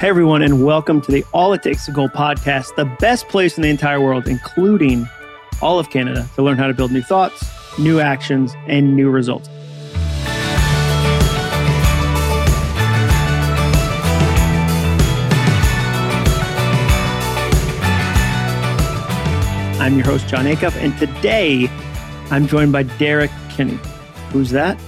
Hey, 0.00 0.10
everyone, 0.10 0.42
and 0.42 0.64
welcome 0.64 1.00
to 1.00 1.10
the 1.10 1.24
All 1.32 1.52
It 1.54 1.64
Takes 1.64 1.86
to 1.86 1.90
Go 1.90 2.06
podcast, 2.06 2.76
the 2.76 2.84
best 3.00 3.26
place 3.26 3.56
in 3.56 3.62
the 3.62 3.68
entire 3.68 4.00
world, 4.00 4.28
including 4.28 5.08
all 5.60 5.80
of 5.80 5.90
Canada, 5.90 6.24
to 6.36 6.42
learn 6.44 6.56
how 6.56 6.68
to 6.68 6.72
build 6.72 6.92
new 6.92 7.02
thoughts, 7.02 7.44
new 7.80 7.98
actions, 7.98 8.54
and 8.68 8.94
new 8.94 9.10
results. 9.10 9.48
I'm 19.80 19.96
your 19.96 20.04
host, 20.04 20.28
Jon 20.28 20.44
Acuff, 20.44 20.76
and 20.76 20.96
today 20.96 21.68
I'm 22.30 22.46
joined 22.46 22.70
by 22.70 22.84
Derek 22.84 23.32
Kinney. 23.50 23.80
Who's 24.30 24.50
that? 24.50 24.80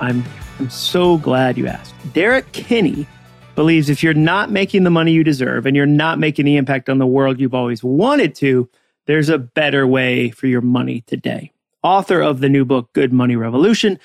I'm, 0.00 0.24
I'm 0.58 0.70
so 0.70 1.18
glad 1.18 1.56
you 1.56 1.68
asked. 1.68 1.94
Derek 2.12 2.50
Kinney 2.50 3.06
believes 3.56 3.90
if 3.90 4.02
you're 4.02 4.14
not 4.14 4.50
making 4.50 4.84
the 4.84 4.90
money 4.90 5.10
you 5.10 5.24
deserve 5.24 5.66
and 5.66 5.74
you're 5.74 5.86
not 5.86 6.18
making 6.18 6.44
the 6.44 6.56
impact 6.56 6.88
on 6.88 6.98
the 6.98 7.06
world 7.06 7.40
you've 7.40 7.54
always 7.54 7.82
wanted 7.82 8.34
to, 8.36 8.68
there's 9.06 9.28
a 9.28 9.38
better 9.38 9.86
way 9.86 10.30
for 10.30 10.46
your 10.46 10.60
money 10.60 11.00
today. 11.02 11.50
Author 11.82 12.20
of 12.20 12.40
the 12.40 12.48
new 12.48 12.64
book, 12.64 12.92
Good 12.92 13.12
Money 13.12 13.34
Revolution, 13.34 13.98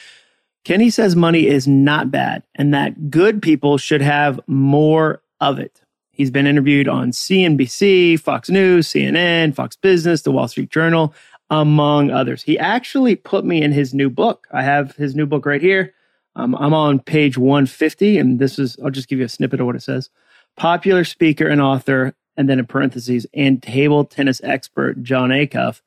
Kinney 0.63 0.89
says 0.89 1.15
money 1.15 1.47
is 1.47 1.67
not 1.67 2.11
bad 2.11 2.43
and 2.55 2.73
that 2.73 3.09
good 3.09 3.41
people 3.41 3.77
should 3.77 4.01
have 4.01 4.39
more 4.47 5.21
of 5.39 5.59
it. 5.59 5.81
He's 6.11 6.31
been 6.31 6.45
interviewed 6.45 6.87
on 6.87 7.11
CNBC, 7.11 8.19
Fox 8.19 8.49
News, 8.49 8.87
CNN, 8.87 9.55
Fox 9.55 9.75
Business, 9.75 10.21
The 10.21 10.31
Wall 10.31 10.47
Street 10.47 10.69
Journal, 10.69 11.13
among 11.49 12.11
others. 12.11 12.43
He 12.43 12.59
actually 12.59 13.15
put 13.15 13.43
me 13.43 13.61
in 13.61 13.71
his 13.71 13.93
new 13.93 14.09
book. 14.09 14.47
I 14.51 14.61
have 14.61 14.95
his 14.95 15.15
new 15.15 15.25
book 15.25 15.45
right 15.45 15.61
here. 15.61 15.93
Um, 16.35 16.55
I'm 16.55 16.73
on 16.73 16.99
page 16.99 17.37
150, 17.37 18.17
and 18.17 18.39
this 18.39 18.57
is, 18.57 18.77
I'll 18.83 18.91
just 18.91 19.07
give 19.07 19.19
you 19.19 19.25
a 19.25 19.29
snippet 19.29 19.59
of 19.59 19.65
what 19.65 19.75
it 19.75 19.83
says. 19.83 20.09
Popular 20.55 21.03
speaker 21.03 21.47
and 21.47 21.61
author, 21.61 22.13
and 22.37 22.49
then 22.49 22.59
in 22.59 22.65
parentheses, 22.65 23.25
and 23.33 23.61
table 23.61 24.05
tennis 24.05 24.41
expert 24.43 25.03
Jon 25.03 25.29
Acuff. 25.29 25.81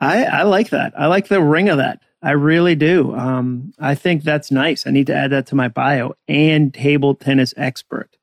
I, 0.00 0.24
I 0.24 0.42
like 0.42 0.70
that. 0.70 0.92
I 0.98 1.06
like 1.06 1.28
the 1.28 1.42
ring 1.42 1.68
of 1.68 1.78
that. 1.78 2.00
I 2.22 2.32
really 2.32 2.74
do. 2.74 3.14
Um, 3.14 3.74
I 3.78 3.94
think 3.94 4.22
that's 4.22 4.50
nice. 4.50 4.86
I 4.86 4.90
need 4.90 5.06
to 5.08 5.14
add 5.14 5.30
that 5.32 5.46
to 5.48 5.54
my 5.54 5.68
bio 5.68 6.14
and 6.26 6.72
table 6.72 7.14
tennis 7.14 7.52
expert. 7.56 8.16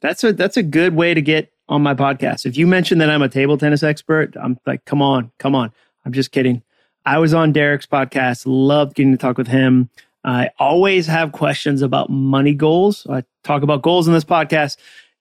That's 0.00 0.22
a 0.22 0.32
that's 0.32 0.56
a 0.56 0.62
good 0.62 0.94
way 0.94 1.14
to 1.14 1.20
get 1.20 1.52
on 1.68 1.82
my 1.82 1.94
podcast. 1.94 2.46
If 2.46 2.56
you 2.56 2.66
mention 2.66 2.98
that 2.98 3.10
I'm 3.10 3.22
a 3.22 3.28
table 3.28 3.58
tennis 3.58 3.82
expert, 3.82 4.36
I'm 4.40 4.58
like, 4.66 4.84
come 4.84 5.02
on, 5.02 5.32
come 5.38 5.54
on. 5.54 5.72
I'm 6.04 6.12
just 6.12 6.30
kidding. 6.30 6.62
I 7.04 7.18
was 7.18 7.34
on 7.34 7.52
Derek's 7.52 7.86
podcast, 7.86 8.44
loved 8.46 8.94
getting 8.94 9.12
to 9.12 9.18
talk 9.18 9.36
with 9.36 9.48
him. 9.48 9.90
I 10.24 10.50
always 10.58 11.06
have 11.06 11.32
questions 11.32 11.82
about 11.82 12.10
money 12.10 12.54
goals. 12.54 13.06
I 13.08 13.24
talk 13.44 13.62
about 13.62 13.82
goals 13.82 14.06
in 14.06 14.14
this 14.14 14.24
podcast. 14.24 14.76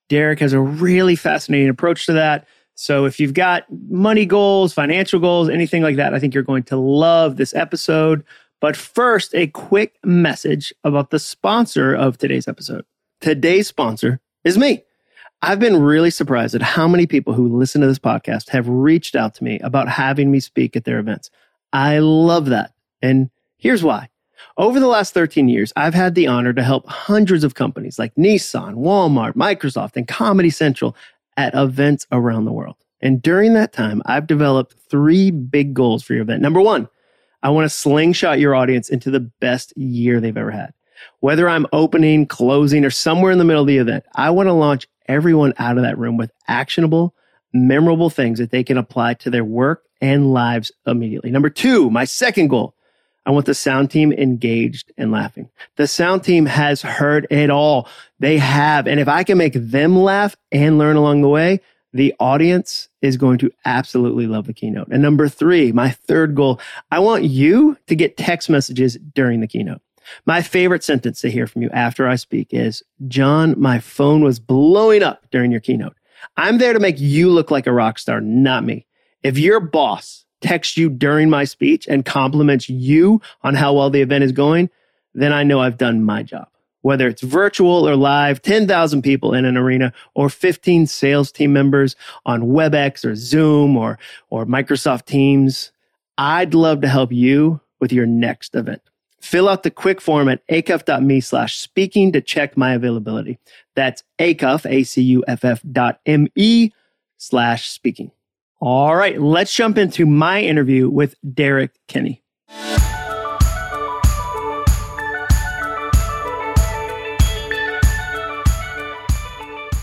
Derek 0.10 0.40
has 0.40 0.54
a 0.54 0.60
really 0.60 1.16
fascinating 1.16 1.70
approach 1.70 2.06
to 2.08 2.14
that. 2.14 2.48
So 2.76 3.06
if 3.06 3.20
you've 3.20 3.34
got 3.34 3.64
money 3.90 4.26
goals, 4.26 4.74
financial 4.74 5.20
goals, 5.20 5.50
anything 5.50 5.84
like 5.84 5.98
that, 5.98 6.14
I 6.14 6.20
think 6.20 6.34
you're 6.34 6.44
going 6.44 6.64
to 6.64 6.78
love 6.78 7.36
this 7.36 7.54
episode. 7.54 8.24
But 8.62 8.76
first, 8.76 9.34
a 9.36 9.48
quick 9.48 9.98
message 10.04 10.74
about 10.84 11.12
the 11.12 11.20
sponsor 11.20 11.94
of 11.94 12.18
today's 12.18 12.48
episode. 12.48 12.86
Today's 13.22 13.68
sponsor 13.68 14.20
is 14.44 14.58
me. 14.58 14.84
I've 15.42 15.60
been 15.60 15.82
really 15.82 16.10
surprised 16.10 16.56
at 16.56 16.62
how 16.62 16.88
many 16.88 17.06
people 17.06 17.34
who 17.34 17.58
listen 17.58 17.80
to 17.82 17.88
this 17.88 18.00
podcast 18.00 18.50
have 18.50 18.68
reached 18.68 19.16
out 19.16 19.36
to 19.36 19.44
me 19.44 19.60
about 19.60 19.88
having 19.88 20.32
me 20.32 20.42
speak 20.42 20.76
at 20.76 20.84
their 20.84 21.00
events. 21.00 21.30
I 21.72 22.00
love 22.00 22.48
that. 22.48 22.74
And 23.02 23.30
here's 23.58 23.84
why. 23.84 24.10
Over 24.58 24.80
the 24.80 24.88
last 24.88 25.14
13 25.14 25.50
years, 25.50 25.74
I've 25.76 25.94
had 25.94 26.16
the 26.16 26.28
honor 26.28 26.54
to 26.54 26.64
help 26.64 26.88
hundreds 26.88 27.44
of 27.44 27.56
companies 27.56 28.00
like 28.00 28.16
Nissan, 28.16 28.76
Walmart, 28.76 29.34
Microsoft, 29.34 29.96
and 29.96 30.08
Comedy 30.08 30.50
Central 30.50 30.96
at 31.38 31.54
events 31.56 32.06
around 32.12 32.46
the 32.46 32.52
world. 32.52 32.76
And 33.02 33.22
during 33.22 33.54
that 33.54 33.72
time, 33.74 34.02
I've 34.06 34.28
developed 34.28 34.76
three 34.90 35.32
big 35.32 35.74
goals 35.74 36.04
for 36.04 36.14
your 36.14 36.24
event. 36.24 36.42
Number 36.42 36.62
one, 36.62 36.90
I 37.42 37.50
want 37.50 37.66
to 37.66 37.70
slingshot 37.70 38.40
your 38.40 38.56
audience 38.56 38.90
into 38.90 39.10
the 39.12 39.22
best 39.22 39.76
year 39.78 40.20
they've 40.20 40.36
ever 40.36 40.52
had. 40.52 40.74
Whether 41.22 41.48
I'm 41.48 41.66
opening, 41.72 42.26
closing, 42.26 42.84
or 42.84 42.90
somewhere 42.90 43.32
in 43.32 43.38
the 43.38 43.46
middle 43.46 43.62
of 43.62 43.68
the 43.68 43.78
event, 43.78 44.04
I 44.16 44.30
want 44.32 44.48
to 44.48 44.54
launch 44.54 44.88
everyone 45.08 45.54
out 45.58 45.78
of 45.78 45.84
that 45.84 45.98
room 45.98 46.18
with 46.18 46.32
actionable, 46.50 47.16
memorable 47.54 48.10
things 48.10 48.40
that 48.40 48.52
they 48.52 48.64
can 48.64 48.78
apply 48.78 49.14
to 49.16 49.30
their 49.30 49.46
work 49.46 49.84
and 50.02 50.34
lives 50.34 50.72
immediately. 50.86 51.32
Number 51.32 51.50
two, 51.50 51.90
my 51.90 52.04
second 52.04 52.50
goal 52.50 52.76
I 53.30 53.32
want 53.32 53.46
the 53.46 53.54
sound 53.54 53.92
team 53.92 54.12
engaged 54.12 54.92
and 54.98 55.12
laughing. 55.12 55.52
The 55.76 55.86
sound 55.86 56.24
team 56.24 56.48
has 56.48 56.82
heard 56.82 57.28
it 57.30 57.52
all. 57.52 57.88
They 58.18 58.40
have. 58.40 58.88
And 58.88 59.00
if 59.00 59.08
I 59.08 59.24
can 59.24 59.38
make 59.38 59.54
them 59.54 59.96
laugh 59.96 60.36
and 60.52 60.80
learn 60.80 60.96
along 60.96 61.22
the 61.22 61.30
way, 61.30 61.62
the 61.94 62.16
audience 62.20 62.90
is 63.04 63.18
going 63.18 63.38
to 63.38 63.52
absolutely 63.66 64.26
love 64.26 64.48
the 64.48 64.54
keynote. 64.54 64.88
And 64.88 65.04
number 65.04 65.30
three, 65.30 65.72
my 65.72 65.92
third 65.92 66.34
goal, 66.34 66.60
I 66.90 66.98
want 66.98 67.24
you 67.24 67.78
to 67.86 67.94
get 67.94 68.18
text 68.18 68.50
messages 68.50 68.98
during 69.14 69.42
the 69.42 69.48
keynote. 69.48 69.82
My 70.26 70.42
favorite 70.42 70.84
sentence 70.84 71.22
to 71.22 71.30
hear 71.30 71.46
from 71.46 71.62
you 71.62 71.70
after 71.70 72.08
I 72.08 72.16
speak 72.16 72.48
is, 72.50 72.82
Jon, 73.08 73.54
my 73.62 73.78
phone 73.78 74.24
was 74.24 74.40
blowing 74.40 75.04
up 75.04 75.28
during 75.30 75.52
your 75.52 75.62
keynote. 75.62 75.96
I'm 76.36 76.58
there 76.58 76.74
to 76.74 76.80
make 76.80 77.00
you 77.00 77.30
look 77.30 77.52
like 77.52 77.68
a 77.68 77.74
rock 77.74 78.00
star, 78.00 78.22
not 78.22 78.64
me. 78.64 78.88
If 79.22 79.38
your 79.38 79.60
boss 79.60 80.26
text 80.42 80.78
you 80.78 80.90
during 80.90 81.30
my 81.30 81.44
speech 81.44 81.88
and 81.88 82.06
compliments 82.06 82.70
you 82.70 83.22
on 83.44 83.56
how 83.56 83.74
well 83.74 83.90
the 83.90 84.02
event 84.02 84.24
is 84.24 84.32
going, 84.32 84.70
then 85.14 85.34
I 85.34 85.44
know 85.44 85.60
I've 85.60 85.78
done 85.78 86.04
my 86.04 86.24
job. 86.24 86.48
Whether 86.82 87.10
it's 87.10 87.22
virtual 87.22 87.88
or 87.88 87.96
live, 87.98 88.42
10,000 88.42 89.02
people 89.02 89.34
in 89.34 89.44
an 89.44 89.58
arena 89.58 89.92
or 90.14 90.30
15 90.30 90.88
sales 90.88 91.32
team 91.32 91.52
members 91.52 91.96
on 92.26 92.44
WebEx 92.44 93.04
or 93.04 93.16
Zoom 93.16 93.76
or, 93.76 94.00
or 94.30 94.46
Microsoft 94.46 95.06
Teams, 95.06 95.72
I'd 96.18 96.54
love 96.54 96.82
to 96.82 96.88
help 96.88 97.12
you 97.12 97.60
with 97.82 97.92
your 97.92 98.06
next 98.06 98.56
event. 98.56 98.82
Fill 99.20 99.50
out 99.50 99.64
the 99.64 99.72
quick 99.72 100.00
form 100.00 100.30
at 100.30 100.46
acuff.me 100.48 101.20
slash 101.20 101.58
speaking 101.58 102.14
to 102.14 102.22
check 102.22 102.56
my 102.56 102.74
availability. 102.74 103.40
That's 103.76 104.04
acuff, 104.18 104.66
A-C-U-F-F 104.70 105.62
dot 105.70 106.00
M-E 106.06 106.72
slash 107.18 107.70
speaking. 107.70 108.12
All 108.62 108.94
right, 108.94 109.18
let's 109.22 109.54
jump 109.54 109.78
into 109.78 110.06
my 110.06 110.42
interview 110.42 110.90
with 110.90 111.16
Derek 111.34 111.72
Kinney. 111.88 112.22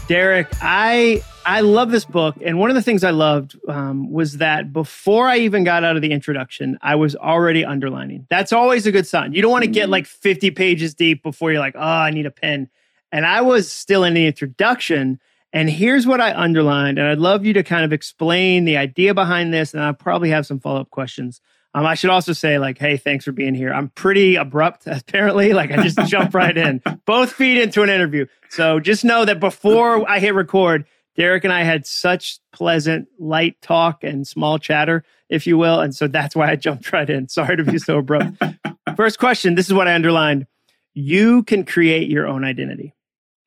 Derek, 0.08 0.48
I 0.60 1.22
I 1.46 1.62
love 1.62 1.90
this 1.90 2.04
book, 2.04 2.36
and 2.44 2.58
one 2.58 2.68
of 2.68 2.76
the 2.76 2.82
things 2.82 3.02
I 3.02 3.12
loved 3.12 3.58
um, 3.66 4.12
was 4.12 4.36
that 4.36 4.74
before 4.74 5.26
I 5.26 5.38
even 5.38 5.64
got 5.64 5.82
out 5.82 5.96
of 5.96 6.02
the 6.02 6.12
introduction, 6.12 6.78
I 6.82 6.96
was 6.96 7.16
already 7.16 7.64
underlining. 7.64 8.26
That's 8.28 8.52
always 8.52 8.86
a 8.86 8.92
good 8.92 9.06
sign. 9.06 9.32
You 9.32 9.40
don't 9.40 9.50
want 9.50 9.64
to 9.64 9.70
get 9.70 9.88
like 9.88 10.04
fifty 10.04 10.50
pages 10.50 10.92
deep 10.92 11.22
before 11.22 11.50
you're 11.50 11.60
like, 11.60 11.76
oh, 11.76 11.80
I 11.80 12.10
need 12.10 12.26
a 12.26 12.30
pen. 12.30 12.68
And 13.10 13.24
I 13.24 13.40
was 13.40 13.72
still 13.72 14.04
in 14.04 14.12
the 14.12 14.26
introduction, 14.26 15.18
and 15.56 15.70
here's 15.70 16.06
what 16.06 16.20
I 16.20 16.34
underlined. 16.34 16.98
And 16.98 17.08
I'd 17.08 17.18
love 17.18 17.46
you 17.46 17.54
to 17.54 17.62
kind 17.62 17.82
of 17.82 17.90
explain 17.90 18.66
the 18.66 18.76
idea 18.76 19.14
behind 19.14 19.54
this. 19.54 19.72
And 19.72 19.82
I 19.82 19.92
probably 19.92 20.28
have 20.28 20.44
some 20.44 20.60
follow 20.60 20.82
up 20.82 20.90
questions. 20.90 21.40
Um, 21.72 21.86
I 21.86 21.94
should 21.94 22.10
also 22.10 22.34
say, 22.34 22.58
like, 22.58 22.76
hey, 22.76 22.98
thanks 22.98 23.24
for 23.24 23.32
being 23.32 23.54
here. 23.54 23.72
I'm 23.72 23.88
pretty 23.88 24.36
abrupt, 24.36 24.82
apparently. 24.86 25.54
Like, 25.54 25.70
I 25.70 25.82
just 25.82 25.98
jump 26.10 26.34
right 26.34 26.54
in, 26.54 26.82
both 27.06 27.32
feet 27.32 27.56
into 27.56 27.82
an 27.82 27.88
interview. 27.88 28.26
So 28.50 28.80
just 28.80 29.02
know 29.02 29.24
that 29.24 29.40
before 29.40 30.06
I 30.06 30.18
hit 30.18 30.34
record, 30.34 30.84
Derek 31.16 31.44
and 31.44 31.54
I 31.54 31.62
had 31.62 31.86
such 31.86 32.38
pleasant, 32.52 33.08
light 33.18 33.56
talk 33.62 34.04
and 34.04 34.26
small 34.26 34.58
chatter, 34.58 35.04
if 35.30 35.46
you 35.46 35.56
will. 35.56 35.80
And 35.80 35.94
so 35.94 36.06
that's 36.06 36.36
why 36.36 36.50
I 36.50 36.56
jumped 36.56 36.92
right 36.92 37.08
in. 37.08 37.30
Sorry 37.30 37.56
to 37.56 37.64
be 37.64 37.78
so 37.78 37.96
abrupt. 37.96 38.42
First 38.94 39.18
question 39.18 39.54
this 39.54 39.68
is 39.68 39.72
what 39.72 39.88
I 39.88 39.94
underlined. 39.94 40.46
You 40.92 41.44
can 41.44 41.64
create 41.64 42.10
your 42.10 42.26
own 42.26 42.44
identity. 42.44 42.92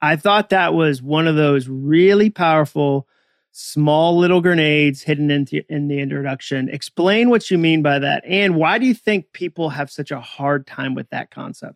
I 0.01 0.16
thought 0.16 0.50
that 0.50 0.74
was 0.74 1.01
one 1.01 1.28
of 1.28 1.36
those 1.36 1.68
really 1.68 2.30
powerful 2.30 3.07
small 3.51 4.18
little 4.18 4.42
grenades 4.42 5.01
hidden 5.01 5.31
into 5.31 5.62
in 5.69 5.88
the 5.88 6.00
introduction. 6.00 6.69
Explain 6.69 7.30
what 7.30 7.50
you 7.51 7.57
mean 7.57 7.81
by 7.81 8.00
that 8.00 8.24
and 8.25 8.56
why 8.56 8.78
do 8.78 8.86
you 8.86 8.94
think 8.94 9.34
people 9.34 9.69
have 9.69 9.90
such 9.90 10.12
a 10.12 10.19
hard 10.19 10.68
time 10.68 10.96
with 10.96 11.10
that 11.10 11.31
concept? 11.31 11.75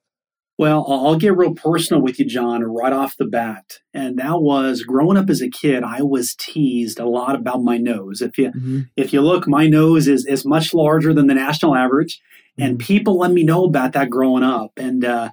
Well, 0.57 0.85
I'll 0.87 1.17
get 1.17 1.35
real 1.35 1.55
personal 1.55 2.03
with 2.03 2.19
you, 2.19 2.25
Jon, 2.25 2.63
right 2.63 2.93
off 2.93 3.17
the 3.17 3.25
bat. 3.25 3.79
And 3.91 4.19
that 4.19 4.39
was 4.39 4.83
growing 4.83 5.17
up 5.17 5.29
as 5.29 5.41
a 5.41 5.49
kid, 5.49 5.83
I 5.83 6.03
was 6.03 6.35
teased 6.35 6.99
a 6.99 7.07
lot 7.07 7.35
about 7.35 7.63
my 7.63 7.77
nose. 7.77 8.21
If 8.21 8.37
you 8.37 8.51
mm-hmm. 8.51 8.81
if 8.95 9.13
you 9.13 9.21
look, 9.21 9.47
my 9.47 9.67
nose 9.67 10.07
is 10.07 10.25
is 10.25 10.45
much 10.45 10.73
larger 10.73 11.11
than 11.13 11.27
the 11.27 11.33
national 11.33 11.75
average. 11.75 12.21
Mm-hmm. 12.59 12.69
And 12.69 12.79
people 12.79 13.17
let 13.17 13.31
me 13.31 13.43
know 13.43 13.65
about 13.65 13.93
that 13.93 14.11
growing 14.11 14.43
up. 14.43 14.73
And 14.77 15.03
uh, 15.03 15.31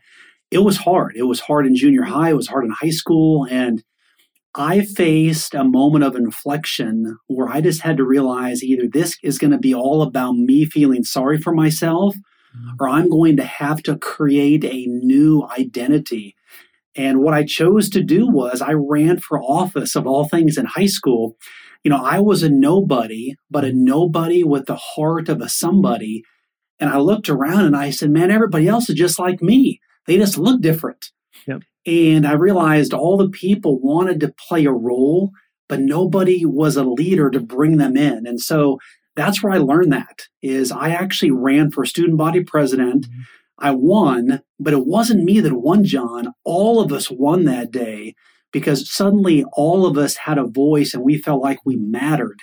it 0.50 0.58
was 0.58 0.79
hard. 0.79 1.14
It 1.17 1.25
was 1.25 1.41
hard 1.41 1.67
in 1.67 1.76
junior 1.76 2.02
high, 2.02 2.31
it 2.31 2.37
was 2.37 2.49
hard 2.49 2.64
in 2.64 2.73
high 2.73 2.91
school. 2.91 3.47
And 3.50 3.82
I 4.55 4.81
faced 4.81 5.55
a 5.55 5.64
moment 5.64 6.05
of 6.05 6.17
inflection 6.17 7.19
where 7.29 7.49
I 7.49 7.61
just 7.61 7.82
had 7.82 7.97
to 7.99 8.05
realize 8.05 8.64
either 8.64 8.88
this 8.93 9.17
is 9.23 9.38
going 9.38 9.52
to 9.52 9.58
be 9.58 9.75
all 9.75 10.02
about 10.02 10.32
me 10.35 10.64
feeling 10.64 11.05
sorry 11.05 11.38
for 11.38 11.55
myself, 11.55 12.17
mm-hmm. 12.17 12.70
or 12.81 12.88
I'm 12.88 13.08
going 13.08 13.37
to 13.37 13.44
have 13.44 13.82
to 13.85 13.97
create 13.97 14.64
a 14.64 14.87
new 14.87 15.47
identity 15.58 16.35
And 16.94 17.20
what 17.20 17.35
I 17.35 17.44
chose 17.44 17.88
to 17.91 18.02
do 18.02 18.26
was 18.26 18.61
I 18.61 18.73
ran 18.73 19.19
for 19.19 19.41
office 19.41 19.94
of 19.94 20.06
all 20.06 20.26
things 20.26 20.58
in 20.58 20.67
high 20.67 20.87
school. 20.87 21.37
You 21.85 21.91
know, 21.91 22.05
I 22.05 22.20
was 22.20 22.43
a 22.43 22.50
nobody, 22.50 23.37
but 23.50 23.64
a 23.64 23.73
nobody 23.73 24.44
with 24.44 24.67
the 24.67 24.76
heart 24.76 25.29
of 25.29 25.41
a 25.41 25.49
somebody. 25.49 26.25
And 26.79 26.91
I 26.91 26.99
looked 26.99 27.29
around 27.29 27.67
and 27.67 27.76
I 27.76 27.91
said, 27.91 28.11
man, 28.11 28.31
everybody 28.31 28.67
else 28.69 28.88
is 28.91 28.97
just 28.97 29.19
like 29.19 29.41
me. 29.43 29.81
They 30.11 30.19
just 30.19 30.39
look 30.39 30.61
different. 30.61 31.12
Yep. 31.47 31.62
And 31.87 32.27
I 32.27 32.33
realized 32.33 32.93
all 32.93 33.17
the 33.17 33.29
people 33.29 33.79
wanted 33.81 34.19
to 34.21 34.35
play 34.49 34.65
a 34.65 34.73
role, 34.73 35.31
but 35.69 35.79
nobody 35.79 36.45
was 36.45 36.77
a 36.77 36.83
leader 36.83 37.31
to 37.31 37.39
bring 37.39 37.77
them 37.77 37.97
in. 37.97 38.27
And 38.27 38.41
so 38.41 38.81
that's 39.15 39.41
where 39.41 39.53
I 39.53 39.59
learned 39.59 39.93
that 39.93 40.23
is 40.43 40.73
I 40.73 40.89
actually 40.91 41.31
ran 41.31 41.71
for 41.71 41.87
student 41.87 42.19
body 42.19 42.43
president. 42.43 43.07
Mm-hmm. 43.07 43.21
I 43.61 43.71
won, 43.71 44.41
but 44.59 44.73
it 44.73 44.85
wasn't 44.85 45.23
me 45.23 45.39
that 45.39 45.55
won, 45.55 45.85
Jon. 45.85 46.33
All 46.43 46.81
of 46.81 46.93
us 46.93 47.09
won 47.09 47.45
that 47.45 47.71
day 47.71 48.17
because 48.53 48.93
suddenly 48.93 49.45
all 49.53 49.87
of 49.87 49.97
us 49.97 50.17
had 50.17 50.39
a 50.39 50.45
voice 50.45 50.93
and 50.93 51.05
we 51.05 51.19
felt 51.19 51.41
like 51.41 51.61
we 51.65 51.77
mattered. 51.77 52.41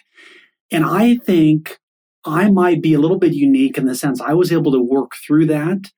And 0.71 0.85
I 0.85 1.17
think 1.17 1.79
I 2.23 2.49
might 2.49 2.81
be 2.81 2.93
a 2.93 2.99
little 2.99 3.19
bit 3.19 3.33
unique 3.33 3.77
in 3.77 3.87
the 3.87 3.95
sense 3.95 4.21
I 4.21 4.35
was 4.35 4.53
able 4.53 4.71
to 4.71 4.81
work 4.81 5.15
through 5.15 5.47
that, 5.47 5.91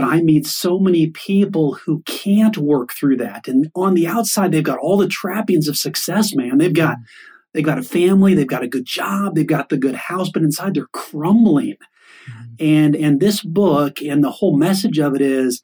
but 0.00 0.08
I 0.08 0.22
meet 0.22 0.46
so 0.46 0.78
many 0.78 1.08
people 1.08 1.74
who 1.74 2.02
can't 2.06 2.56
work 2.56 2.94
through 2.94 3.18
that. 3.18 3.46
And 3.46 3.70
on 3.74 3.92
the 3.92 4.06
outside, 4.06 4.50
they've 4.50 4.64
got 4.64 4.78
all 4.78 4.96
the 4.96 5.06
trappings 5.06 5.68
of 5.68 5.76
success, 5.76 6.34
man. 6.34 6.56
They've 6.56 6.72
got 6.72 6.96
they've 7.52 7.62
got 7.62 7.76
a 7.76 7.82
family, 7.82 8.32
they've 8.32 8.46
got 8.46 8.62
a 8.62 8.68
good 8.68 8.86
job, 8.86 9.34
they've 9.34 9.46
got 9.46 9.68
the 9.68 9.76
good 9.76 9.94
house, 9.94 10.30
but 10.30 10.42
inside 10.42 10.72
they're 10.72 10.86
crumbling. 10.94 11.76
Mm-hmm. 12.30 12.54
And 12.60 12.96
and 12.96 13.20
this 13.20 13.42
book 13.42 14.00
and 14.00 14.24
the 14.24 14.30
whole 14.30 14.56
message 14.56 14.98
of 14.98 15.14
it 15.14 15.20
is 15.20 15.60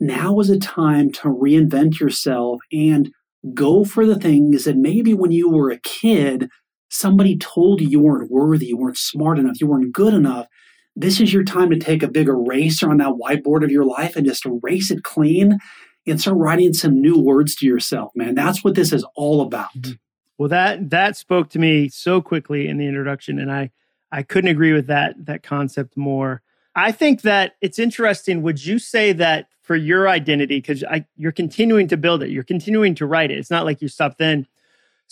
now 0.00 0.40
is 0.40 0.48
a 0.48 0.58
time 0.58 1.12
to 1.12 1.28
reinvent 1.28 2.00
yourself 2.00 2.62
and 2.72 3.10
go 3.52 3.84
for 3.84 4.06
the 4.06 4.18
things 4.18 4.64
that 4.64 4.78
maybe 4.78 5.12
when 5.12 5.30
you 5.30 5.50
were 5.50 5.70
a 5.70 5.78
kid 5.80 6.48
somebody 6.88 7.36
told 7.36 7.82
you 7.82 7.88
you 7.88 8.00
weren't 8.00 8.30
worthy, 8.30 8.66
you 8.66 8.78
weren't 8.78 8.96
smart 8.96 9.38
enough, 9.38 9.60
you 9.60 9.66
weren't 9.66 9.92
good 9.92 10.14
enough. 10.14 10.46
This 10.96 11.20
is 11.20 11.32
your 11.32 11.44
time 11.44 11.70
to 11.70 11.78
take 11.78 12.02
a 12.02 12.08
big 12.08 12.28
eraser 12.28 12.90
on 12.90 12.98
that 12.98 13.14
whiteboard 13.14 13.64
of 13.64 13.70
your 13.70 13.84
life 13.84 14.16
and 14.16 14.26
just 14.26 14.46
erase 14.46 14.90
it 14.90 15.02
clean 15.02 15.58
and 16.06 16.20
start 16.20 16.36
writing 16.36 16.72
some 16.72 17.00
new 17.00 17.18
words 17.18 17.54
to 17.56 17.66
yourself, 17.66 18.12
man. 18.14 18.34
That's 18.34 18.62
what 18.62 18.74
this 18.74 18.92
is 18.92 19.04
all 19.16 19.40
about. 19.40 19.72
Mm-hmm. 19.74 19.92
Well, 20.38 20.48
that 20.48 20.90
that 20.90 21.16
spoke 21.16 21.48
to 21.50 21.58
me 21.58 21.88
so 21.88 22.20
quickly 22.20 22.66
in 22.68 22.76
the 22.76 22.86
introduction, 22.86 23.38
and 23.38 23.50
I 23.52 23.70
I 24.10 24.22
couldn't 24.22 24.50
agree 24.50 24.72
with 24.72 24.86
that 24.88 25.14
that 25.26 25.42
concept 25.42 25.96
more. 25.96 26.42
I 26.76 26.90
think 26.90 27.22
that 27.22 27.54
it's 27.60 27.78
interesting. 27.78 28.42
Would 28.42 28.64
you 28.64 28.78
say 28.78 29.12
that 29.12 29.48
for 29.62 29.76
your 29.76 30.08
identity, 30.08 30.58
because 30.58 30.84
you're 31.16 31.32
continuing 31.32 31.88
to 31.88 31.96
build 31.96 32.22
it, 32.22 32.30
you're 32.30 32.42
continuing 32.42 32.94
to 32.96 33.06
write 33.06 33.30
it. 33.30 33.38
It's 33.38 33.50
not 33.50 33.64
like 33.64 33.80
you 33.80 33.88
stopped 33.88 34.18
then. 34.18 34.46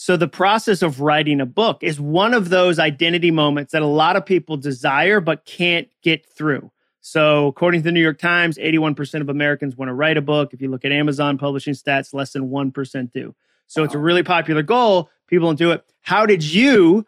So 0.02 0.16
the 0.16 0.26
process 0.26 0.82
of 0.82 1.00
writing 1.00 1.40
a 1.40 1.46
book 1.46 1.78
is 1.80 2.00
one 2.00 2.34
of 2.34 2.48
those 2.48 2.80
identity 2.80 3.30
moments 3.30 3.70
that 3.70 3.82
a 3.82 3.86
lot 3.86 4.16
of 4.16 4.26
people 4.26 4.56
desire 4.56 5.20
but 5.20 5.44
can't 5.44 5.88
get 6.02 6.26
through. 6.26 6.72
So 7.02 7.46
according 7.46 7.82
to 7.82 7.84
the 7.84 7.92
New 7.92 8.02
York 8.02 8.18
Times, 8.18 8.58
81% 8.58 9.20
of 9.20 9.28
Americans 9.28 9.76
want 9.76 9.90
to 9.90 9.94
write 9.94 10.16
a 10.16 10.20
book. 10.20 10.52
If 10.52 10.60
you 10.60 10.68
look 10.68 10.84
at 10.84 10.90
Amazon 10.90 11.38
publishing 11.38 11.74
stats, 11.74 12.12
less 12.12 12.32
than 12.32 12.50
1% 12.50 13.12
do. 13.12 13.32
So 13.68 13.80
wow. 13.80 13.84
it's 13.84 13.94
a 13.94 13.98
really 13.98 14.24
popular 14.24 14.64
goal. 14.64 15.08
People 15.28 15.46
don't 15.46 15.56
do 15.56 15.70
it. 15.70 15.84
How 16.00 16.26
did 16.26 16.42
you 16.42 17.06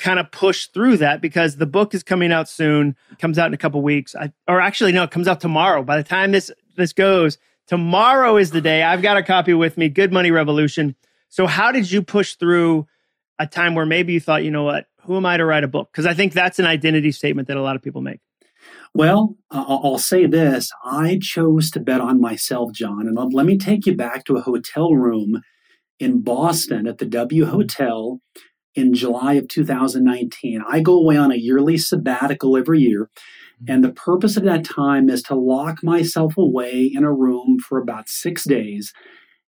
kind 0.00 0.18
of 0.18 0.28
push 0.32 0.66
through 0.66 0.96
that 0.96 1.20
because 1.20 1.58
the 1.58 1.66
book 1.66 1.94
is 1.94 2.02
coming 2.02 2.32
out 2.32 2.48
soon 2.48 2.96
it 3.12 3.20
comes 3.20 3.38
out 3.38 3.46
in 3.46 3.54
a 3.54 3.58
couple 3.58 3.80
weeks 3.80 4.16
I, 4.16 4.32
or 4.48 4.60
actually 4.60 4.90
no 4.90 5.04
it 5.04 5.12
comes 5.12 5.28
out 5.28 5.40
tomorrow 5.40 5.84
by 5.84 5.96
the 5.96 6.02
time 6.02 6.32
this 6.32 6.50
this 6.76 6.92
goes 6.92 7.38
tomorrow 7.68 8.36
is 8.36 8.50
the 8.50 8.60
day 8.60 8.82
i've 8.82 9.02
got 9.02 9.16
a 9.16 9.22
copy 9.22 9.54
with 9.54 9.78
me 9.78 9.88
good 9.88 10.12
money 10.12 10.32
revolution 10.32 10.96
so 11.34 11.48
how 11.48 11.72
did 11.72 11.90
you 11.90 12.00
push 12.00 12.36
through 12.36 12.86
a 13.40 13.46
time 13.46 13.74
where 13.74 13.84
maybe 13.84 14.12
you 14.12 14.20
thought 14.20 14.44
you 14.44 14.52
know 14.52 14.62
what 14.62 14.86
who 15.02 15.16
am 15.16 15.26
i 15.26 15.36
to 15.36 15.44
write 15.44 15.64
a 15.64 15.68
book 15.68 15.88
because 15.90 16.06
i 16.06 16.14
think 16.14 16.32
that's 16.32 16.60
an 16.60 16.66
identity 16.66 17.10
statement 17.10 17.48
that 17.48 17.56
a 17.56 17.62
lot 17.62 17.74
of 17.74 17.82
people 17.82 18.00
make 18.00 18.20
well 18.94 19.36
i'll 19.50 19.98
say 19.98 20.26
this 20.26 20.70
i 20.84 21.18
chose 21.20 21.70
to 21.70 21.80
bet 21.80 22.00
on 22.00 22.20
myself 22.20 22.70
jon 22.72 23.08
and 23.08 23.34
let 23.34 23.46
me 23.46 23.58
take 23.58 23.84
you 23.84 23.96
back 23.96 24.24
to 24.24 24.36
a 24.36 24.42
hotel 24.42 24.94
room 24.94 25.42
in 25.98 26.22
boston 26.22 26.86
at 26.86 26.98
the 26.98 27.06
w 27.06 27.46
hotel 27.46 28.20
in 28.76 28.92
July 28.92 29.34
of 29.34 29.46
2019. 29.46 30.60
I 30.68 30.80
go 30.80 30.94
away 30.94 31.16
on 31.16 31.30
a 31.30 31.36
yearly 31.36 31.78
sabbatical 31.78 32.56
every 32.56 32.80
year. 32.80 33.08
Mm-hmm. 33.62 33.72
And 33.72 33.84
the 33.84 33.92
purpose 33.92 34.36
of 34.36 34.42
that 34.42 34.64
time 34.64 35.08
is 35.08 35.22
to 35.24 35.36
lock 35.36 35.84
myself 35.84 36.36
away 36.36 36.90
in 36.92 37.04
a 37.04 37.12
room 37.12 37.58
for 37.60 37.78
about 37.78 38.08
six 38.08 38.42
days 38.42 38.92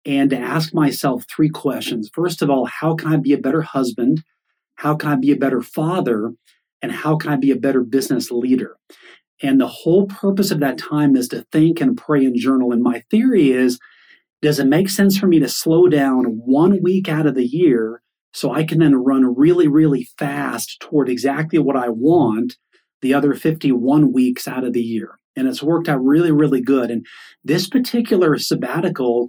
and 0.06 0.30
to 0.30 0.38
ask 0.38 0.74
myself 0.74 1.26
three 1.30 1.50
questions. 1.50 2.10
First 2.14 2.42
of 2.42 2.50
all, 2.50 2.66
how 2.66 2.96
can 2.96 3.14
I 3.14 3.18
be 3.18 3.34
a 3.34 3.38
better 3.38 3.62
husband? 3.62 4.24
How 4.76 4.96
can 4.96 5.10
I 5.10 5.16
be 5.16 5.32
a 5.32 5.36
better 5.38 5.62
father? 5.62 6.34
And 6.82 6.92
how 6.92 7.16
can 7.16 7.32
I 7.32 7.36
be 7.36 7.52
a 7.52 7.56
better 7.56 7.82
business 7.82 8.32
leader? 8.32 8.78
And 9.44 9.60
the 9.60 9.68
whole 9.68 10.08
purpose 10.08 10.52
of 10.52 10.60
that 10.60 10.78
time 10.78 11.16
is 11.16 11.28
to 11.30 11.46
think 11.52 11.82
and 11.82 11.98
pray 11.98 12.26
and 12.26 12.36
journal. 12.36 12.72
And 12.72 12.82
my 12.82 13.04
theory 13.12 13.52
is 13.52 13.80
does 14.42 14.58
it 14.58 14.66
make 14.66 14.90
sense 14.90 15.18
for 15.18 15.28
me 15.28 15.40
to 15.40 15.48
slow 15.48 15.88
down 15.88 16.24
one 16.46 16.82
week 16.82 17.08
out 17.08 17.28
of 17.28 17.36
the 17.36 17.46
year 17.46 18.02
so 18.34 18.52
I 18.52 18.64
can 18.64 18.80
then 18.80 18.96
run 18.96 19.36
really, 19.36 19.68
really 19.68 20.08
fast 20.18 20.80
toward 20.80 21.10
exactly 21.10 21.60
what 21.60 21.76
I 21.76 21.90
want 21.90 22.56
the 23.02 23.14
other 23.14 23.34
51 23.34 24.12
weeks 24.12 24.48
out 24.48 24.64
of 24.64 24.74
the 24.74 24.82
year. 24.82 25.20
And 25.36 25.48
it's 25.48 25.62
worked 25.64 25.90
out 25.90 26.04
really, 26.04 26.32
really 26.32 26.62
good. 26.62 26.90
And 26.90 27.06
this 27.44 27.68
particular 27.68 28.38
sabbatical, 28.38 29.28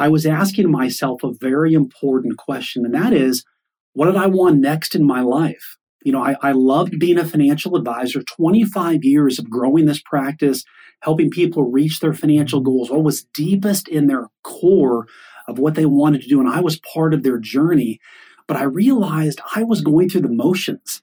I 0.00 0.08
was 0.08 0.26
asking 0.26 0.70
myself 0.70 1.22
a 1.22 1.32
very 1.40 1.74
important 1.74 2.38
question, 2.38 2.84
and 2.84 2.94
that 2.94 3.12
is, 3.12 3.44
what 3.92 4.06
did 4.06 4.16
I 4.16 4.26
want 4.26 4.60
next 4.60 4.94
in 4.94 5.06
my 5.06 5.20
life? 5.20 5.76
You 6.04 6.12
know, 6.12 6.22
I, 6.22 6.36
I 6.42 6.52
loved 6.52 6.98
being 6.98 7.18
a 7.18 7.24
financial 7.24 7.76
advisor, 7.76 8.22
25 8.22 9.04
years 9.04 9.38
of 9.38 9.50
growing 9.50 9.84
this 9.84 10.00
practice, 10.00 10.64
helping 11.02 11.30
people 11.30 11.70
reach 11.70 12.00
their 12.00 12.14
financial 12.14 12.60
goals. 12.60 12.90
What 12.90 13.04
was 13.04 13.24
deepest 13.34 13.88
in 13.88 14.06
their 14.06 14.28
core 14.42 15.06
of 15.50 15.58
what 15.58 15.74
they 15.74 15.86
wanted 15.86 16.22
to 16.22 16.28
do. 16.28 16.40
And 16.40 16.48
I 16.48 16.60
was 16.60 16.80
part 16.94 17.12
of 17.12 17.22
their 17.22 17.38
journey. 17.38 18.00
But 18.46 18.56
I 18.56 18.64
realized 18.64 19.40
I 19.54 19.62
was 19.62 19.80
going 19.80 20.08
through 20.08 20.22
the 20.22 20.28
motions 20.28 21.02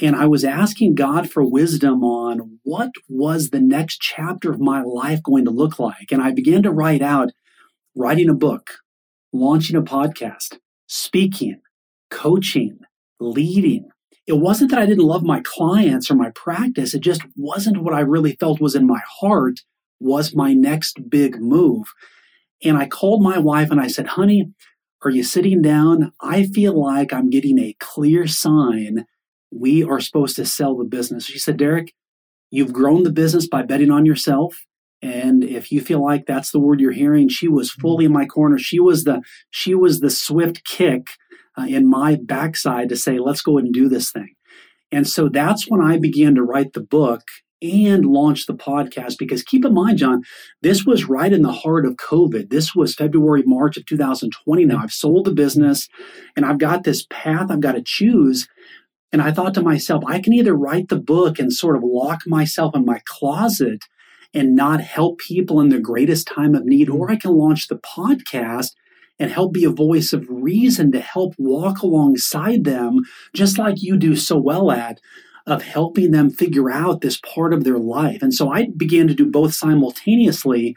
and 0.00 0.14
I 0.14 0.26
was 0.26 0.44
asking 0.44 0.96
God 0.96 1.30
for 1.30 1.44
wisdom 1.44 2.04
on 2.04 2.58
what 2.62 2.90
was 3.08 3.50
the 3.50 3.60
next 3.60 4.00
chapter 4.00 4.50
of 4.50 4.60
my 4.60 4.82
life 4.82 5.22
going 5.22 5.44
to 5.44 5.50
look 5.50 5.78
like. 5.78 6.10
And 6.10 6.22
I 6.22 6.32
began 6.32 6.62
to 6.64 6.70
write 6.70 7.02
out 7.02 7.30
writing 7.94 8.28
a 8.28 8.34
book, 8.34 8.70
launching 9.32 9.76
a 9.76 9.82
podcast, 9.82 10.58
speaking, 10.86 11.60
coaching, 12.10 12.78
leading. 13.20 13.88
It 14.26 14.34
wasn't 14.34 14.70
that 14.70 14.80
I 14.80 14.86
didn't 14.86 15.04
love 15.04 15.22
my 15.22 15.42
clients 15.44 16.10
or 16.10 16.14
my 16.14 16.30
practice, 16.34 16.94
it 16.94 17.00
just 17.00 17.22
wasn't 17.36 17.82
what 17.82 17.94
I 17.94 18.00
really 18.00 18.36
felt 18.36 18.60
was 18.60 18.74
in 18.74 18.86
my 18.86 19.00
heart 19.20 19.60
was 20.00 20.34
my 20.34 20.52
next 20.52 21.08
big 21.08 21.40
move. 21.40 21.86
And 22.62 22.76
I 22.76 22.86
called 22.86 23.22
my 23.22 23.38
wife 23.38 23.70
and 23.70 23.80
I 23.80 23.88
said, 23.88 24.06
honey, 24.06 24.50
are 25.04 25.10
you 25.10 25.22
sitting 25.22 25.60
down? 25.62 26.12
I 26.20 26.44
feel 26.44 26.80
like 26.80 27.12
I'm 27.12 27.30
getting 27.30 27.58
a 27.58 27.76
clear 27.78 28.26
sign 28.26 29.06
we 29.50 29.84
are 29.84 30.00
supposed 30.00 30.36
to 30.36 30.46
sell 30.46 30.76
the 30.76 30.84
business. 30.84 31.26
She 31.26 31.38
said, 31.38 31.56
Derek, 31.56 31.94
you've 32.50 32.72
grown 32.72 33.04
the 33.04 33.12
business 33.12 33.46
by 33.46 33.62
betting 33.62 33.90
on 33.90 34.04
yourself. 34.04 34.64
And 35.04 35.44
if 35.44 35.70
you 35.70 35.82
feel 35.82 36.02
like 36.02 36.24
that's 36.24 36.50
the 36.50 36.58
word 36.58 36.80
you're 36.80 36.90
hearing, 36.90 37.28
she 37.28 37.46
was 37.46 37.70
mm-hmm. 37.70 37.82
fully 37.82 38.04
in 38.06 38.12
my 38.12 38.24
corner. 38.24 38.58
She 38.58 38.80
was 38.80 39.04
the 39.04 39.20
she 39.50 39.74
was 39.74 40.00
the 40.00 40.08
swift 40.08 40.64
kick 40.64 41.08
uh, 41.58 41.66
in 41.68 41.88
my 41.88 42.16
backside 42.20 42.88
to 42.88 42.96
say, 42.96 43.18
let's 43.18 43.42
go 43.42 43.58
and 43.58 43.72
do 43.72 43.88
this 43.90 44.10
thing. 44.10 44.34
And 44.90 45.06
so 45.06 45.28
that's 45.28 45.68
when 45.68 45.82
I 45.82 45.98
began 45.98 46.34
to 46.36 46.42
write 46.42 46.72
the 46.72 46.80
book 46.80 47.20
and 47.60 48.06
launch 48.06 48.46
the 48.46 48.54
podcast. 48.54 49.18
Because 49.18 49.42
keep 49.42 49.66
in 49.66 49.74
mind, 49.74 49.98
Jon, 49.98 50.22
this 50.62 50.86
was 50.86 51.04
right 51.04 51.32
in 51.32 51.42
the 51.42 51.52
heart 51.52 51.84
of 51.84 51.96
COVID. 51.96 52.48
This 52.48 52.74
was 52.74 52.94
February, 52.94 53.42
March 53.44 53.76
of 53.76 53.84
2020. 53.84 54.64
Now 54.64 54.78
I've 54.82 54.92
sold 54.92 55.26
the 55.26 55.32
business 55.32 55.86
and 56.34 56.46
I've 56.46 56.58
got 56.58 56.84
this 56.84 57.06
path 57.10 57.50
I've 57.50 57.60
got 57.60 57.72
to 57.72 57.82
choose. 57.84 58.48
And 59.12 59.20
I 59.20 59.32
thought 59.32 59.52
to 59.54 59.62
myself, 59.62 60.02
I 60.06 60.18
can 60.18 60.32
either 60.32 60.54
write 60.54 60.88
the 60.88 60.98
book 60.98 61.38
and 61.38 61.52
sort 61.52 61.76
of 61.76 61.82
lock 61.84 62.22
myself 62.26 62.74
in 62.74 62.86
my 62.86 63.02
closet 63.04 63.84
and 64.34 64.56
not 64.56 64.80
help 64.80 65.18
people 65.18 65.60
in 65.60 65.68
their 65.68 65.80
greatest 65.80 66.26
time 66.26 66.54
of 66.54 66.64
need, 66.64 66.90
or 66.90 67.06
mm-hmm. 67.06 67.12
I 67.12 67.16
can 67.16 67.32
launch 67.32 67.68
the 67.68 67.78
podcast 67.78 68.72
and 69.18 69.30
help 69.30 69.52
be 69.52 69.64
a 69.64 69.70
voice 69.70 70.12
of 70.12 70.26
reason 70.28 70.90
to 70.92 71.00
help 71.00 71.34
walk 71.38 71.82
alongside 71.82 72.64
them, 72.64 73.02
just 73.32 73.58
like 73.58 73.80
you 73.80 73.96
do 73.96 74.16
so 74.16 74.36
well 74.36 74.72
at 74.72 75.00
of 75.46 75.62
helping 75.62 76.10
them 76.10 76.30
figure 76.30 76.70
out 76.70 77.00
this 77.00 77.20
part 77.34 77.52
of 77.52 77.64
their 77.64 77.78
life. 77.78 78.22
And 78.22 78.32
so 78.32 78.50
I 78.50 78.68
began 78.76 79.06
to 79.08 79.14
do 79.14 79.26
both 79.26 79.54
simultaneously. 79.54 80.76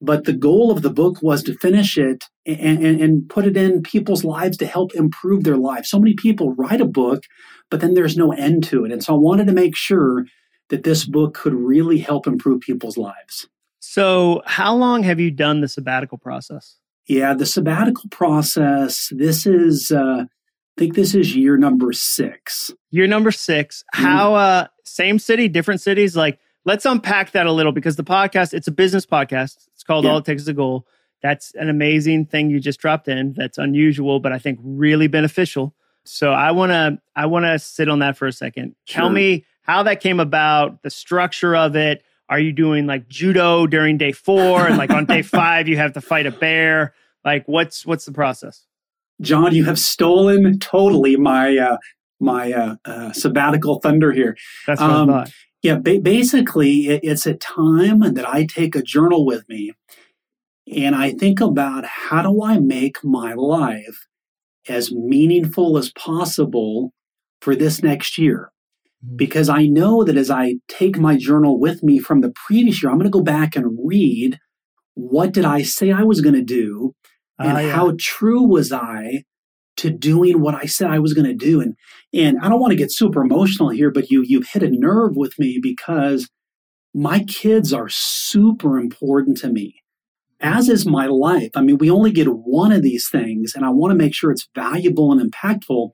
But 0.00 0.24
the 0.24 0.34
goal 0.34 0.70
of 0.70 0.82
the 0.82 0.90
book 0.90 1.22
was 1.22 1.42
to 1.44 1.56
finish 1.58 1.96
it 1.96 2.24
and, 2.44 2.84
and, 2.84 3.00
and 3.00 3.28
put 3.28 3.46
it 3.46 3.56
in 3.56 3.82
people's 3.82 4.22
lives 4.22 4.56
to 4.58 4.66
help 4.66 4.94
improve 4.94 5.44
their 5.44 5.56
lives. 5.56 5.88
So 5.88 5.98
many 5.98 6.14
people 6.14 6.54
write 6.54 6.80
a 6.80 6.86
book, 6.86 7.24
but 7.70 7.80
then 7.80 7.94
there's 7.94 8.16
no 8.16 8.32
end 8.32 8.64
to 8.64 8.84
it. 8.84 8.92
And 8.92 9.02
so 9.02 9.14
I 9.14 9.18
wanted 9.18 9.46
to 9.46 9.52
make 9.52 9.76
sure 9.76 10.26
that 10.70 10.84
this 10.84 11.04
book 11.04 11.34
could 11.34 11.54
really 11.54 11.98
help 11.98 12.26
improve 12.26 12.60
people's 12.60 12.96
lives. 12.96 13.48
So, 13.80 14.42
how 14.46 14.74
long 14.74 15.02
have 15.02 15.20
you 15.20 15.30
done 15.30 15.60
the 15.60 15.68
sabbatical 15.68 16.18
process? 16.18 16.78
Yeah, 17.06 17.34
the 17.34 17.46
sabbatical 17.46 18.08
process. 18.10 19.12
This 19.14 19.46
is, 19.46 19.90
uh, 19.90 20.24
I 20.24 20.78
think 20.78 20.94
this 20.94 21.14
is 21.14 21.36
year 21.36 21.56
number 21.56 21.92
six. 21.92 22.70
Year 22.90 23.06
number 23.06 23.30
6 23.30 23.84
Mm. 23.94 23.98
How, 24.02 24.34
uh, 24.34 24.66
same 24.84 25.18
city, 25.18 25.48
different 25.48 25.80
cities? 25.80 26.16
Like, 26.16 26.38
let's 26.64 26.86
unpack 26.86 27.32
that 27.32 27.46
a 27.46 27.52
little 27.52 27.72
because 27.72 27.96
the 27.96 28.04
podcast, 28.04 28.54
it's 28.54 28.66
a 28.68 28.72
business 28.72 29.04
podcast. 29.06 29.68
It's 29.74 29.82
called 29.84 30.04
Yeah. 30.04 30.12
All 30.12 30.18
It 30.18 30.24
Takes 30.24 30.42
is 30.42 30.48
a 30.48 30.54
Goal. 30.54 30.86
That's 31.22 31.54
an 31.54 31.68
amazing 31.68 32.26
thing 32.26 32.50
you 32.50 32.58
just 32.60 32.80
dropped 32.80 33.06
in. 33.08 33.34
That's 33.36 33.58
unusual, 33.58 34.18
but 34.20 34.32
I 34.32 34.38
think 34.38 34.58
really 34.62 35.06
beneficial. 35.06 35.74
So 36.04 36.32
I 36.32 36.50
want 36.50 36.70
to, 36.72 36.98
I 37.16 37.26
want 37.26 37.44
to 37.44 37.58
sit 37.58 37.88
on 37.88 38.00
that 38.00 38.16
for 38.16 38.26
a 38.26 38.32
second. 38.32 38.74
Tell 38.86 39.08
me 39.10 39.44
how 39.64 39.82
that 39.82 40.00
came 40.00 40.20
about, 40.20 40.82
the 40.82 40.90
structure 40.90 41.56
of 41.56 41.74
it. 41.76 42.02
Are 42.30 42.38
you 42.38 42.52
doing 42.52 42.86
like 42.86 43.08
judo 43.08 43.66
during 43.66 43.98
day 43.98 44.12
four, 44.12 44.66
and 44.66 44.78
like 44.78 44.90
on 44.90 45.04
day 45.04 45.22
five 45.38 45.68
you 45.68 45.76
have 45.76 45.92
to 45.94 46.00
fight 46.00 46.26
a 46.26 46.30
bear? 46.30 46.94
Like, 47.24 47.44
what's 47.46 47.84
what's 47.84 48.04
the 48.06 48.12
process? 48.12 48.64
Jon, 49.20 49.54
you 49.54 49.64
have 49.64 49.78
stolen 49.78 50.58
totally 50.58 51.16
my 51.16 51.56
uh, 51.58 51.76
my 52.20 52.52
uh, 52.52 52.76
uh, 52.84 53.12
sabbatical 53.12 53.80
thunder 53.80 54.12
here. 54.12 54.36
That's 54.66 54.80
what 54.80 54.90
Um, 54.90 55.10
I 55.10 55.12
thought. 55.24 55.32
Yeah, 55.62 55.76
ba- 55.76 56.00
basically, 56.00 56.88
it, 56.88 57.00
it's 57.02 57.26
a 57.26 57.34
time 57.34 58.00
that 58.00 58.28
I 58.28 58.44
take 58.44 58.74
a 58.74 58.82
journal 58.82 59.24
with 59.24 59.48
me 59.48 59.72
and 60.70 60.94
I 60.94 61.12
think 61.12 61.40
about 61.40 61.84
how 61.84 62.22
do 62.22 62.42
I 62.42 62.58
make 62.58 63.02
my 63.04 63.34
life 63.34 64.06
as 64.68 64.92
meaningful 64.92 65.76
as 65.78 65.90
possible 65.92 66.92
for 67.40 67.54
this 67.54 67.82
next 67.82 68.16
year. 68.18 68.50
Mhm. 69.04 69.16
Because 69.16 69.48
I 69.48 69.66
know 69.66 70.04
that 70.04 70.16
as 70.16 70.30
I 70.30 70.56
take 70.68 70.98
my 70.98 71.16
journal 71.16 71.58
with 71.58 71.82
me 71.82 71.98
from 71.98 72.20
the 72.20 72.32
previous 72.46 72.82
year, 72.82 72.90
I'm 72.90 72.98
going 72.98 73.10
to 73.10 73.18
go 73.18 73.22
back 73.22 73.56
and 73.56 73.76
read 73.84 74.38
what 74.94 75.32
did 75.32 75.44
I 75.44 75.62
say 75.62 75.92
I 75.92 76.02
was 76.04 76.20
going 76.20 76.34
to 76.36 76.42
do 76.42 76.94
and 77.38 77.58
Ah, 77.58 77.60
yeah. 77.60 77.72
how 77.72 77.94
true 77.98 78.42
was 78.42 78.72
I 78.72 79.24
to 79.78 79.90
doing 79.90 80.40
what 80.40 80.54
I 80.54 80.66
said 80.66 80.90
I 80.90 81.00
was 81.00 81.14
going 81.14 81.26
to 81.26 81.34
do. 81.34 81.60
And 81.60 81.74
and 82.14 82.38
I 82.42 82.48
don't 82.48 82.60
want 82.60 82.72
to 82.72 82.76
get 82.76 82.92
super 82.92 83.22
emotional 83.22 83.70
here, 83.70 83.90
but 83.90 84.10
you 84.10 84.22
you've 84.26 84.48
hit 84.48 84.62
a 84.62 84.70
nerve 84.70 85.16
with 85.16 85.38
me 85.38 85.58
because 85.62 86.28
my 86.94 87.20
kids 87.24 87.72
are 87.72 87.88
super 87.90 88.78
important 88.78 89.38
to 89.38 89.48
me. 89.50 89.76
As 90.40 90.68
is 90.68 90.86
my 90.86 91.06
life. 91.06 91.50
I 91.54 91.62
mean, 91.62 91.78
we 91.78 91.90
only 91.90 92.12
get 92.12 92.26
one 92.28 92.72
of 92.72 92.82
these 92.82 93.08
things, 93.08 93.54
and 93.54 93.64
I 93.64 93.70
want 93.70 93.92
to 93.92 93.96
make 93.98 94.14
sure 94.14 94.30
it's 94.30 94.48
valuable 94.54 95.12
and 95.12 95.20
impactful. 95.32 95.90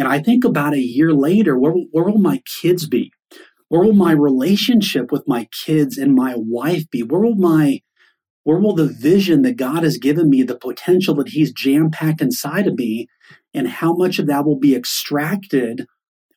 And 0.00 0.08
I 0.08 0.20
think 0.20 0.44
about 0.44 0.74
a 0.74 0.80
year 0.80 1.14
later, 1.14 1.58
where, 1.58 1.72
will- 1.72 1.88
where 1.92 2.06
will 2.06 2.18
my 2.18 2.42
kids 2.62 2.88
be? 2.88 3.12
Where 3.68 3.82
will 3.82 3.94
my 3.94 4.12
relationship 4.12 5.12
with 5.12 5.28
my 5.28 5.48
kids 5.64 5.98
and 5.98 6.14
my 6.14 6.34
wife 6.36 6.90
be? 6.90 7.02
Where 7.04 7.20
will 7.22 7.36
my 7.36 7.80
where 8.44 8.58
will 8.58 8.74
the 8.74 8.88
vision 8.88 9.42
that 9.42 9.56
God 9.58 9.84
has 9.84 9.98
given 9.98 10.30
me, 10.30 10.42
the 10.42 10.56
potential 10.58 11.14
that 11.16 11.28
He's 11.28 11.52
jam 11.52 11.90
packed 11.90 12.22
inside 12.22 12.66
of 12.66 12.74
me, 12.74 13.08
and 13.54 13.68
how 13.68 13.92
much 13.94 14.18
of 14.18 14.26
that 14.28 14.46
will 14.46 14.58
be 14.58 14.74
extracted 14.74 15.86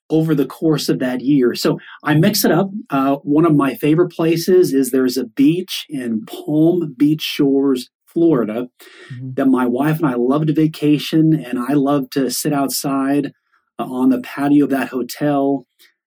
over 0.09 0.35
the 0.35 0.45
course 0.45 0.89
of 0.89 0.99
that 0.99 1.21
year? 1.21 1.55
So 1.55 1.79
I 2.03 2.15
mix 2.15 2.45
it 2.45 2.51
up. 2.51 2.69
Uh, 2.89 3.17
one 3.23 3.45
of 3.45 3.55
my 3.55 3.75
favorite 3.75 4.11
places 4.11 4.73
is 4.73 4.91
there's 4.91 5.17
a 5.17 5.25
beach 5.25 5.85
in 5.89 6.25
Palm 6.25 6.95
Beach 6.97 7.21
Shores, 7.23 7.89
Florida, 8.07 8.67
Mhm. 9.11 9.35
that 9.35 9.47
my 9.47 9.65
wife 9.65 9.97
and 9.99 10.07
I 10.07 10.15
love 10.15 10.47
to 10.47 10.53
vacation, 10.53 11.33
and 11.33 11.59
I 11.59 11.73
love 11.73 12.09
to 12.11 12.29
sit 12.31 12.53
outside 12.53 13.33
uh, 13.79 13.83
on 13.85 14.09
the 14.09 14.21
patio 14.21 14.65
of 14.65 14.71
that 14.71 14.89
hotel 14.89 15.65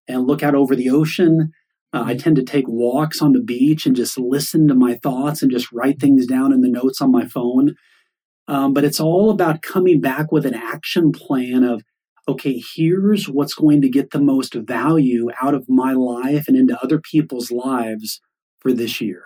and 0.09 0.27
look 0.27 0.43
out 0.43 0.55
over 0.55 0.77
the 0.77 0.91
ocean. 0.91 1.53
Uh, 1.93 2.05
I 2.07 2.15
tend 2.17 2.37
to 2.37 2.43
take 2.45 2.67
walks 2.69 3.23
on 3.23 3.33
the 3.33 3.41
beach 3.43 3.87
and 3.87 3.97
just 3.97 4.19
listen 4.19 4.69
to 4.69 4.75
my 4.75 4.95
thoughts 4.95 5.43
and 5.43 5.51
just 5.51 5.73
write 5.73 6.01
things 6.01 6.27
down 6.27 6.53
in 6.53 6.61
the 6.61 6.69
notes 6.69 7.01
on 7.01 7.11
my 7.11 7.27
phone. 7.27 7.75
Um, 8.49 8.73
but 8.75 8.85
it's 8.85 9.01
all 9.01 9.31
about 9.31 9.63
coming 9.63 10.01
back 10.01 10.31
with 10.31 10.47
an 10.47 10.55
action 10.55 11.11
plan 11.13 11.65
of, 11.65 11.83
okay, 12.29 12.63
here's 12.75 13.29
what's 13.29 13.55
going 13.55 13.81
to 13.83 13.89
get 13.89 14.11
the 14.11 14.21
most 14.21 14.55
value 14.55 15.29
out 15.41 15.55
of 15.55 15.65
my 15.69 15.93
life 15.93 16.47
and 16.49 16.57
into 16.57 16.79
other 16.83 17.01
people's 17.01 17.51
lives 17.51 18.21
for 18.61 18.73
this 18.73 19.01
year. 19.01 19.25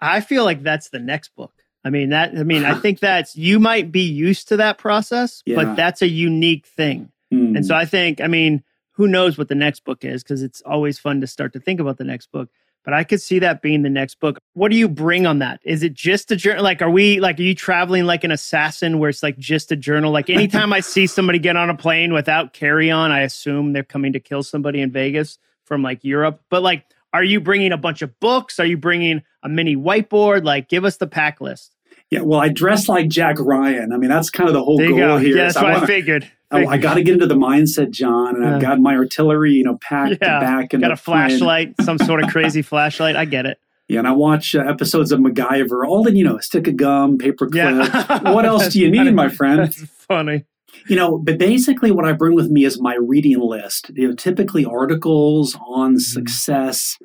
I 0.00 0.20
feel 0.20 0.44
like 0.44 0.62
that's 0.62 0.90
the 0.90 0.98
next 0.98 1.34
book. 1.34 1.52
I 1.84 1.90
mean 1.90 2.10
that 2.10 2.36
I 2.36 2.42
mean 2.42 2.64
I 2.64 2.74
think 2.80 3.00
that's 3.00 3.36
you 3.36 3.58
might 3.58 3.90
be 3.92 4.02
used 4.02 4.48
to 4.48 4.56
that 4.58 4.78
process, 4.78 5.42
Yeah. 5.46 5.56
but 5.56 5.76
that's 5.76 6.02
a 6.02 6.08
unique 6.08 6.66
thing. 6.66 7.10
Hmm. 7.30 7.56
And 7.56 7.66
so 7.66 7.74
I 7.74 7.84
think 7.84 8.20
I 8.20 8.26
mean 8.26 8.62
who 8.92 9.06
knows 9.06 9.38
what 9.38 9.48
the 9.48 9.54
next 9.54 9.84
book 9.84 10.04
is 10.04 10.22
because 10.22 10.42
it's 10.42 10.60
always 10.62 10.98
fun 10.98 11.20
to 11.20 11.26
start 11.26 11.52
to 11.52 11.60
think 11.60 11.78
about 11.80 11.98
the 11.98 12.04
next 12.04 12.32
book. 12.32 12.48
But 12.84 12.94
I 12.94 13.04
could 13.04 13.20
see 13.20 13.38
that 13.40 13.60
being 13.60 13.82
the 13.82 13.90
next 13.90 14.18
book. 14.18 14.38
What 14.54 14.70
do 14.70 14.76
you 14.76 14.88
bring 14.88 15.26
on 15.26 15.40
that? 15.40 15.60
Is 15.62 15.82
it 15.82 15.92
just 15.92 16.30
a 16.32 16.36
journal? 16.36 16.64
Like, 16.64 16.80
are 16.80 16.88
we 16.90 17.20
like, 17.20 17.38
are 17.38 17.42
you 17.42 17.54
traveling 17.54 18.06
like 18.06 18.24
an 18.24 18.30
assassin 18.30 18.98
where 18.98 19.10
it's 19.10 19.22
like 19.22 19.36
just 19.36 19.70
a 19.70 19.76
journal? 19.76 20.10
Like, 20.10 20.30
anytime 20.30 20.72
I 20.72 20.80
see 20.80 21.06
somebody 21.06 21.38
get 21.38 21.54
on 21.54 21.68
a 21.68 21.76
plane 21.76 22.12
without 22.14 22.54
carry 22.54 22.90
on, 22.90 23.10
I 23.12 23.20
assume 23.20 23.72
they're 23.72 23.82
coming 23.82 24.14
to 24.14 24.20
kill 24.20 24.42
somebody 24.42 24.80
in 24.80 24.90
Vegas 24.90 25.38
from 25.64 25.82
like 25.82 26.02
Europe. 26.02 26.40
But 26.48 26.62
like, 26.62 26.84
are 27.12 27.24
you 27.24 27.40
bringing 27.40 27.72
a 27.72 27.76
bunch 27.76 28.00
of 28.00 28.18
books? 28.20 28.58
Are 28.58 28.66
you 28.66 28.78
bringing 28.78 29.22
a 29.42 29.48
mini 29.50 29.76
whiteboard? 29.76 30.44
Like, 30.44 30.68
give 30.68 30.84
us 30.84 30.96
the 30.96 31.06
pack 31.06 31.40
list. 31.42 31.74
Yeah, 32.10 32.22
well, 32.22 32.40
I 32.40 32.48
dress 32.48 32.88
like 32.88 33.08
Jack 33.08 33.36
Ryan. 33.38 33.92
I 33.92 33.98
mean, 33.98 34.08
that's 34.08 34.30
kind 34.30 34.48
of 34.48 34.54
the 34.54 34.64
whole 34.64 34.78
goal 34.78 34.96
go. 34.96 35.18
here. 35.18 35.36
Yeah, 35.36 35.44
that's 35.44 35.56
I 35.56 35.62
what 35.62 35.70
I 35.72 35.74
wanna- 35.74 35.86
figured. 35.86 36.30
Oh, 36.50 36.66
I 36.66 36.78
got 36.78 36.94
to 36.94 37.02
get 37.02 37.12
into 37.12 37.26
the 37.26 37.34
mindset, 37.34 37.90
Jon, 37.90 38.36
and 38.36 38.46
I've 38.46 38.60
got 38.62 38.80
my 38.80 38.94
artillery, 38.94 39.52
you 39.52 39.64
know, 39.64 39.76
packed 39.82 40.16
Yeah, 40.22 40.40
back 40.40 40.72
and 40.72 40.80
Got 40.82 40.92
a 40.92 40.96
flashlight, 40.96 41.74
some 41.82 41.98
sort 41.98 42.22
of 42.22 42.30
crazy 42.30 42.62
flashlight. 42.72 43.16
I 43.16 43.26
get 43.26 43.44
it. 43.44 43.58
Yeah, 43.86 43.98
and 44.00 44.08
I 44.08 44.12
watch 44.12 44.54
uh, 44.54 44.60
episodes 44.60 45.12
of 45.12 45.20
MacGyver. 45.20 45.86
All 45.86 46.02
the, 46.02 46.14
you 46.14 46.24
know, 46.24 46.38
stick 46.38 46.66
of 46.66 46.76
gum, 46.76 47.18
paper 47.18 47.46
clip. 47.48 47.54
Yeah. 47.54 48.32
what 48.32 48.44
else 48.46 48.68
do 48.68 48.80
you 48.80 48.90
need, 48.90 49.14
my 49.14 49.28
friend? 49.28 49.60
That's 49.60 49.82
funny. 49.82 50.44
You 50.88 50.96
know, 50.96 51.18
but 51.18 51.38
basically, 51.38 51.90
what 51.90 52.04
I 52.06 52.12
bring 52.12 52.34
with 52.34 52.50
me 52.50 52.64
is 52.64 52.80
my 52.80 52.94
reading 52.96 53.40
list. 53.40 53.90
You 53.94 54.08
know, 54.08 54.14
typically 54.14 54.64
articles 54.64 55.54
on 55.66 55.92
Mm-hmm. 55.94 55.98
success 55.98 56.96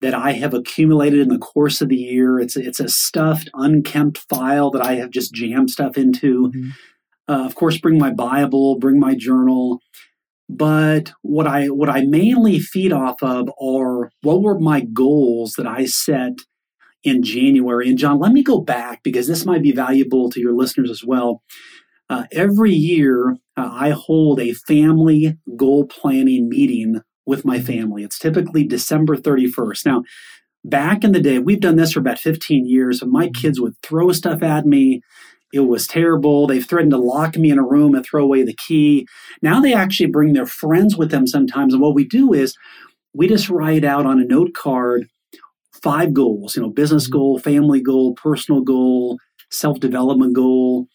that 0.00 0.14
I 0.14 0.32
have 0.32 0.54
accumulated 0.54 1.20
in 1.20 1.28
the 1.28 1.38
course 1.38 1.80
of 1.80 1.88
the 1.88 1.96
year. 1.96 2.40
It's 2.40 2.56
it's 2.56 2.80
a 2.80 2.88
stuffed, 2.88 3.48
unkempt 3.54 4.18
file 4.28 4.70
that 4.72 4.82
I 4.82 4.94
have 4.96 5.10
just 5.10 5.32
jammed 5.34 5.70
stuff 5.70 5.96
into. 5.96 6.50
Mhm. 6.52 6.70
Uh, 7.28 7.44
of 7.46 7.54
course, 7.54 7.78
bring 7.78 7.98
my 7.98 8.10
Bible, 8.10 8.78
bring 8.78 8.98
my 8.98 9.14
journal. 9.14 9.80
But 10.48 11.12
what 11.22 11.46
I 11.46 11.66
what 11.66 11.88
I 11.88 12.02
mainly 12.02 12.58
feed 12.58 12.92
off 12.92 13.22
of 13.22 13.48
are 13.60 14.10
what 14.22 14.42
were 14.42 14.58
my 14.58 14.80
goals 14.80 15.54
that 15.54 15.66
I 15.66 15.86
set 15.86 16.32
in 17.04 17.22
January. 17.22 17.88
And 17.88 17.98
Jon, 17.98 18.18
let 18.18 18.32
me 18.32 18.42
go 18.42 18.60
back 18.60 19.02
because 19.02 19.26
this 19.26 19.44
might 19.44 19.62
be 19.62 19.72
valuable 19.72 20.30
to 20.30 20.40
your 20.40 20.54
listeners 20.54 20.90
as 20.90 21.02
well. 21.04 21.42
Uh, 22.08 22.24
every 22.32 22.72
year, 22.72 23.36
uh, 23.56 23.70
I 23.72 23.90
hold 23.90 24.40
a 24.40 24.52
family 24.52 25.38
goal 25.56 25.86
planning 25.86 26.48
meeting 26.48 27.00
with 27.26 27.44
my 27.44 27.60
family. 27.60 28.02
It's 28.02 28.18
typically 28.18 28.64
December 28.64 29.16
31st. 29.16 29.86
Now, 29.86 30.02
back 30.64 31.04
in 31.04 31.12
the 31.12 31.20
day, 31.20 31.38
we've 31.38 31.60
done 31.60 31.76
this 31.76 31.92
for 31.92 32.00
about 32.00 32.18
15 32.18 32.66
years, 32.66 33.00
and 33.02 33.10
my 33.10 33.28
kids 33.28 33.60
would 33.60 33.74
throw 33.82 34.12
stuff 34.12 34.42
at 34.42 34.66
me. 34.66 35.00
It 35.52 35.60
was 35.60 35.86
terrible. 35.86 36.46
They've 36.46 36.66
threatened 36.66 36.92
to 36.92 36.98
lock 36.98 37.36
me 37.36 37.50
in 37.50 37.58
a 37.58 37.64
room 37.66 37.94
and 37.94 38.04
throw 38.04 38.24
away 38.24 38.42
the 38.42 38.56
key. 38.56 39.06
Now 39.42 39.60
they 39.60 39.74
actually 39.74 40.06
bring 40.06 40.32
their 40.32 40.46
friends 40.46 40.96
with 40.96 41.10
them 41.10 41.26
sometimes. 41.26 41.74
And 41.74 41.82
what 41.82 41.94
we 41.94 42.06
do 42.06 42.32
is 42.32 42.56
we 43.14 43.28
just 43.28 43.50
write 43.50 43.84
out 43.84 44.06
on 44.06 44.20
a 44.20 44.24
note 44.24 44.54
card 44.54 45.08
five 45.82 46.12
goals, 46.14 46.56
you 46.56 46.62
know, 46.62 46.70
business 46.70 47.08
Mhm. 47.08 47.12
goal, 47.12 47.38
family 47.38 47.80
goal, 47.80 48.14
personal 48.14 48.62
goal, 48.62 49.18
self 49.50 49.80
development 49.80 50.34
goal. 50.34 50.88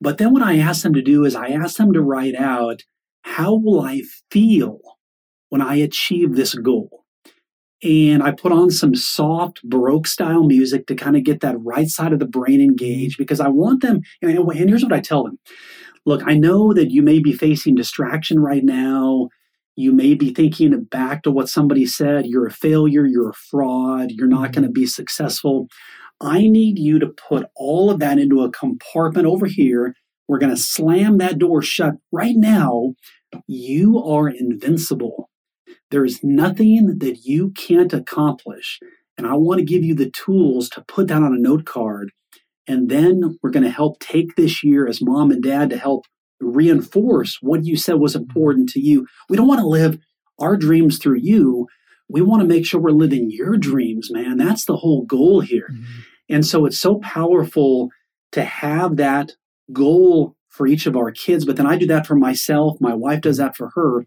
But 0.00 0.18
then 0.18 0.32
what 0.32 0.42
I 0.42 0.58
ask 0.58 0.82
them 0.82 0.94
to 0.94 1.02
do 1.02 1.24
is 1.24 1.36
I 1.36 1.48
ask 1.48 1.76
them 1.76 1.92
to 1.92 2.02
write 2.02 2.34
out 2.36 2.82
how 3.22 3.54
will 3.54 3.80
I 3.80 4.02
feel 4.30 4.80
when 5.50 5.62
I 5.62 5.76
achieve 5.76 6.34
this 6.36 6.54
goal? 6.54 7.01
And 7.82 8.22
I 8.22 8.30
put 8.30 8.52
on 8.52 8.70
some 8.70 8.94
soft 8.94 9.60
Baroque 9.64 10.06
style 10.06 10.44
music 10.44 10.86
to 10.86 10.94
kind 10.94 11.16
of 11.16 11.24
get 11.24 11.40
that 11.40 11.60
right 11.60 11.88
side 11.88 12.12
of 12.12 12.20
the 12.20 12.26
brain 12.26 12.60
engaged 12.60 13.18
because 13.18 13.40
I 13.40 13.48
want 13.48 13.82
them. 13.82 14.02
And, 14.20 14.38
and 14.38 14.68
here's 14.68 14.84
what 14.84 14.92
I 14.92 15.00
tell 15.00 15.24
them 15.24 15.38
Look, 16.04 16.22
I 16.26 16.34
know 16.34 16.72
that 16.72 16.90
you 16.90 17.02
may 17.02 17.20
be 17.20 17.32
facing 17.32 17.74
distraction 17.74 18.40
right 18.40 18.64
now. 18.64 19.28
You 19.76 19.92
may 19.92 20.14
be 20.14 20.34
thinking 20.34 20.84
back 20.84 21.22
to 21.22 21.30
what 21.30 21.48
somebody 21.48 21.86
said 21.86 22.26
you're 22.26 22.46
a 22.46 22.52
failure, 22.52 23.06
you're 23.06 23.30
a 23.30 23.34
fraud, 23.34 24.10
you're 24.10 24.28
not 24.28 24.52
going 24.52 24.64
to 24.64 24.70
be 24.70 24.86
successful. 24.86 25.68
I 26.20 26.46
need 26.46 26.78
you 26.78 26.98
to 26.98 27.08
put 27.08 27.46
all 27.56 27.90
of 27.90 27.98
that 28.00 28.18
into 28.18 28.42
a 28.42 28.50
compartment 28.50 29.26
over 29.26 29.46
here. 29.46 29.94
We're 30.28 30.38
going 30.38 30.54
to 30.54 30.60
slam 30.60 31.18
that 31.18 31.38
door 31.38 31.62
shut 31.62 31.94
right 32.12 32.36
now. 32.36 32.94
You 33.48 34.02
are 34.04 34.28
invincible. 34.28 35.30
There 35.90 36.04
is 36.04 36.22
nothing 36.22 36.98
that 36.98 37.24
you 37.24 37.50
can't 37.50 37.92
accomplish. 37.92 38.80
And 39.16 39.26
I 39.26 39.34
want 39.34 39.58
to 39.58 39.64
give 39.64 39.84
you 39.84 39.94
the 39.94 40.10
tools 40.10 40.68
to 40.70 40.84
put 40.86 41.08
that 41.08 41.22
on 41.22 41.34
a 41.34 41.38
note 41.38 41.64
card. 41.64 42.12
And 42.66 42.88
then 42.88 43.38
we're 43.42 43.50
going 43.50 43.64
to 43.64 43.70
help 43.70 43.98
take 43.98 44.36
this 44.36 44.62
year 44.62 44.86
as 44.86 45.02
mom 45.02 45.30
and 45.30 45.42
dad 45.42 45.70
to 45.70 45.76
help 45.76 46.06
reinforce 46.40 47.38
what 47.40 47.64
you 47.64 47.76
said 47.76 47.94
was 47.94 48.16
important 48.16 48.68
to 48.70 48.80
you. 48.80 49.06
We 49.28 49.36
don't 49.36 49.48
want 49.48 49.60
to 49.60 49.66
live 49.66 49.98
our 50.38 50.56
dreams 50.56 50.98
through 50.98 51.18
you. 51.18 51.68
We 52.08 52.20
want 52.20 52.42
to 52.42 52.48
make 52.48 52.66
sure 52.66 52.80
we're 52.80 52.90
living 52.90 53.30
your 53.30 53.56
dreams, 53.56 54.10
man. 54.10 54.36
That's 54.36 54.64
the 54.64 54.76
whole 54.76 55.04
goal 55.04 55.40
here. 55.40 55.68
Mm-hmm. 55.72 56.00
And 56.28 56.46
so 56.46 56.66
it's 56.66 56.78
so 56.78 56.98
powerful 56.98 57.90
to 58.32 58.44
have 58.44 58.96
that 58.96 59.32
goal 59.72 60.36
for 60.52 60.66
each 60.66 60.86
of 60.86 60.96
our 60.96 61.10
kids, 61.10 61.44
but 61.44 61.56
then 61.56 61.66
I 61.66 61.76
do 61.76 61.86
that 61.86 62.06
for 62.06 62.14
myself. 62.14 62.76
My 62.80 62.94
wife 62.94 63.22
does 63.22 63.38
that 63.38 63.56
for 63.56 63.70
her. 63.74 64.04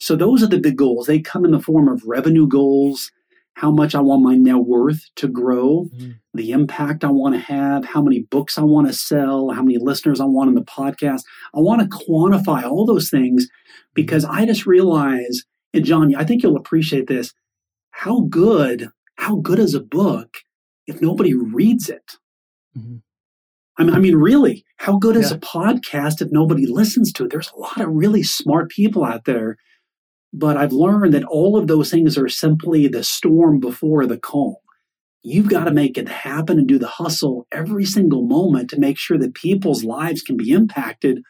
So 0.00 0.16
those 0.16 0.42
are 0.42 0.48
the 0.48 0.58
big 0.58 0.76
goals. 0.76 1.06
They 1.06 1.20
come 1.20 1.44
in 1.44 1.50
the 1.50 1.60
form 1.60 1.86
of 1.86 2.02
revenue 2.04 2.48
goals, 2.48 3.12
how 3.54 3.70
much 3.70 3.94
I 3.94 4.00
want 4.00 4.22
my 4.22 4.34
net 4.34 4.64
worth 4.64 5.10
to 5.16 5.28
grow, 5.28 5.90
mm-hmm. 5.94 6.12
the 6.32 6.52
impact 6.52 7.04
I 7.04 7.10
want 7.10 7.34
to 7.34 7.40
have, 7.40 7.84
how 7.84 8.00
many 8.00 8.20
books 8.20 8.56
I 8.56 8.62
want 8.62 8.86
to 8.86 8.94
sell, 8.94 9.50
how 9.50 9.62
many 9.62 9.76
listeners 9.78 10.20
I 10.20 10.24
want 10.24 10.48
in 10.48 10.54
the 10.54 10.62
podcast. 10.62 11.22
I 11.54 11.60
want 11.60 11.82
to 11.82 11.96
quantify 11.96 12.64
all 12.64 12.86
those 12.86 13.10
things 13.10 13.46
because 13.92 14.24
I 14.24 14.46
just 14.46 14.64
realize, 14.64 15.44
and 15.74 15.84
Jon, 15.84 16.14
I 16.14 16.24
think 16.24 16.42
you'll 16.42 16.56
appreciate 16.56 17.06
this, 17.06 17.34
how 17.90 18.22
good, 18.30 18.88
how 19.16 19.36
good 19.36 19.58
is 19.58 19.74
a 19.74 19.80
book 19.80 20.38
if 20.86 21.02
nobody 21.02 21.34
reads 21.34 21.90
it? 21.90 22.16
Mm-hmm. 22.76 22.96
I 23.78 23.84
mean, 23.84 23.94
I 23.94 23.98
mean, 23.98 24.16
really, 24.16 24.64
how 24.76 24.98
good 24.98 25.16
is 25.16 25.32
a 25.32 25.38
podcast 25.38 26.20
if 26.20 26.28
nobody 26.30 26.66
listens 26.66 27.12
to 27.14 27.24
it? 27.24 27.30
There's 27.30 27.50
a 27.56 27.58
lot 27.58 27.80
of 27.80 27.88
really 27.88 28.22
smart 28.22 28.70
people 28.70 29.02
out 29.04 29.24
there, 29.24 29.56
but 30.32 30.58
I've 30.58 30.72
learned 30.72 31.14
that 31.14 31.24
all 31.24 31.56
of 31.56 31.68
those 31.68 31.90
things 31.90 32.18
are 32.18 32.28
simply 32.28 32.86
the 32.86 33.02
storm 33.02 33.60
before 33.60 34.06
the 34.06 34.18
calm. 34.18 34.56
You've 35.22 35.48
got 35.48 35.64
to 35.64 35.70
make 35.70 35.96
it 35.96 36.08
happen 36.08 36.58
and 36.58 36.68
do 36.68 36.78
the 36.78 36.88
hustle 36.88 37.46
every 37.50 37.84
single 37.84 38.26
moment 38.26 38.68
to 38.70 38.80
make 38.80 38.98
sure 38.98 39.18
that 39.18 39.34
people's 39.34 39.84
lives 39.84 40.20
can 40.20 40.36
be 40.36 40.50
impacted 40.50 41.22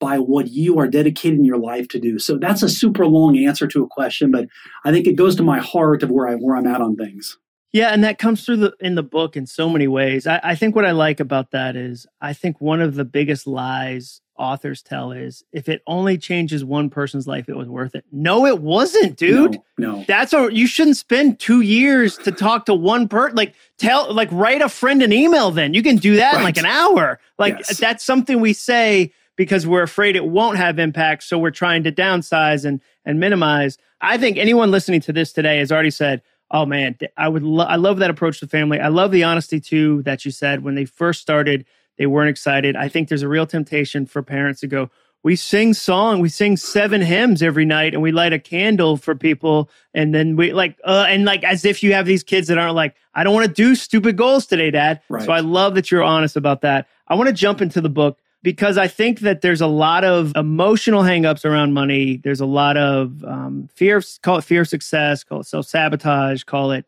by 0.00 0.18
what 0.18 0.48
you 0.48 0.78
are 0.78 0.88
dedicating 0.88 1.44
your 1.44 1.58
life 1.58 1.88
to 1.88 2.00
do. 2.00 2.18
So 2.18 2.36
that's 2.36 2.62
a 2.62 2.68
super 2.68 3.06
long 3.06 3.36
answer 3.38 3.66
to 3.68 3.82
a 3.82 3.88
question, 3.88 4.30
but 4.30 4.46
I 4.84 4.92
think 4.92 5.06
it 5.06 5.16
goes 5.16 5.36
to 5.36 5.42
my 5.42 5.58
heart 5.58 6.02
of 6.02 6.10
where 6.10 6.28
I 6.28 6.34
where 6.34 6.56
I'm 6.56 6.66
at 6.66 6.80
on 6.80 6.96
things. 6.96 7.38
Yeah, 7.72 7.90
and 7.90 8.02
that 8.04 8.18
comes 8.18 8.44
through 8.44 8.56
the 8.56 8.74
in 8.80 8.94
the 8.94 9.02
book 9.02 9.36
in 9.36 9.46
so 9.46 9.68
many 9.68 9.88
ways. 9.88 10.26
I, 10.26 10.40
I 10.42 10.54
think 10.54 10.74
what 10.74 10.86
I 10.86 10.92
like 10.92 11.20
about 11.20 11.50
that 11.50 11.76
is 11.76 12.06
I 12.20 12.32
think 12.32 12.60
one 12.60 12.80
of 12.80 12.94
the 12.94 13.04
biggest 13.04 13.46
lies 13.46 14.20
authors 14.38 14.82
tell 14.82 15.12
is 15.12 15.42
if 15.52 15.68
it 15.68 15.82
only 15.86 16.16
changes 16.16 16.64
one 16.64 16.88
person's 16.88 17.26
life, 17.26 17.48
it 17.48 17.56
was 17.56 17.68
worth 17.68 17.94
it. 17.94 18.04
No, 18.12 18.46
it 18.46 18.62
wasn't, 18.62 19.16
dude. 19.16 19.60
No, 19.76 19.96
no. 19.96 20.04
That's 20.06 20.32
a 20.32 20.48
you 20.50 20.66
shouldn't 20.66 20.96
spend 20.96 21.40
two 21.40 21.60
years 21.60 22.16
to 22.18 22.32
talk 22.32 22.64
to 22.66 22.74
one 22.74 23.08
person. 23.08 23.36
Like 23.36 23.54
tell 23.76 24.12
like 24.14 24.30
write 24.32 24.62
a 24.62 24.68
friend 24.68 25.02
an 25.02 25.12
email 25.12 25.50
then. 25.50 25.74
You 25.74 25.82
can 25.82 25.96
do 25.96 26.16
that 26.16 26.34
right. 26.34 26.38
in 26.38 26.44
like 26.44 26.56
an 26.56 26.66
hour. 26.66 27.20
Like 27.38 27.58
yes. 27.58 27.78
that's 27.78 28.04
something 28.04 28.40
we 28.40 28.54
say 28.54 29.12
because 29.36 29.66
we're 29.66 29.82
afraid 29.82 30.16
it 30.16 30.26
won't 30.26 30.56
have 30.56 30.78
impact. 30.78 31.24
So 31.24 31.38
we're 31.38 31.50
trying 31.50 31.82
to 31.84 31.92
downsize 31.92 32.64
and 32.64 32.80
and 33.04 33.20
minimize. 33.20 33.76
I 34.00 34.16
think 34.16 34.38
anyone 34.38 34.70
listening 34.70 35.00
to 35.02 35.12
this 35.12 35.32
today 35.32 35.58
has 35.58 35.72
already 35.72 35.90
said, 35.90 36.22
oh 36.50 36.66
man, 36.66 36.96
I 37.16 37.28
would 37.28 37.42
lo- 37.42 37.64
I 37.64 37.76
love 37.76 37.98
that 37.98 38.10
approach 38.10 38.40
to 38.40 38.46
family. 38.46 38.80
I 38.80 38.88
love 38.88 39.10
the 39.10 39.24
honesty 39.24 39.60
too 39.60 40.02
that 40.02 40.24
you 40.24 40.30
said 40.30 40.62
when 40.62 40.74
they 40.74 40.84
first 40.84 41.20
started, 41.20 41.66
they 41.96 42.06
weren't 42.06 42.30
excited. 42.30 42.76
I 42.76 42.88
think 42.88 43.08
there's 43.08 43.22
a 43.22 43.28
real 43.28 43.46
temptation 43.46 44.06
for 44.06 44.22
parents 44.22 44.60
to 44.60 44.66
go, 44.66 44.90
we 45.22 45.36
sing 45.36 45.74
song, 45.74 46.20
we 46.20 46.28
sing 46.28 46.56
seven 46.56 47.00
hymns 47.02 47.42
every 47.42 47.64
night, 47.64 47.92
and 47.92 48.02
we 48.02 48.12
light 48.12 48.32
a 48.32 48.38
candle 48.38 48.96
for 48.96 49.14
people, 49.14 49.68
and 49.92 50.14
then 50.14 50.36
we 50.36 50.52
like, 50.52 50.78
uh, 50.84 51.06
and 51.08 51.24
like 51.24 51.42
as 51.44 51.64
if 51.64 51.82
you 51.82 51.92
have 51.92 52.06
these 52.06 52.22
kids 52.22 52.48
that 52.48 52.58
aren't 52.58 52.76
like, 52.76 52.94
I 53.14 53.24
don't 53.24 53.34
want 53.34 53.46
to 53.46 53.52
do 53.52 53.74
stupid 53.74 54.16
goals 54.16 54.46
today, 54.46 54.70
Dad. 54.70 55.00
Right. 55.08 55.24
So 55.24 55.32
I 55.32 55.40
love 55.40 55.74
that 55.74 55.90
you're 55.90 56.04
honest 56.04 56.36
about 56.36 56.60
that. 56.60 56.86
I 57.08 57.14
want 57.16 57.28
to 57.28 57.32
jump 57.32 57.60
into 57.60 57.80
the 57.80 57.88
book 57.88 58.18
because 58.42 58.78
I 58.78 58.88
think 58.88 59.20
that 59.20 59.40
there's 59.40 59.60
a 59.60 59.66
lot 59.66 60.04
of 60.04 60.32
emotional 60.36 61.02
hangups 61.02 61.44
around 61.44 61.72
money. 61.72 62.18
There's 62.18 62.40
a 62.40 62.46
lot 62.46 62.76
of 62.76 63.24
um, 63.24 63.68
fear, 63.74 64.02
call 64.22 64.38
it 64.38 64.44
fear 64.44 64.62
of 64.62 64.68
success, 64.68 65.24
call 65.24 65.40
it 65.40 65.46
self 65.46 65.66
sabotage, 65.66 66.44
call 66.44 66.70
it 66.70 66.86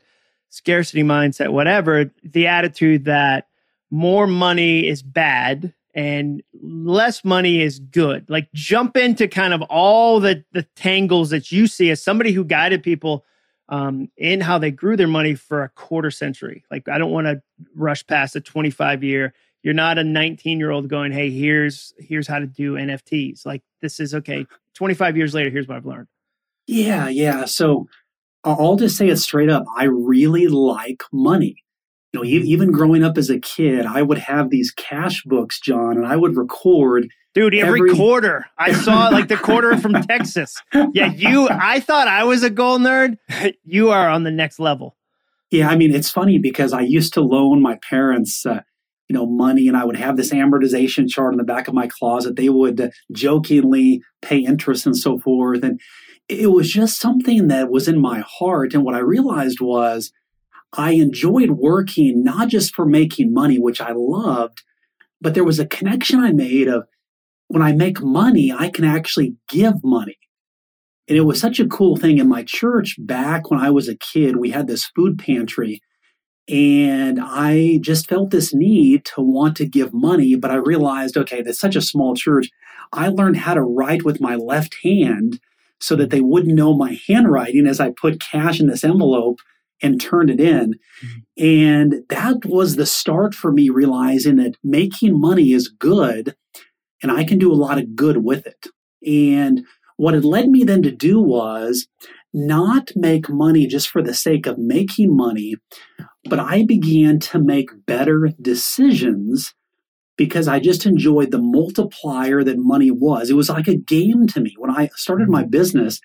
scarcity 0.49 1.02
mindset, 1.02 1.50
whatever. 1.50 2.12
The 2.23 2.47
attitude 2.47 3.04
that 3.07 3.49
more 3.90 4.26
money 4.26 4.87
is 4.87 5.02
bad 5.02 5.75
and 5.95 6.42
less 6.62 7.25
money 7.25 7.61
is 7.61 7.80
good. 7.80 8.30
Like 8.30 8.49
jump 8.54 8.96
into 8.96 9.27
kind 9.27 9.53
of 9.53 9.62
all 9.62 10.20
the 10.20 10.44
the 10.53 10.62
tangles 10.77 11.31
that 11.31 11.51
you 11.51 11.66
see 11.66 11.90
as 11.90 12.03
somebody 12.03 12.33
who 12.33 12.44
guided 12.44 12.83
people 12.83 13.24
um, 13.68 14.09
in 14.16 14.40
how 14.40 14.59
they 14.59 14.70
grew 14.70 14.96
their 14.96 15.09
money 15.09 15.35
for 15.35 15.62
a 15.62 15.68
quarter 15.68 16.11
century. 16.11 16.64
Like 16.70 16.88
I 16.88 16.98
don't 16.98 17.11
want 17.11 17.27
to 17.27 17.42
rush 17.74 18.07
past 18.07 18.37
a 18.37 18.40
25 18.40 19.03
year 19.03 19.35
you're 19.62 19.75
not 19.75 19.99
a 19.99 20.05
19 20.05 20.59
year 20.59 20.70
old 20.70 20.88
going, 20.88 21.12
"Hey, 21.12 21.31
here's 21.31 21.92
here's 21.99 22.27
how 22.27 22.38
to 22.38 22.46
do 22.46 22.75
NFTs." 22.75 23.44
Like 23.44 23.62
this 23.81 24.01
is 24.01 24.14
okay. 24.14 24.46
25 24.75 25.16
years 25.16 25.35
later, 25.35 25.51
here's 25.51 25.68
what 25.68 25.77
I've 25.77 25.87
learned. 25.87 26.09
Yeah, 26.66 27.09
yeah. 27.09 27.44
So 27.44 27.88
I'll 28.44 28.77
just 28.77 28.96
say 28.96 29.09
it 29.09 29.16
straight 29.16 29.51
up. 29.51 29.64
I 29.77 29.85
really 29.85 30.46
like 30.46 31.03
money. 31.12 31.57
You 32.12 32.20
know, 32.20 32.25
even 32.25 32.73
growing 32.73 33.05
up 33.05 33.16
as 33.18 33.31
a 33.31 33.38
kid, 33.38 33.87
I 33.87 34.03
would 34.03 34.18
have 34.18 34.51
these 34.51 34.73
cash 34.73 35.23
books, 35.25 35.61
Jon, 35.61 35.96
and 35.96 36.07
I 36.07 36.16
would 36.16 36.37
record. 36.37 37.09
Dude, 37.35 37.55
every, 37.55 37.81
every 37.81 37.94
quarter. 37.94 38.46
I 38.59 38.73
saw 38.85 39.09
like 39.09 39.29
the 39.29 39.37
quarter 39.37 39.77
from 39.77 39.92
Texas. 40.03 40.61
Yeah, 40.92 41.12
you, 41.12 41.49
I 41.49 41.79
thought 41.79 42.09
I 42.09 42.25
was 42.25 42.42
a 42.42 42.51
gold 42.51 42.83
nerd. 42.83 43.18
You 43.64 43.90
are 43.90 44.09
on 44.09 44.25
the 44.25 44.33
next 44.33 44.59
level. 44.59 44.96
Yeah, 45.51 45.68
I 45.68 45.77
mean, 45.77 45.94
it's 45.94 46.11
funny 46.11 46.38
because 46.38 46.73
I 46.73 46.81
used 46.81 47.12
to 47.14 47.20
loan 47.20 47.62
my 47.62 47.77
parents 47.77 48.44
uh, 48.46 48.62
you 49.11 49.14
know, 49.14 49.27
money 49.27 49.66
and 49.66 49.77
I 49.77 49.85
would 49.85 49.96
have 49.96 50.16
this 50.16 50.33
amortization 50.33 51.09
chart 51.09 51.35
in 51.35 51.38
the 51.38 51.42
back 51.42 51.66
of 51.66 51.75
my 51.75 51.88
closet. 51.88 52.37
They 52.37 52.49
would 52.49 52.92
jokingly 53.11 54.03
pay 54.23 54.38
interest 54.38 54.87
and 54.87 54.96
so 54.96 55.18
forth. 55.18 55.64
And 55.64 55.81
it 56.29 56.53
was 56.53 56.70
just 56.70 57.01
something 57.01 57.49
that 57.49 57.73
was 57.73 57.88
in 57.88 58.01
my 58.01 58.20
heart. 58.20 58.73
And 58.73 58.85
what 58.85 58.94
I 58.94 59.01
realized 59.01 59.61
was 59.61 60.12
I 60.75 60.92
enjoyed 60.92 61.51
working 61.51 62.23
not 62.23 62.51
just 62.51 62.73
for 62.73 62.87
making 62.87 63.35
money, 63.35 63.59
which 63.59 63.81
I 63.81 63.90
loved, 63.96 64.62
but 65.20 65.35
there 65.35 65.42
was 65.42 65.59
a 65.59 65.66
connection 65.66 66.20
I 66.20 66.31
made 66.31 66.68
of 66.68 66.85
when 67.49 67.62
I 67.62 67.73
make 67.73 68.01
money, 68.01 68.53
I 68.57 68.70
can 68.70 68.85
actually 68.85 69.35
give 69.49 69.83
money. 69.83 70.18
And 71.09 71.18
it 71.18 71.23
was 71.23 71.40
such 71.40 71.59
a 71.59 71.66
cool 71.66 71.96
thing 71.96 72.18
in 72.18 72.29
my 72.29 72.44
church 72.44 72.94
back 73.01 73.51
when 73.51 73.59
I 73.59 73.70
was 73.70 73.88
a 73.88 73.96
kid. 73.96 74.37
We 74.37 74.51
had 74.51 74.68
this 74.68 74.88
food 74.94 75.18
pantry 75.18 75.83
and 76.50 77.20
I 77.22 77.78
just 77.80 78.08
felt 78.08 78.30
this 78.30 78.52
need 78.52 79.04
to 79.14 79.20
want 79.20 79.56
to 79.58 79.66
give 79.66 79.94
money, 79.94 80.34
but 80.34 80.50
I 80.50 80.56
realized, 80.56 81.16
okay, 81.16 81.42
that's 81.42 81.60
such 81.60 81.76
a 81.76 81.82
small 81.82 82.16
church. 82.16 82.48
I 82.92 83.08
learned 83.08 83.36
how 83.36 83.54
to 83.54 83.62
write 83.62 84.04
with 84.04 84.20
my 84.20 84.34
left 84.34 84.76
hand 84.82 85.38
so 85.78 85.94
that 85.94 86.10
they 86.10 86.20
wouldn't 86.20 86.56
know 86.56 86.74
my 86.74 86.98
handwriting 87.06 87.66
as 87.68 87.78
I 87.78 87.92
put 87.92 88.20
cash 88.20 88.58
in 88.58 88.66
this 88.66 88.82
envelope 88.82 89.38
and 89.80 90.00
turned 90.00 90.28
it 90.28 90.40
in. 90.40 90.74
Mm-hmm. 91.04 91.44
And 91.44 91.94
that 92.08 92.44
was 92.44 92.74
the 92.74 92.84
start 92.84 93.32
for 93.32 93.52
me 93.52 93.70
realizing 93.70 94.36
that 94.36 94.56
making 94.64 95.18
money 95.18 95.52
is 95.52 95.68
good 95.68 96.34
and 97.00 97.12
I 97.12 97.24
can 97.24 97.38
do 97.38 97.52
a 97.52 97.54
lot 97.54 97.78
of 97.78 97.94
good 97.94 98.24
with 98.24 98.46
it. 98.46 98.66
And 99.06 99.64
what 99.96 100.14
it 100.14 100.24
led 100.24 100.48
me 100.48 100.64
then 100.64 100.82
to 100.82 100.90
do 100.90 101.20
was 101.20 101.86
not 102.33 102.90
make 102.95 103.29
money 103.29 103.66
just 103.66 103.88
for 103.88 104.03
the 104.03 104.14
sake 104.14 104.47
of 104.47 104.59
making 104.59 105.16
money, 105.16 105.57
but 106.25 106.38
I 106.38 106.64
began 106.64 107.19
to 107.21 107.38
make 107.38 107.71
better 107.87 108.31
decisions 108.40 109.55
because 110.16 110.47
I 110.49 110.61
just 110.61 110.85
enjoyed 110.85 111.31
the 111.31 111.40
multiplier 111.40 112.45
that 112.45 112.59
money 112.59 112.90
was. 112.90 113.31
It 113.31 113.37
was 113.37 113.49
like 113.49 113.69
a 113.69 113.77
game 113.77 114.27
to 114.29 114.40
me. 114.40 114.55
When 114.59 114.71
I 114.71 114.90
started 114.95 115.29
my 115.29 115.43
mm-hmm. 115.43 115.51
business, 115.51 116.01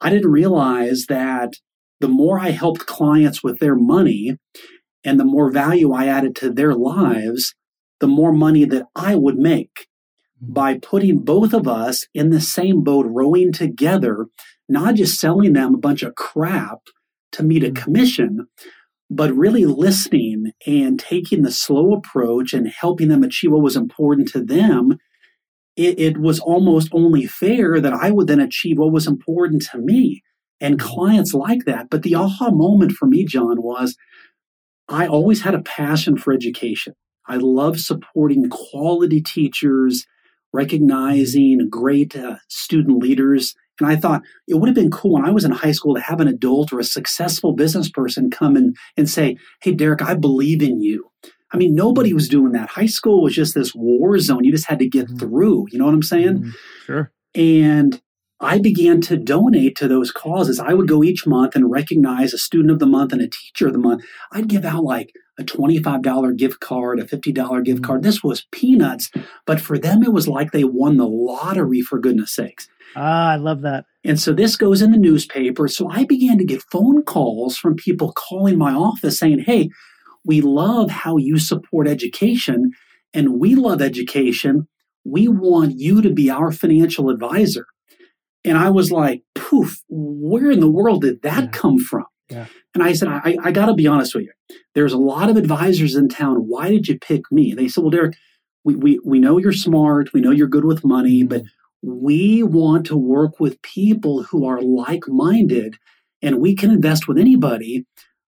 I 0.00 0.10
didn't 0.10 0.30
realize 0.30 1.06
that 1.08 1.52
the 2.00 2.08
more 2.08 2.38
I 2.40 2.50
helped 2.50 2.86
clients 2.86 3.42
with 3.42 3.60
their 3.60 3.76
money 3.76 4.36
and 5.04 5.20
the 5.20 5.24
more 5.24 5.52
value 5.52 5.92
I 5.92 6.06
added 6.06 6.34
to 6.36 6.50
their 6.50 6.74
lives, 6.74 7.54
the 8.00 8.08
more 8.08 8.32
money 8.32 8.64
that 8.64 8.86
I 8.96 9.14
would 9.14 9.36
make. 9.36 9.86
By 10.40 10.78
putting 10.78 11.20
both 11.20 11.54
of 11.54 11.66
us 11.66 12.06
in 12.12 12.30
the 12.30 12.40
same 12.40 12.82
boat, 12.82 13.06
rowing 13.08 13.52
together, 13.52 14.26
not 14.68 14.96
just 14.96 15.18
selling 15.20 15.52
them 15.52 15.74
a 15.74 15.78
bunch 15.78 16.02
of 16.02 16.14
crap 16.14 16.78
to 17.32 17.42
meet 17.42 17.64
a 17.64 17.68
mm-hmm. 17.68 17.82
commission, 17.82 18.46
but 19.10 19.34
really 19.34 19.64
listening 19.64 20.52
and 20.66 20.98
taking 20.98 21.42
the 21.42 21.52
slow 21.52 21.92
approach 21.92 22.52
and 22.52 22.68
helping 22.68 23.08
them 23.08 23.22
achieve 23.22 23.52
what 23.52 23.62
was 23.62 23.76
important 23.76 24.28
to 24.28 24.42
them, 24.42 24.98
it, 25.76 25.98
it, 25.98 26.18
was 26.18 26.40
almost 26.40 26.88
only 26.92 27.26
fair 27.26 27.80
that 27.80 27.92
I 27.92 28.10
would 28.10 28.28
then 28.28 28.40
achieve 28.40 28.78
what 28.78 28.92
was 28.92 29.06
important 29.06 29.62
to 29.72 29.78
me. 29.78 30.22
And 30.60 30.78
clients 30.78 31.34
like 31.34 31.64
that. 31.66 31.90
But 31.90 32.02
the 32.02 32.14
aha 32.14 32.50
moment 32.50 32.92
for 32.92 33.06
me, 33.06 33.24
Jon, 33.24 33.60
was 33.60 33.96
I 34.88 35.06
always 35.06 35.42
had 35.42 35.54
a 35.54 35.62
passion 35.62 36.16
for 36.16 36.32
education. 36.32 36.94
I 37.26 37.36
love 37.36 37.80
supporting 37.80 38.48
quality 38.48 39.20
teachers, 39.20 40.06
recognizing 40.54 41.68
great 41.68 42.16
uh, 42.16 42.36
student 42.48 42.98
leaders 43.02 43.54
and 43.80 43.90
I 43.90 43.96
thought 43.96 44.22
it 44.46 44.54
would 44.54 44.68
have 44.68 44.76
been 44.76 44.90
cool 44.90 45.14
when 45.14 45.24
I 45.24 45.30
was 45.30 45.44
in 45.44 45.50
high 45.50 45.72
school 45.72 45.94
to 45.94 46.00
have 46.00 46.20
an 46.20 46.28
adult 46.28 46.72
or 46.72 46.78
a 46.78 46.84
successful 46.84 47.52
business 47.52 47.88
person 47.88 48.30
come 48.30 48.56
in 48.56 48.74
and 48.96 49.10
say, 49.10 49.36
Hey, 49.62 49.72
Derek, 49.72 50.02
I 50.02 50.14
believe 50.14 50.62
in 50.62 50.80
you. 50.80 51.10
I 51.52 51.56
mean, 51.56 51.74
nobody 51.74 52.12
was 52.12 52.28
doing 52.28 52.52
that. 52.52 52.70
High 52.70 52.86
school 52.86 53.22
was 53.22 53.34
just 53.34 53.54
this 53.54 53.74
war 53.74 54.18
zone. 54.18 54.44
You 54.44 54.52
just 54.52 54.66
had 54.66 54.78
to 54.80 54.88
get 54.88 55.06
mm-hmm. 55.06 55.18
through. 55.18 55.66
You 55.70 55.78
know 55.78 55.86
what 55.86 55.94
I'm 55.94 56.02
saying? 56.02 56.38
Mm-hmm. 56.38 56.50
Sure. 56.84 57.12
And 57.34 58.00
I 58.40 58.58
began 58.58 59.00
to 59.02 59.16
donate 59.16 59.76
to 59.76 59.88
those 59.88 60.10
causes. 60.10 60.58
I 60.58 60.74
would 60.74 60.88
go 60.88 61.04
each 61.04 61.26
month 61.26 61.54
and 61.54 61.70
recognize 61.70 62.32
a 62.32 62.38
student 62.38 62.72
of 62.72 62.78
the 62.78 62.86
month 62.86 63.12
and 63.12 63.22
a 63.22 63.28
teacher 63.28 63.68
of 63.68 63.72
the 63.72 63.78
month. 63.78 64.04
I'd 64.32 64.48
give 64.48 64.64
out 64.64 64.84
like 64.84 65.12
a 65.38 65.44
$25 65.44 66.36
gift 66.36 66.60
card, 66.60 67.00
a 67.00 67.04
$50 67.04 67.64
gift 67.64 67.82
card. 67.82 68.00
Mm. 68.00 68.04
This 68.04 68.22
was 68.22 68.46
peanuts, 68.52 69.10
but 69.46 69.60
for 69.60 69.78
them, 69.78 70.02
it 70.02 70.12
was 70.12 70.28
like 70.28 70.50
they 70.50 70.64
won 70.64 70.96
the 70.96 71.06
lottery, 71.06 71.80
for 71.80 71.98
goodness 71.98 72.34
sakes. 72.34 72.68
Ah, 72.96 73.32
I 73.32 73.36
love 73.36 73.62
that. 73.62 73.86
And 74.04 74.20
so 74.20 74.32
this 74.32 74.56
goes 74.56 74.82
in 74.82 74.92
the 74.92 74.98
newspaper. 74.98 75.66
So 75.68 75.88
I 75.90 76.04
began 76.04 76.38
to 76.38 76.44
get 76.44 76.62
phone 76.70 77.02
calls 77.02 77.56
from 77.56 77.74
people 77.74 78.12
calling 78.12 78.58
my 78.58 78.72
office 78.72 79.18
saying, 79.18 79.40
Hey, 79.40 79.70
we 80.24 80.40
love 80.40 80.90
how 80.90 81.16
you 81.16 81.38
support 81.38 81.88
education 81.88 82.72
and 83.12 83.40
we 83.40 83.54
love 83.54 83.82
education. 83.82 84.68
We 85.04 85.28
want 85.28 85.78
you 85.78 86.02
to 86.02 86.10
be 86.10 86.30
our 86.30 86.52
financial 86.52 87.10
advisor. 87.10 87.66
And 88.44 88.58
I 88.58 88.70
was 88.70 88.92
like, 88.92 89.22
poof, 89.34 89.82
where 89.88 90.50
in 90.50 90.60
the 90.60 90.70
world 90.70 91.02
did 91.02 91.22
that 91.22 91.44
yeah. 91.44 91.50
come 91.50 91.78
from? 91.78 92.04
Yeah. 92.30 92.46
And 92.74 92.82
I 92.82 92.92
said, 92.92 93.08
I, 93.08 93.36
I 93.42 93.52
got 93.52 93.66
to 93.66 93.74
be 93.74 93.86
honest 93.86 94.14
with 94.14 94.24
you. 94.24 94.32
There's 94.74 94.92
a 94.92 94.98
lot 94.98 95.30
of 95.30 95.36
advisors 95.36 95.94
in 95.94 96.08
town. 96.08 96.36
Why 96.48 96.70
did 96.70 96.88
you 96.88 96.98
pick 96.98 97.22
me? 97.30 97.50
And 97.50 97.58
they 97.58 97.68
said, 97.68 97.82
Well, 97.82 97.90
Derek, 97.90 98.16
we, 98.64 98.74
we, 98.74 99.00
we 99.04 99.18
know 99.18 99.38
you're 99.38 99.52
smart. 99.52 100.12
We 100.12 100.20
know 100.20 100.30
you're 100.30 100.48
good 100.48 100.64
with 100.64 100.84
money, 100.84 101.20
mm-hmm. 101.20 101.28
but 101.28 101.42
we 101.82 102.42
want 102.42 102.86
to 102.86 102.96
work 102.96 103.38
with 103.38 103.60
people 103.62 104.22
who 104.24 104.46
are 104.46 104.60
like 104.60 105.04
minded 105.06 105.76
and 106.22 106.40
we 106.40 106.56
can 106.56 106.70
invest 106.70 107.06
with 107.06 107.18
anybody. 107.18 107.84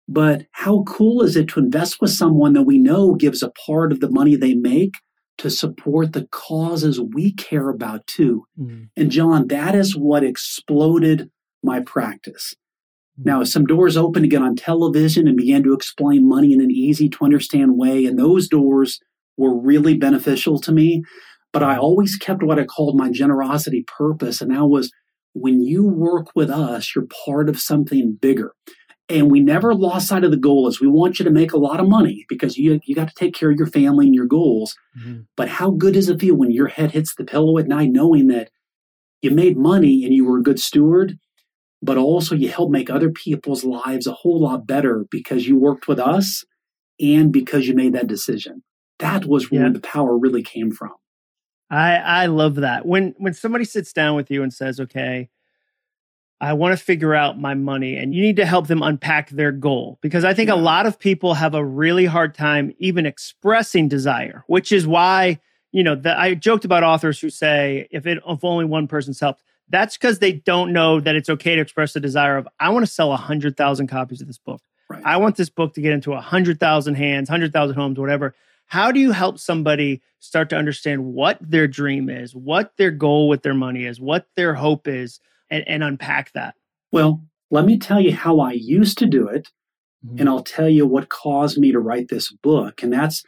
But 0.07 0.47
how 0.51 0.83
cool 0.83 1.21
is 1.21 1.35
it 1.35 1.47
to 1.49 1.59
invest 1.59 2.01
with 2.01 2.11
someone 2.11 2.53
that 2.53 2.63
we 2.63 2.77
know 2.77 3.13
gives 3.15 3.41
a 3.41 3.51
part 3.51 3.91
of 3.91 3.99
the 3.99 4.09
money 4.09 4.35
they 4.35 4.55
make 4.55 4.95
to 5.39 5.49
support 5.49 6.13
the 6.13 6.27
causes 6.31 6.99
we 6.99 7.33
care 7.33 7.69
about 7.69 8.05
too? 8.07 8.45
Mm-hmm. 8.59 8.83
And 8.95 9.11
Jon, 9.11 9.47
that 9.47 9.75
is 9.75 9.95
what 9.95 10.23
exploded 10.23 11.29
my 11.63 11.79
practice. 11.79 12.55
Mm-hmm. 13.19 13.29
Now, 13.29 13.43
some 13.43 13.65
doors 13.65 13.97
opened 13.97 14.29
get 14.29 14.41
on 14.41 14.55
television 14.55 15.27
and 15.27 15.37
began 15.37 15.63
to 15.63 15.73
explain 15.73 16.27
money 16.27 16.53
in 16.53 16.61
an 16.61 16.71
easy 16.71 17.09
to 17.09 17.25
understand 17.25 17.77
way, 17.77 18.05
and 18.05 18.17
those 18.17 18.47
doors 18.47 18.99
were 19.37 19.59
really 19.59 19.97
beneficial 19.97 20.59
to 20.59 20.71
me. 20.71 21.03
But 21.51 21.63
I 21.63 21.77
always 21.77 22.15
kept 22.15 22.43
what 22.43 22.59
I 22.59 22.65
called 22.65 22.97
my 22.97 23.11
generosity 23.11 23.85
purpose, 23.87 24.41
and 24.41 24.51
that 24.51 24.65
was 24.65 24.91
when 25.33 25.61
you 25.61 25.83
work 25.83 26.27
with 26.35 26.49
us, 26.49 26.95
you're 26.95 27.07
part 27.25 27.49
of 27.49 27.59
something 27.59 28.17
bigger. 28.19 28.53
And 29.13 29.29
we 29.29 29.41
never 29.41 29.75
lost 29.75 30.07
sight 30.07 30.23
of 30.23 30.31
the 30.31 30.37
goal 30.37 30.67
is 30.67 30.81
we 30.81 30.87
want 30.87 31.19
you 31.19 31.25
to 31.25 31.29
make 31.29 31.53
a 31.53 31.57
lot 31.59 31.79
of 31.79 31.87
money 31.87 32.25
because 32.27 32.57
you 32.57 32.79
you 32.83 32.95
got 32.95 33.07
to 33.09 33.13
take 33.13 33.35
care 33.35 33.51
of 33.51 33.57
your 33.57 33.67
family 33.67 34.07
and 34.07 34.15
your 34.15 34.25
goals. 34.25 34.75
Mm-hmm. 34.99 35.21
But 35.37 35.49
how 35.49 35.69
good 35.69 35.93
does 35.93 36.09
it 36.09 36.19
feel 36.19 36.35
when 36.35 36.49
your 36.49 36.67
head 36.67 36.91
hits 36.91 37.13
the 37.13 37.23
pillow 37.23 37.59
at 37.59 37.67
night 37.67 37.91
knowing 37.91 38.27
that 38.29 38.49
you 39.21 39.29
made 39.29 39.55
money 39.55 40.03
and 40.03 40.15
you 40.15 40.25
were 40.25 40.39
a 40.39 40.43
good 40.43 40.59
steward, 40.59 41.19
but 41.79 41.95
also 41.95 42.33
you 42.33 42.49
helped 42.49 42.71
make 42.71 42.89
other 42.89 43.11
people's 43.11 43.63
lives 43.63 44.07
a 44.07 44.13
whole 44.13 44.41
lot 44.41 44.65
better 44.65 45.05
because 45.11 45.47
you 45.47 45.59
worked 45.59 45.87
with 45.87 45.99
us 45.99 46.43
and 46.99 47.31
because 47.31 47.67
you 47.67 47.75
made 47.75 47.93
that 47.93 48.07
decision. 48.07 48.63
That 48.97 49.25
was 49.25 49.51
where 49.51 49.67
yeah. 49.67 49.73
the 49.73 49.79
power 49.79 50.17
really 50.17 50.41
came 50.41 50.71
from. 50.71 50.93
I 51.69 51.97
I 51.97 52.25
love 52.25 52.55
that. 52.55 52.87
When 52.87 53.13
when 53.19 53.35
somebody 53.35 53.65
sits 53.65 53.93
down 53.93 54.15
with 54.15 54.31
you 54.31 54.41
and 54.41 54.51
says, 54.51 54.79
"Okay, 54.79 55.29
I 56.43 56.53
want 56.53 56.77
to 56.77 56.83
figure 56.83 57.15
out 57.15 57.39
my 57.39 57.53
money," 57.53 57.97
and 57.97 58.13
you 58.13 58.21
need 58.21 58.35
to 58.37 58.45
help 58.45 58.67
them 58.67 58.81
unpack 58.81 59.29
their 59.29 59.51
goal 59.51 59.97
because 60.01 60.23
I 60.23 60.33
think 60.33 60.49
yeah. 60.49 60.55
a 60.55 60.57
lot 60.57 60.85
of 60.85 60.99
people 60.99 61.33
have 61.33 61.53
a 61.55 61.63
really 61.63 62.05
hard 62.05 62.35
time 62.35 62.73
even 62.79 63.05
expressing 63.05 63.87
desire, 63.87 64.43
which 64.47 64.71
is 64.71 64.85
why 64.85 65.39
you 65.71 65.83
know 65.83 65.95
that 65.95 66.19
I 66.19 66.35
joked 66.35 66.65
about 66.65 66.83
authors 66.83 67.19
who 67.19 67.29
say 67.29 67.87
if 67.91 68.05
it 68.05 68.19
if 68.27 68.43
only 68.43 68.65
one 68.65 68.87
person's 68.87 69.19
helped. 69.19 69.41
That's 69.69 69.97
because 69.97 70.19
they 70.19 70.33
don't 70.33 70.73
know 70.73 70.99
that 70.99 71.15
it's 71.15 71.29
okay 71.29 71.55
to 71.55 71.61
express 71.61 71.93
the 71.93 71.99
desire 71.99 72.37
of 72.37 72.47
I 72.59 72.69
want 72.69 72.85
to 72.85 72.91
sell 72.91 73.11
a 73.11 73.17
hundred 73.17 73.57
thousand 73.57 73.87
copies 73.87 74.21
of 74.21 74.27
this 74.27 74.37
book. 74.37 74.61
Right. 74.89 75.01
I 75.05 75.17
want 75.17 75.37
this 75.37 75.49
book 75.49 75.73
to 75.75 75.81
get 75.81 75.93
into 75.93 76.13
a 76.13 76.21
hundred 76.21 76.59
thousand 76.59 76.95
hands, 76.95 77.29
hundred 77.29 77.53
thousand 77.53 77.75
homes, 77.75 77.97
whatever 77.97 78.35
how 78.67 78.91
do 78.91 78.99
you 78.99 79.11
help 79.11 79.37
somebody 79.39 80.01
start 80.19 80.49
to 80.49 80.55
understand 80.55 81.05
what 81.05 81.37
their 81.41 81.67
dream 81.67 82.09
is, 82.09 82.35
what 82.35 82.73
their 82.77 82.91
goal 82.91 83.27
with 83.27 83.43
their 83.43 83.53
money 83.53 83.85
is, 83.85 83.99
what 83.99 84.27
their 84.35 84.53
hope 84.55 84.87
is, 84.87 85.19
and, 85.53 85.67
and 85.67 85.83
unpack 85.83 86.31
that? 86.33 86.55
Well, 86.91 87.21
let 87.51 87.65
me 87.65 87.77
tell 87.77 88.01
you 88.01 88.13
how 88.13 88.39
I 88.39 88.53
used 88.53 88.97
to 88.97 89.05
do 89.05 89.27
it, 89.27 89.49
mm-hmm. 90.05 90.19
and 90.19 90.29
I'll 90.29 90.43
tell 90.43 90.67
you 90.67 90.87
what 90.87 91.09
caused 91.09 91.57
me 91.57 91.71
to 91.71 91.79
write 91.79 92.09
this 92.09 92.31
book. 92.31 92.81
And 92.81 92.91
that's 92.91 93.23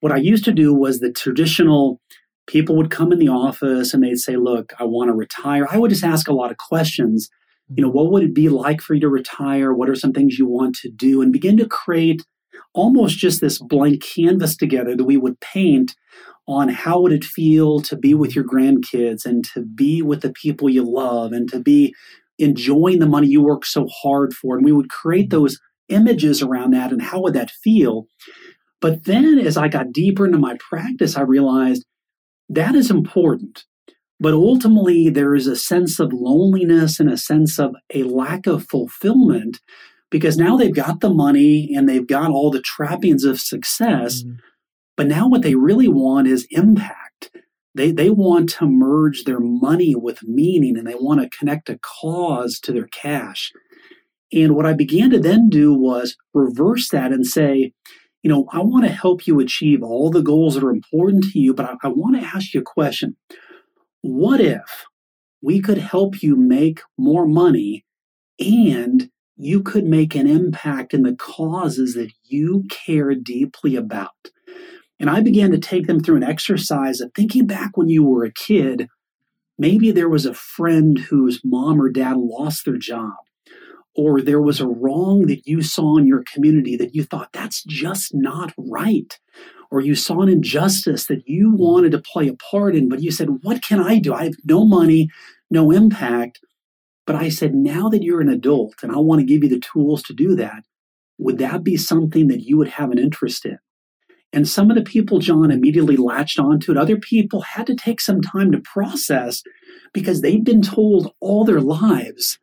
what 0.00 0.12
I 0.12 0.18
used 0.18 0.44
to 0.44 0.52
do 0.52 0.74
was 0.74 1.00
the 1.00 1.10
traditional 1.10 2.00
people 2.46 2.76
would 2.76 2.90
come 2.90 3.12
in 3.12 3.18
the 3.18 3.28
office 3.28 3.94
and 3.94 4.02
they'd 4.02 4.16
say, 4.16 4.36
Look, 4.36 4.72
I 4.78 4.84
want 4.84 5.08
to 5.08 5.14
retire. 5.14 5.66
I 5.70 5.78
would 5.78 5.90
just 5.90 6.04
ask 6.04 6.28
a 6.28 6.34
lot 6.34 6.50
of 6.50 6.58
questions. 6.58 7.30
You 7.74 7.82
know, 7.82 7.88
mm-hmm. 7.88 7.96
what 7.96 8.12
would 8.12 8.24
it 8.24 8.34
be 8.34 8.48
like 8.48 8.80
for 8.80 8.94
you 8.94 9.00
to 9.00 9.08
retire? 9.08 9.72
What 9.72 9.88
are 9.88 9.94
some 9.94 10.12
things 10.12 10.38
you 10.38 10.46
want 10.46 10.76
to 10.76 10.90
do? 10.90 11.22
And 11.22 11.32
begin 11.32 11.56
to 11.58 11.68
create 11.68 12.22
almost 12.74 13.18
just 13.18 13.40
this 13.40 13.58
blank 13.58 14.02
canvas 14.02 14.56
together 14.56 14.96
that 14.96 15.04
we 15.04 15.16
would 15.16 15.40
paint 15.40 15.94
on 16.46 16.68
how 16.68 17.00
would 17.00 17.12
it 17.12 17.24
feel 17.24 17.80
to 17.80 17.96
be 17.96 18.14
with 18.14 18.34
your 18.34 18.44
grandkids 18.44 19.24
and 19.24 19.44
to 19.44 19.60
be 19.60 20.02
with 20.02 20.22
the 20.22 20.32
people 20.32 20.68
you 20.68 20.82
love 20.82 21.32
and 21.32 21.48
to 21.50 21.60
be 21.60 21.94
enjoying 22.38 22.98
the 22.98 23.06
money 23.06 23.28
you 23.28 23.42
work 23.42 23.64
so 23.64 23.86
hard 24.02 24.32
for 24.32 24.56
and 24.56 24.64
we 24.64 24.72
would 24.72 24.88
create 24.88 25.28
mm-hmm. 25.28 25.42
those 25.42 25.58
images 25.88 26.42
around 26.42 26.72
that 26.72 26.92
and 26.92 27.02
how 27.02 27.20
would 27.20 27.34
that 27.34 27.50
feel 27.50 28.06
but 28.80 29.04
then 29.04 29.38
as 29.38 29.56
i 29.56 29.68
got 29.68 29.92
deeper 29.92 30.24
into 30.24 30.38
my 30.38 30.56
practice 30.68 31.16
i 31.16 31.20
realized 31.20 31.84
that 32.48 32.74
is 32.74 32.90
important 32.90 33.64
but 34.20 34.34
ultimately 34.34 35.08
there 35.08 35.34
is 35.34 35.46
a 35.46 35.56
sense 35.56 35.98
of 35.98 36.12
loneliness 36.12 37.00
and 37.00 37.10
a 37.10 37.16
sense 37.16 37.58
of 37.58 37.74
a 37.92 38.04
lack 38.04 38.46
of 38.46 38.66
fulfillment 38.68 39.58
because 40.10 40.36
now 40.36 40.56
they've 40.56 40.74
got 40.74 41.00
the 41.00 41.10
money 41.10 41.70
and 41.74 41.88
they've 41.88 42.06
got 42.06 42.30
all 42.30 42.50
the 42.50 42.60
trappings 42.60 43.24
of 43.24 43.40
success. 43.40 44.22
Mm-hmm. 44.22 44.34
But 45.00 45.06
now 45.06 45.30
what 45.30 45.40
they 45.40 45.54
really 45.54 45.88
want 45.88 46.28
is 46.28 46.46
impact. 46.50 47.34
They, 47.74 47.90
they 47.90 48.10
want 48.10 48.50
to 48.50 48.66
merge 48.66 49.24
their 49.24 49.40
money 49.40 49.94
with 49.94 50.22
meaning 50.24 50.76
and 50.76 50.86
they 50.86 50.94
want 50.94 51.22
to 51.22 51.38
connect 51.38 51.70
a 51.70 51.78
cause 51.78 52.60
to 52.64 52.70
their 52.70 52.86
cash. 52.88 53.50
And 54.30 54.54
what 54.54 54.66
I 54.66 54.74
began 54.74 55.08
to 55.12 55.18
then 55.18 55.48
do 55.48 55.72
was 55.72 56.18
reverse 56.34 56.90
that 56.90 57.12
and 57.12 57.26
say, 57.26 57.72
you 58.22 58.28
know, 58.28 58.46
I 58.52 58.58
want 58.60 58.84
to 58.84 58.92
help 58.92 59.26
you 59.26 59.40
achieve 59.40 59.82
all 59.82 60.10
the 60.10 60.20
goals 60.20 60.52
that 60.52 60.64
are 60.64 60.70
important 60.70 61.24
to 61.32 61.38
you, 61.38 61.54
but 61.54 61.64
I, 61.64 61.76
I 61.82 61.88
want 61.88 62.20
to 62.20 62.26
ask 62.36 62.52
you 62.52 62.60
a 62.60 62.62
question. 62.62 63.16
What 64.02 64.38
if 64.42 64.84
we 65.40 65.62
could 65.62 65.78
help 65.78 66.22
you 66.22 66.36
make 66.36 66.82
more 66.98 67.26
money 67.26 67.86
and 68.38 69.08
you 69.42 69.62
could 69.62 69.86
make 69.86 70.14
an 70.14 70.26
impact 70.26 70.92
in 70.92 71.04
the 71.04 71.16
causes 71.16 71.94
that 71.94 72.12
you 72.24 72.66
care 72.68 73.14
deeply 73.14 73.74
about. 73.74 74.10
And 75.00 75.08
I 75.08 75.20
began 75.22 75.50
to 75.52 75.58
take 75.58 75.86
them 75.86 76.00
through 76.00 76.16
an 76.16 76.22
exercise 76.22 77.00
of 77.00 77.10
thinking 77.14 77.46
back 77.46 77.76
when 77.76 77.88
you 77.88 78.04
were 78.04 78.24
a 78.24 78.32
kid. 78.32 78.86
Maybe 79.58 79.90
there 79.90 80.10
was 80.10 80.26
a 80.26 80.34
friend 80.34 80.98
whose 80.98 81.40
mom 81.42 81.80
or 81.80 81.88
dad 81.88 82.18
lost 82.18 82.66
their 82.66 82.76
job, 82.76 83.14
or 83.96 84.20
there 84.20 84.42
was 84.42 84.60
a 84.60 84.68
wrong 84.68 85.26
that 85.26 85.46
you 85.46 85.62
saw 85.62 85.96
in 85.96 86.06
your 86.06 86.22
community 86.30 86.76
that 86.76 86.94
you 86.94 87.02
thought 87.02 87.32
that's 87.32 87.64
just 87.64 88.14
not 88.14 88.52
right, 88.58 89.18
or 89.70 89.80
you 89.80 89.94
saw 89.94 90.20
an 90.20 90.28
injustice 90.28 91.06
that 91.06 91.26
you 91.26 91.50
wanted 91.50 91.92
to 91.92 91.98
play 91.98 92.28
a 92.28 92.34
part 92.34 92.76
in, 92.76 92.88
but 92.88 93.02
you 93.02 93.10
said, 93.10 93.38
What 93.42 93.62
can 93.62 93.80
I 93.80 93.98
do? 93.98 94.12
I 94.12 94.24
have 94.24 94.34
no 94.44 94.66
money, 94.66 95.08
no 95.50 95.70
impact. 95.70 96.40
But 97.06 97.16
I 97.16 97.28
said, 97.28 97.54
now 97.54 97.88
that 97.88 98.04
you're 98.04 98.20
an 98.20 98.28
adult 98.28 98.74
and 98.82 98.92
I 98.92 98.98
want 98.98 99.20
to 99.20 99.26
give 99.26 99.42
you 99.42 99.48
the 99.48 99.58
tools 99.58 100.00
to 100.04 100.12
do 100.12 100.36
that, 100.36 100.62
would 101.18 101.38
that 101.38 101.64
be 101.64 101.76
something 101.76 102.28
that 102.28 102.42
you 102.42 102.56
would 102.56 102.68
have 102.68 102.92
an 102.92 102.98
interest 102.98 103.44
in? 103.44 103.58
And 104.32 104.48
some 104.48 104.70
of 104.70 104.76
the 104.76 104.82
people, 104.82 105.18
Jon, 105.18 105.50
immediately 105.50 105.96
latched 105.96 106.38
onto 106.38 106.70
it. 106.70 106.78
Other 106.78 106.96
people 106.96 107.40
had 107.40 107.66
to 107.66 107.74
take 107.74 108.00
some 108.00 108.20
time 108.20 108.52
to 108.52 108.60
process 108.60 109.42
because 109.92 110.20
they'd 110.20 110.44
been 110.44 110.62
told 110.62 111.12
all 111.20 111.44
their 111.44 111.60
lives 111.60 112.38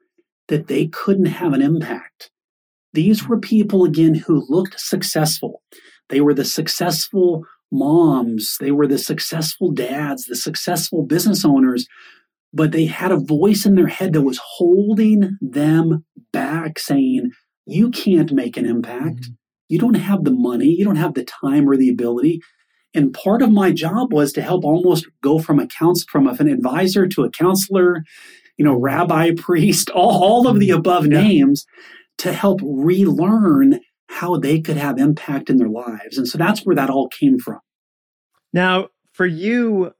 that 0.50 0.68
they 0.68 0.88
couldn't 0.88 1.26
have 1.26 1.54
an 1.54 1.62
impact. 1.62 2.30
These 2.94 3.28
were 3.28 3.40
people, 3.40 3.86
again, 3.86 4.16
who 4.16 4.46
looked 4.50 4.80
successful. 4.80 5.62
They 6.10 6.20
were 6.20 6.34
the 6.34 6.46
successful 6.46 7.44
moms, 7.72 8.58
they 8.60 8.72
were 8.72 8.88
the 8.88 8.98
successful 8.98 9.72
dads, 9.72 10.26
the 10.26 10.38
successful 10.38 11.04
business 11.04 11.44
owners 11.44 11.86
but 12.54 12.72
they 12.72 12.86
had 12.86 13.12
a 13.12 13.18
voice 13.18 13.66
in 13.66 13.76
their 13.76 13.88
head 13.88 14.14
that 14.14 14.22
was 14.22 14.40
holding 14.44 15.38
them 15.42 16.06
back, 16.32 16.80
saying, 16.80 17.32
You 17.66 17.92
can't 17.92 18.32
make 18.32 18.58
an 18.58 18.66
impact. 18.66 19.22
Mm-hmm. 19.22 19.34
You 19.70 19.80
don't 19.80 19.96
have 19.96 20.24
the 20.24 20.32
money, 20.32 20.70
you 20.70 20.86
don't 20.86 20.96
have 20.96 21.14
the 21.14 21.26
time 21.26 21.70
or 21.70 21.78
the 21.78 21.90
ability. 21.90 22.42
And 22.94 23.14
part 23.14 23.42
of 23.42 23.52
my 23.52 23.72
job 23.72 24.14
was 24.14 24.32
to 24.34 24.42
help 24.42 24.64
almost 24.64 25.08
go 25.22 25.40
from 25.40 25.60
a 25.60 25.68
counsel, 25.68 26.08
from 26.10 26.28
an 26.28 26.48
advisor 26.48 27.08
to 27.08 27.24
a 27.24 27.30
counselor, 27.30 28.04
you 28.58 28.66
know, 28.66 28.76
rabbi, 28.76 29.32
priest, 29.38 29.90
all, 29.90 30.24
all 30.24 30.48
of 30.48 30.60
the 30.60 30.70
mm-hmm. 30.70 30.80
above 30.80 31.06
yeah. 31.08 31.22
names 31.22 31.66
to 32.20 32.34
help 32.34 32.60
relearn 32.64 33.80
how 34.10 34.38
they 34.38 34.60
could 34.60 34.78
have 34.78 34.98
impact 34.98 35.50
in 35.50 35.58
their 35.58 35.70
lives. 35.70 36.18
And 36.18 36.28
so 36.28 36.38
that's 36.38 36.66
where 36.66 36.76
that 36.76 36.90
all 36.90 37.10
came 37.10 37.38
from. 37.38 37.60
Now, 38.54 38.88
for 39.12 39.26
you, 39.26 39.92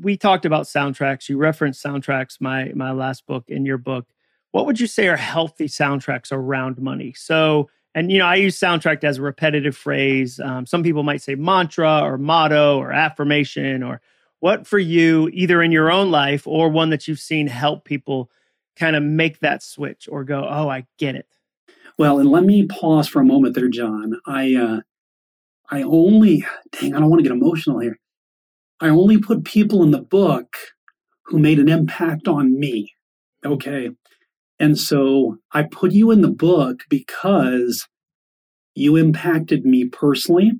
we 0.00 0.16
talked 0.16 0.44
about 0.44 0.66
soundtracks. 0.66 1.28
You 1.28 1.36
referenced 1.36 1.84
soundtracks, 1.84 2.40
my 2.40 2.72
my 2.74 2.92
last 2.92 3.26
book 3.26 3.44
in 3.48 3.64
your 3.64 3.78
book. 3.78 4.06
What 4.52 4.66
would 4.66 4.80
you 4.80 4.86
say 4.86 5.08
are 5.08 5.16
healthy 5.16 5.66
soundtracks 5.66 6.32
around 6.32 6.78
money? 6.78 7.12
So, 7.16 7.68
and 7.96 8.12
you 8.12 8.18
know, 8.18 8.26
I 8.26 8.34
use 8.34 8.60
soundtrack 8.60 9.02
as 9.04 9.16
a 9.16 9.22
repetitive 9.22 9.74
phrase. 9.74 10.38
Um, 10.38 10.66
some 10.66 10.82
people 10.82 11.02
might 11.02 11.22
say 11.22 11.34
mantra 11.34 12.00
or 12.02 12.18
motto 12.18 12.76
or 12.76 12.92
affirmation 12.92 13.82
or 13.82 14.02
what 14.40 14.66
for 14.66 14.78
you, 14.78 15.30
either 15.32 15.62
in 15.62 15.72
your 15.72 15.90
own 15.90 16.10
life 16.10 16.46
or 16.46 16.68
one 16.68 16.90
that 16.90 17.08
you've 17.08 17.18
seen 17.18 17.46
help 17.46 17.86
people 17.86 18.30
kind 18.76 18.96
of 18.96 19.02
make 19.02 19.40
that 19.40 19.62
switch 19.62 20.10
or 20.12 20.24
go, 20.24 20.46
oh, 20.46 20.68
I 20.68 20.86
get 20.98 21.14
it. 21.16 21.26
Well, 21.96 22.18
and 22.18 22.30
let 22.30 22.44
me 22.44 22.66
pause 22.66 23.08
for 23.08 23.22
a 23.22 23.24
moment 23.24 23.54
there, 23.54 23.68
Jon. 23.68 24.20
I 24.26 24.54
uh, 24.54 24.80
I 25.70 25.80
only 25.82 26.44
dang, 26.72 26.94
I 26.94 27.00
don't 27.00 27.08
want 27.08 27.20
to 27.20 27.28
get 27.28 27.34
emotional 27.34 27.78
here. 27.78 27.98
I 28.78 28.90
only 28.90 29.16
put 29.18 29.46
people 29.46 29.82
in 29.82 29.90
the 29.90 30.02
book 30.02 30.54
who 31.22 31.38
made 31.38 31.58
an 31.58 31.70
impact 31.70 32.28
on 32.28 32.60
me. 32.60 32.92
Okay. 33.42 33.88
And 34.58 34.78
so 34.78 35.38
I 35.52 35.64
put 35.64 35.92
you 35.92 36.10
in 36.10 36.22
the 36.22 36.30
book 36.30 36.80
because 36.88 37.86
you 38.74 38.96
impacted 38.96 39.64
me 39.64 39.86
personally. 39.86 40.52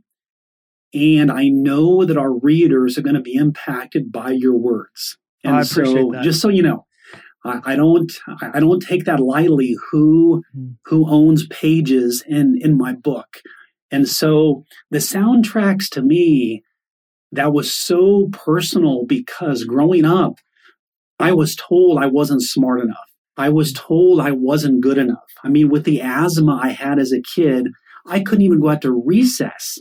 And 0.94 1.30
I 1.30 1.48
know 1.48 2.04
that 2.04 2.16
our 2.16 2.32
readers 2.32 2.96
are 2.96 3.02
going 3.02 3.16
to 3.16 3.20
be 3.22 3.34
impacted 3.34 4.12
by 4.12 4.30
your 4.30 4.54
words. 4.54 5.18
And 5.44 5.54
oh, 5.54 5.58
I 5.58 5.62
appreciate 5.62 6.02
so, 6.02 6.10
that. 6.12 6.24
just 6.24 6.40
so 6.40 6.48
you 6.48 6.62
know, 6.62 6.86
I, 7.44 7.72
I 7.72 7.76
don't 7.76 8.12
I 8.40 8.60
don't 8.60 8.80
take 8.80 9.04
that 9.04 9.20
lightly 9.20 9.76
who 9.90 10.42
mm. 10.56 10.76
who 10.84 11.08
owns 11.08 11.46
pages 11.48 12.24
in 12.26 12.58
in 12.60 12.76
my 12.76 12.92
book. 12.92 13.42
And 13.90 14.08
so 14.08 14.64
the 14.90 14.98
soundtracks 14.98 15.88
to 15.90 16.02
me 16.02 16.62
that 17.32 17.52
was 17.52 17.72
so 17.72 18.28
personal 18.32 19.04
because 19.06 19.64
growing 19.64 20.04
up, 20.04 20.38
I 21.18 21.32
was 21.32 21.54
told 21.54 21.98
I 21.98 22.06
wasn't 22.06 22.42
smart 22.42 22.80
enough. 22.80 22.96
I 23.36 23.48
was 23.48 23.72
told 23.72 24.20
I 24.20 24.32
wasn't 24.32 24.80
good 24.80 24.98
enough. 24.98 25.18
I 25.44 25.48
mean, 25.48 25.68
with 25.68 25.84
the 25.84 26.00
asthma 26.00 26.58
I 26.62 26.70
had 26.70 26.98
as 26.98 27.12
a 27.12 27.20
kid, 27.20 27.68
I 28.06 28.20
couldn't 28.20 28.44
even 28.44 28.60
go 28.60 28.70
out 28.70 28.82
to 28.82 28.92
recess. 28.92 29.78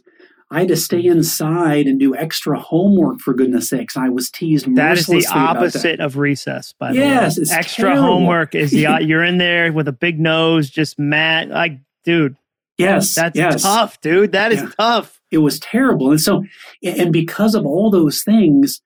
I 0.52 0.60
had 0.60 0.68
to 0.68 0.78
stay 0.78 1.04
mm. 1.04 1.12
inside 1.12 1.88
and 1.88 2.00
do 2.00 2.16
extra 2.16 2.60
homework 2.60 3.20
for 3.20 3.34
goodness 3.34 3.70
sakes. 3.70 3.98
I 3.98 4.10
was 4.10 4.30
teased. 4.30 4.74
That 4.76 4.98
is 4.98 5.08
the 5.08 5.26
opposite 5.34 6.00
of 6.00 6.18
recess, 6.18 6.74
by 6.74 6.92
the 6.92 7.00
yes, 7.00 7.38
way. 7.38 7.42
Yes, 7.42 7.52
extra 7.52 7.90
terrible. 7.90 8.04
homework 8.04 8.56
is 8.56 8.72
the 8.72 8.98
you're 9.02 9.24
in 9.24 9.38
there 9.38 9.74
with 9.74 9.88
a 9.88 9.92
big 9.94 10.20
nose, 10.20 10.70
just 10.70 11.00
mad. 11.00 11.50
Like, 11.50 11.80
dude, 12.04 12.36
Yes, 12.78 13.16
that's 13.16 13.38
yes. 13.38 13.62
tough, 13.62 14.02
dude. 14.02 14.34
That 14.34 14.52
is 14.52 14.62
yeah. 14.62 14.72
tough. 14.78 15.22
It 15.32 15.38
was 15.40 15.60
terrible, 15.60 16.12
and 16.12 16.22
so, 16.22 16.44
and 16.84 17.12
because 17.12 17.56
of 17.56 17.66
all 17.66 17.90
those 17.90 18.22
things, 18.24 18.82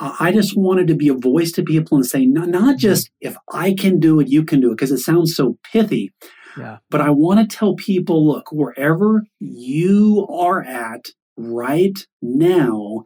I 0.00 0.32
just 0.32 0.56
wanted 0.56 0.86
to 0.88 0.94
be 0.94 1.08
a 1.08 1.14
voice 1.14 1.52
to 1.52 1.62
people 1.62 1.96
and 1.98 2.06
say, 2.06 2.24
not, 2.24 2.48
not 2.48 2.78
just 2.78 3.10
if 3.20 3.36
I 3.52 3.74
can 3.74 4.00
do 4.00 4.18
it, 4.18 4.28
you 4.28 4.44
can 4.44 4.60
do 4.60 4.68
it, 4.68 4.76
because 4.76 4.92
it 4.92 4.98
sounds 4.98 5.36
so 5.36 5.58
pithy. 5.70 6.12
Yeah. 6.56 6.78
But 6.88 7.02
I 7.02 7.10
want 7.10 7.38
to 7.38 7.56
tell 7.56 7.74
people, 7.74 8.26
look, 8.26 8.50
wherever 8.50 9.24
you 9.38 10.26
are 10.30 10.62
at 10.62 11.06
right 11.36 11.98
now, 12.22 13.04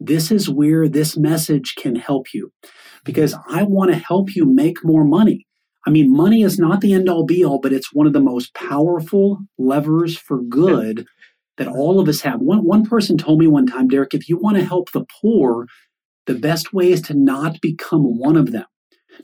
this 0.00 0.30
is 0.30 0.48
where 0.48 0.88
this 0.88 1.16
message 1.16 1.74
can 1.76 1.96
help 1.96 2.32
you, 2.32 2.52
mm-hmm. 2.64 2.70
because 3.04 3.34
I 3.48 3.64
want 3.64 3.90
to 3.90 3.96
help 3.96 4.34
you 4.36 4.44
make 4.46 4.84
more 4.84 5.04
money. 5.04 5.44
I 5.86 5.90
mean, 5.90 6.14
money 6.14 6.42
is 6.42 6.58
not 6.58 6.80
the 6.80 6.92
end 6.92 7.08
all 7.08 7.24
be 7.24 7.44
all, 7.44 7.60
but 7.60 7.72
it's 7.72 7.92
one 7.92 8.06
of 8.06 8.12
the 8.12 8.20
most 8.20 8.54
powerful 8.54 9.38
levers 9.58 10.16
for 10.16 10.40
good 10.42 11.06
that 11.56 11.66
all 11.66 11.98
of 11.98 12.08
us 12.08 12.20
have. 12.20 12.40
One, 12.40 12.64
one 12.64 12.84
person 12.84 13.18
told 13.18 13.40
me 13.40 13.48
one 13.48 13.66
time, 13.66 13.88
Derek, 13.88 14.14
if 14.14 14.28
you 14.28 14.36
want 14.38 14.56
to 14.56 14.64
help 14.64 14.92
the 14.92 15.04
poor, 15.20 15.66
the 16.28 16.34
best 16.34 16.72
way 16.72 16.92
is 16.92 17.02
to 17.02 17.14
not 17.14 17.60
become 17.60 18.18
one 18.18 18.36
of 18.36 18.52
them. 18.52 18.66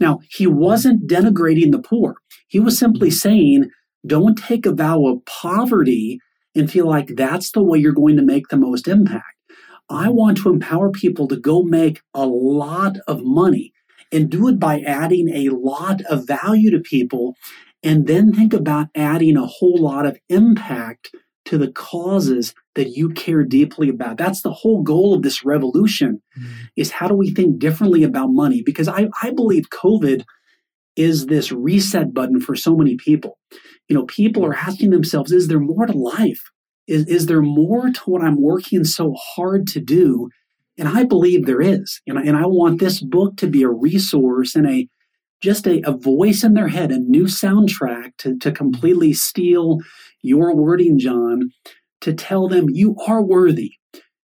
Now, 0.00 0.18
he 0.28 0.46
wasn't 0.46 1.06
denigrating 1.06 1.70
the 1.70 1.78
poor. 1.78 2.16
He 2.48 2.58
was 2.58 2.76
simply 2.76 3.10
saying, 3.10 3.70
don't 4.06 4.36
take 4.36 4.66
a 4.66 4.72
vow 4.72 5.06
of 5.06 5.24
poverty 5.24 6.18
and 6.56 6.70
feel 6.70 6.88
like 6.88 7.08
that's 7.14 7.52
the 7.52 7.62
way 7.62 7.78
you're 7.78 7.92
going 7.92 8.16
to 8.16 8.22
make 8.22 8.48
the 8.48 8.56
most 8.56 8.88
impact. 8.88 9.24
I 9.88 10.08
want 10.08 10.38
to 10.38 10.50
empower 10.50 10.90
people 10.90 11.28
to 11.28 11.36
go 11.36 11.62
make 11.62 12.00
a 12.14 12.26
lot 12.26 12.96
of 13.06 13.22
money 13.22 13.72
and 14.10 14.30
do 14.30 14.48
it 14.48 14.58
by 14.58 14.80
adding 14.80 15.28
a 15.28 15.50
lot 15.50 16.00
of 16.08 16.26
value 16.26 16.70
to 16.70 16.80
people 16.80 17.34
and 17.82 18.06
then 18.06 18.32
think 18.32 18.54
about 18.54 18.86
adding 18.94 19.36
a 19.36 19.46
whole 19.46 19.76
lot 19.78 20.06
of 20.06 20.18
impact 20.30 21.10
to 21.46 21.58
the 21.58 21.70
causes 21.70 22.54
that 22.74 22.90
you 22.90 23.10
care 23.10 23.44
deeply 23.44 23.88
about. 23.88 24.16
That's 24.16 24.42
the 24.42 24.52
whole 24.52 24.82
goal 24.82 25.14
of 25.14 25.22
this 25.22 25.44
revolution 25.44 26.22
mm. 26.38 26.46
is 26.76 26.90
how 26.90 27.06
do 27.06 27.14
we 27.14 27.32
think 27.32 27.58
differently 27.58 28.02
about 28.02 28.28
money? 28.28 28.62
Because 28.62 28.88
I, 28.88 29.08
I 29.22 29.30
believe 29.30 29.68
COVID 29.70 30.24
is 30.96 31.26
this 31.26 31.52
reset 31.52 32.14
button 32.14 32.40
for 32.40 32.54
so 32.54 32.76
many 32.76 32.96
people. 32.96 33.38
You 33.88 33.96
know, 33.96 34.04
people 34.04 34.44
are 34.44 34.54
asking 34.54 34.90
themselves, 34.90 35.32
is 35.32 35.48
there 35.48 35.60
more 35.60 35.86
to 35.86 35.92
life? 35.92 36.42
Is, 36.86 37.06
is 37.06 37.26
there 37.26 37.42
more 37.42 37.90
to 37.90 38.00
what 38.06 38.22
I'm 38.22 38.40
working 38.40 38.84
so 38.84 39.14
hard 39.14 39.66
to 39.68 39.80
do? 39.80 40.28
And 40.78 40.88
I 40.88 41.04
believe 41.04 41.46
there 41.46 41.62
is. 41.62 42.00
And 42.06 42.18
I, 42.18 42.22
and 42.22 42.36
I 42.36 42.46
want 42.46 42.80
this 42.80 43.00
book 43.00 43.36
to 43.38 43.46
be 43.46 43.62
a 43.62 43.68
resource 43.68 44.54
and 44.54 44.68
a 44.68 44.88
just 45.42 45.66
a, 45.66 45.82
a 45.86 45.92
voice 45.92 46.42
in 46.42 46.54
their 46.54 46.68
head, 46.68 46.90
a 46.90 46.98
new 46.98 47.24
soundtrack 47.24 48.12
to, 48.18 48.38
to 48.38 48.50
completely 48.50 49.12
steal 49.12 49.78
your 50.24 50.54
wording, 50.54 50.98
Jon, 50.98 51.50
to 52.00 52.14
tell 52.14 52.48
them 52.48 52.70
you 52.70 52.96
are 53.06 53.22
worthy, 53.22 53.72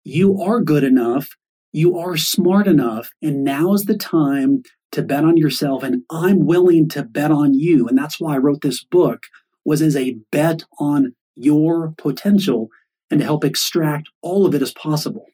you 0.05 0.41
are 0.41 0.61
good 0.61 0.85
enough, 0.85 1.29
you 1.73 1.99
are 1.99 2.17
smart 2.17 2.67
enough, 2.67 3.11
and 3.21 3.45
now 3.45 3.75
is 3.75 3.85
the 3.85 3.97
time 3.97 4.63
to 4.93 5.03
bet 5.03 5.25
on 5.25 5.37
yourself. 5.37 5.83
And 5.83 6.03
I'm 6.11 6.47
willing 6.47 6.89
to 6.91 7.03
bet 7.03 7.31
on 7.31 7.55
you. 7.55 7.89
And 7.89 7.97
that's 7.97 8.21
why 8.21 8.35
I 8.35 8.39
wrote 8.39 8.63
this 8.63 8.85
book 8.85 9.25
was 9.65 9.83
as 9.83 9.97
a 9.97 10.17
bet 10.31 10.65
on 10.79 11.15
your 11.35 11.95
potential 11.99 12.69
and 13.11 13.21
to 13.21 13.25
help 13.27 13.45
extract 13.45 14.09
all 14.23 14.47
of 14.47 14.55
it 14.55 14.63
as 14.63 14.73
possible. 14.73 15.27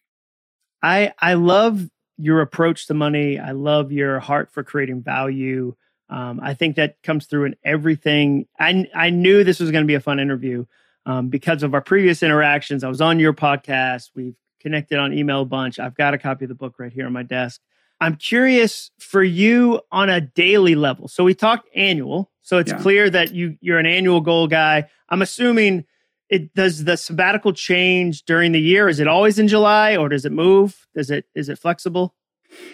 I 0.83 1.13
I 1.21 1.35
love 1.35 1.89
your 2.17 2.41
approach 2.41 2.87
to 2.87 2.95
money. 2.95 3.39
I 3.39 3.53
love 3.53 3.93
your 3.93 4.19
heart 4.21 4.53
for 4.53 4.63
creating 4.65 5.03
value. 5.03 5.75
Um, 6.11 6.41
I 6.43 6.55
think 6.55 6.77
that 6.77 7.03
comes 7.03 7.27
through 7.27 7.47
in 7.47 7.57
everything. 7.65 8.47
I 8.59 8.87
I 8.95 9.11
knew 9.11 9.45
this 9.45 9.61
was 9.61 9.71
going 9.71 9.85
to 9.85 9.87
be 9.87 9.95
a 9.95 10.01
fun 10.01 10.21
interview 10.21 10.65
um, 11.07 11.29
because 11.29 11.63
of 11.63 11.75
our 11.75 11.81
previous 11.81 12.23
interactions. 12.23 12.85
I 12.85 12.89
was 12.89 13.01
on 13.01 13.19
your 13.19 13.33
podcast. 13.33 14.11
We've 14.15 14.37
connected 14.61 14.99
on 14.99 15.13
email 15.13 15.43
a 15.43 15.47
bunch. 15.47 15.79
I've 15.79 15.95
got 15.95 16.15
a 16.15 16.19
copy 16.19 16.45
of 16.45 16.49
the 16.49 16.55
book 16.55 16.79
right 16.79 16.93
here 16.93 17.07
on 17.07 17.13
my 17.13 17.23
desk. 17.23 17.61
I'm 18.01 18.17
curious 18.17 18.91
for 18.99 19.23
you 19.23 19.81
on 19.91 20.09
a 20.09 20.21
daily 20.21 20.75
level. 20.75 21.09
So 21.09 21.25
we 21.25 21.35
talked 21.35 21.69
annual. 21.75 22.31
So 22.43 22.59
it's 22.59 22.73
yeah. 22.73 22.79
clear 22.79 23.11
that 23.11 23.35
you 23.35 23.57
you're 23.61 23.79
an 23.79 23.87
annual 23.87 24.21
goal 24.21 24.47
guy. 24.47 24.89
I'm 25.09 25.23
assuming 25.23 25.85
it 26.29 26.55
does 26.55 26.85
the 26.85 26.97
sabbatical 26.97 27.53
change 27.53 28.25
during 28.25 28.53
the 28.53 28.61
year 28.61 28.89
is 28.89 29.01
it 29.01 29.09
always 29.09 29.39
in 29.39 29.49
july 29.49 29.97
or 29.97 30.09
does 30.09 30.25
it 30.25 30.33
move 30.33 30.87
does 30.95 31.11
it 31.11 31.25
is 31.35 31.49
it 31.49 31.59
flexible 31.59 32.15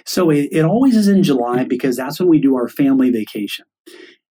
so 0.06 0.30
it, 0.30 0.48
it 0.52 0.64
always 0.64 0.96
is 0.96 1.08
in 1.08 1.22
july 1.22 1.64
because 1.64 1.96
that's 1.96 2.18
when 2.18 2.28
we 2.28 2.40
do 2.40 2.56
our 2.56 2.68
family 2.68 3.10
vacation 3.10 3.64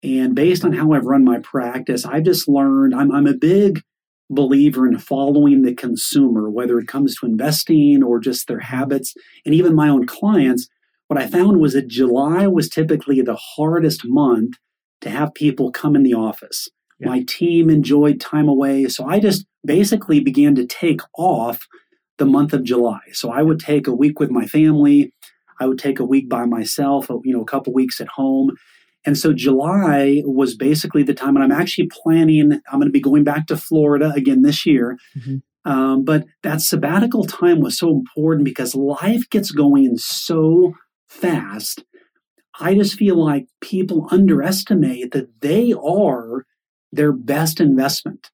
and 0.03 0.35
based 0.35 0.64
on 0.64 0.72
how 0.72 0.92
i've 0.92 1.05
run 1.05 1.25
my 1.25 1.38
practice 1.40 2.05
i've 2.05 2.25
just 2.25 2.49
learned 2.49 2.94
i'm, 2.94 3.12
I'm 3.12 3.27
a 3.27 3.35
big 3.35 3.83
believer 4.29 4.87
in 4.87 4.99
following 4.99 5.62
the 5.62 5.75
consumer 5.75 6.51
whether 6.51 6.79
it 6.79 6.88
comes 6.88 7.16
to 7.16 7.27
investing 7.27 8.03
or 8.03 8.18
just 8.18 8.49
their 8.49 8.61
habits 8.61 9.14
and 9.44 9.55
even 9.55 9.75
my 9.75 9.88
own 9.88 10.07
clients 10.07 10.68
what 11.09 11.20
i 11.20 11.27
found 11.27 11.61
was 11.61 11.75
that 11.75 11.88
july 11.88 12.46
was 12.46 12.68
typically 12.68 13.20
the 13.22 13.37
hardest 13.37 14.03
month 14.05 14.55
to 15.01 15.11
have 15.11 15.35
people 15.35 15.70
come 15.70 15.94
in 15.94 16.03
the 16.03 16.14
office 16.14 16.68
yeah. 16.99 17.11
My 17.11 17.25
team 17.29 17.70
enjoyed 17.70 18.20
time 18.20 18.49
away. 18.49 18.88
So 18.88 19.07
I 19.07 19.20
just 19.20 19.46
basically 19.64 20.20
began 20.20 20.55
to 20.55 20.66
take 20.66 21.01
off 21.16 21.66
the 22.18 22.27
month 22.27 22.53
of 22.53 22.64
July. 22.64 23.01
So 23.12 23.31
I 23.31 23.42
would 23.42 23.61
take 23.61 23.87
a 23.87 23.94
week 23.94 24.18
with 24.18 24.31
my 24.31 24.46
family. 24.46 25.12
I 25.61 25.66
would 25.66 25.79
take 25.79 25.99
a 25.99 26.05
week 26.05 26.29
by 26.29 26.45
myself, 26.45 27.09
you 27.25 27.33
know, 27.33 27.42
a 27.42 27.47
couple 27.47 27.73
weeks 27.73 28.01
at 28.01 28.09
home. 28.09 28.51
And 29.05 29.16
so 29.16 29.33
July 29.33 30.23
was 30.25 30.57
basically 30.57 31.05
the 31.05 31.14
time, 31.14 31.37
and 31.37 31.45
I'm 31.45 31.53
actually 31.53 31.88
planning, 31.88 32.53
I'm 32.53 32.81
going 32.81 32.88
to 32.88 32.90
be 32.90 33.01
going 33.01 33.25
back 33.25 33.47
to 33.47 33.57
Florida 33.57 34.12
again 34.16 34.42
this 34.42 34.66
year. 34.66 34.99
Mm-hmm. 35.16 35.71
Um, 35.71 36.05
but 36.05 36.25
that 36.42 36.61
sabbatical 36.61 37.25
time 37.25 37.61
was 37.61 37.79
so 37.79 37.90
important 37.90 38.45
because 38.45 38.75
life 38.75 39.29
gets 39.31 39.51
going 39.51 39.97
so 39.97 40.75
fast. 41.09 41.85
I 42.59 42.75
just 42.75 42.95
feel 42.95 43.23
like 43.23 43.47
people 43.61 44.09
underestimate 44.11 45.12
that 45.12 45.40
they 45.40 45.73
are 45.73 46.45
their 46.92 47.12
best 47.12 47.61
investment. 47.61 48.31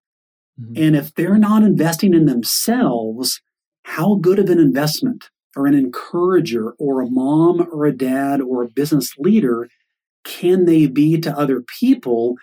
Mm-hmm. 0.61 0.83
And 0.83 0.97
if 0.97 1.15
they're 1.15 1.39
not 1.39 1.63
investing 1.63 2.15
in 2.15 2.27
themselves, 2.27 3.41
how 3.85 4.17
good 4.17 4.39
of 4.39 4.49
an 4.49 4.61
investment 4.61 5.31
or 5.57 5.67
an 5.67 5.75
encourager 5.75 6.73
or 6.79 7.01
a 7.01 7.11
mom 7.11 7.69
or 7.73 7.87
a 7.87 7.97
dad 7.97 8.41
or 8.41 8.63
a 8.63 8.69
business 8.69 9.15
leader 9.19 9.69
can 10.25 10.67
they 10.67 10.87
be 10.87 11.19
to 11.21 11.37
other 11.37 11.63
people 11.81 12.37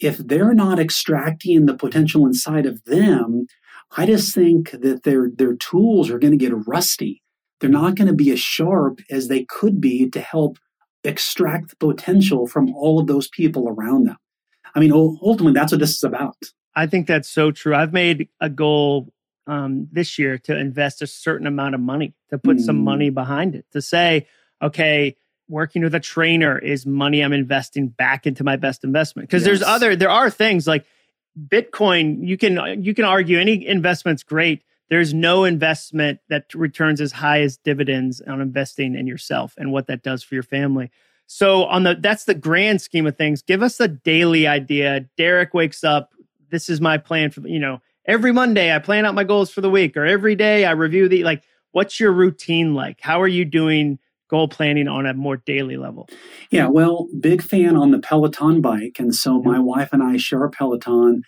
if 0.00 0.18
they're 0.18 0.54
not 0.54 0.78
extracting 0.80 1.66
the 1.66 1.76
potential 1.76 2.26
inside 2.26 2.66
of 2.66 2.82
them? 2.84 3.46
I 3.96 4.06
just 4.06 4.34
think 4.34 4.70
that 4.72 5.02
their 5.04 5.30
their 5.30 5.54
tools 5.54 6.10
are 6.10 6.18
going 6.18 6.32
to 6.32 6.36
get 6.36 6.66
rusty. 6.66 7.22
they're 7.60 7.70
not 7.70 7.94
going 7.94 8.08
to 8.08 8.14
be 8.14 8.30
as 8.30 8.40
sharp 8.40 9.00
as 9.10 9.28
they 9.28 9.44
could 9.44 9.80
be 9.80 10.08
to 10.10 10.20
help 10.20 10.58
extract 11.04 11.70
the 11.70 11.76
potential 11.76 12.46
from 12.46 12.74
all 12.74 12.98
of 12.98 13.06
those 13.06 13.28
people 13.28 13.68
around 13.68 14.06
them. 14.06 14.16
I 14.74 14.80
mean, 14.80 14.92
ultimately, 14.92 15.52
that's 15.52 15.72
what 15.72 15.80
this 15.80 15.94
is 15.94 16.02
about. 16.02 16.36
I 16.74 16.86
think 16.86 17.06
that's 17.06 17.28
so 17.28 17.50
true. 17.50 17.74
I've 17.74 17.92
made 17.92 18.28
a 18.40 18.48
goal 18.48 19.12
um, 19.50 19.88
this 19.90 20.16
year 20.16 20.38
to 20.38 20.56
invest 20.56 21.02
a 21.02 21.08
certain 21.08 21.46
amount 21.46 21.74
of 21.74 21.80
money, 21.80 22.14
to 22.30 22.38
put 22.38 22.58
mm. 22.58 22.60
some 22.60 22.84
money 22.84 23.10
behind 23.10 23.56
it, 23.56 23.66
to 23.72 23.82
say, 23.82 24.28
okay, 24.62 25.16
working 25.48 25.82
with 25.82 25.92
a 25.94 26.00
trainer 26.00 26.56
is 26.56 26.86
money 26.86 27.20
I'm 27.20 27.32
investing 27.32 27.88
back 27.88 28.28
into 28.28 28.44
my 28.44 28.54
best 28.54 28.84
investment. 28.84 29.28
Because 29.28 29.42
yes. 29.42 29.46
there's 29.46 29.62
other, 29.62 29.96
there 29.96 30.08
are 30.08 30.30
things 30.30 30.68
like 30.68 30.86
Bitcoin. 31.48 32.26
You 32.26 32.38
can 32.38 32.82
you 32.84 32.94
can 32.94 33.04
argue 33.04 33.40
any 33.40 33.66
investment's 33.66 34.22
great. 34.22 34.62
There's 34.88 35.12
no 35.12 35.44
investment 35.44 36.20
that 36.28 36.54
returns 36.54 37.00
as 37.00 37.10
high 37.10 37.40
as 37.40 37.56
dividends 37.56 38.20
on 38.20 38.40
investing 38.40 38.94
in 38.94 39.08
yourself 39.08 39.54
and 39.58 39.72
what 39.72 39.88
that 39.88 40.04
does 40.04 40.22
for 40.22 40.34
your 40.34 40.44
family. 40.44 40.92
So 41.26 41.64
on 41.64 41.82
the 41.82 41.96
that's 41.98 42.24
the 42.24 42.34
grand 42.34 42.82
scheme 42.82 43.06
of 43.06 43.16
things. 43.16 43.42
Give 43.42 43.62
us 43.64 43.80
a 43.80 43.88
daily 43.88 44.46
idea. 44.46 45.06
Derek 45.16 45.54
wakes 45.54 45.82
up. 45.82 46.10
This 46.50 46.68
is 46.68 46.80
my 46.80 46.98
plan 46.98 47.30
for 47.30 47.46
you 47.48 47.58
know 47.58 47.80
every 48.10 48.32
Monday. 48.32 48.74
I 48.74 48.78
plan 48.78 49.06
out 49.06 49.14
my 49.14 49.24
goals 49.24 49.50
for 49.50 49.60
the 49.60 49.70
week, 49.70 49.96
or 49.96 50.04
every 50.04 50.34
day 50.34 50.64
I 50.64 50.72
review 50.72 51.08
the 51.08 51.24
like. 51.24 51.42
What's 51.72 52.00
your 52.00 52.12
routine 52.12 52.74
like? 52.74 53.00
How 53.00 53.22
are 53.22 53.28
you 53.28 53.44
doing 53.44 54.00
goal 54.28 54.48
planning 54.48 54.88
on 54.88 55.06
a 55.06 55.14
more 55.14 55.36
daily 55.36 55.76
level? 55.76 56.08
Yeah, 56.50 56.66
well, 56.68 57.06
big 57.20 57.42
fan 57.42 57.76
on 57.76 57.92
the 57.92 58.00
Peloton 58.00 58.60
bike, 58.60 58.96
and 58.98 59.14
so 59.14 59.40
my 59.40 59.60
wife 59.60 59.90
and 59.92 60.02
I 60.02 60.16
share 60.16 60.44
a 60.44 60.50
Peloton. 60.50 61.22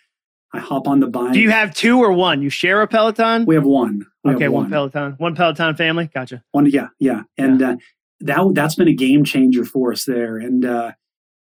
I 0.53 0.59
hop 0.59 0.87
on 0.87 1.01
the 1.01 1.07
bike. 1.07 1.33
Do 1.33 1.41
you 1.41 1.51
have 1.51 1.75
two 1.75 2.01
or 2.01 2.13
one? 2.13 2.43
You 2.43 2.51
share 2.51 2.83
a 2.83 2.89
Peloton? 2.89 3.47
We 3.47 3.55
have 3.55 3.65
one. 3.65 4.05
We 4.25 4.35
okay, 4.35 4.45
have 4.45 4.53
one. 4.53 4.65
one. 4.65 4.71
Peloton, 4.71 5.15
one 5.19 5.35
Peloton 5.35 5.77
family. 5.77 6.11
Gotcha. 6.13 6.43
One, 6.51 6.67
yeah, 6.67 6.89
yeah, 6.99 7.23
and 7.39 7.61
yeah. 7.61 7.71
Uh, 7.71 7.77
that 8.21 8.55
that's 8.55 8.75
been 8.75 8.89
a 8.89 8.95
game 8.95 9.25
changer 9.25 9.65
for 9.65 9.93
us 9.93 10.05
there. 10.05 10.39
And 10.39 10.65
uh, 10.65 10.93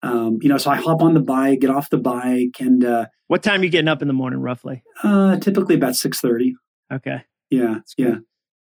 um, 0.03 0.39
you 0.41 0.49
know, 0.49 0.59
so 0.59 0.71
I 0.71 0.77
hop 0.77 1.03
on 1.03 1.15
the 1.15 1.21
bike, 1.21 1.61
get 1.61 1.71
off 1.71 1.91
the 1.91 1.99
bike, 1.99 2.57
and 2.61 2.85
uh, 2.85 3.07
what 3.27 3.43
time 3.43 3.61
are 3.61 3.65
you 3.65 3.71
getting 3.71 3.89
up 3.89 4.03
in 4.03 4.09
the 4.09 4.15
morning, 4.15 4.41
roughly? 4.41 4.83
Uh, 5.03 5.37
typically 5.39 5.75
about 5.75 5.97
six 5.97 6.21
thirty. 6.21 6.55
Okay. 6.93 7.23
Yeah, 7.51 7.81
yeah, 7.97 8.17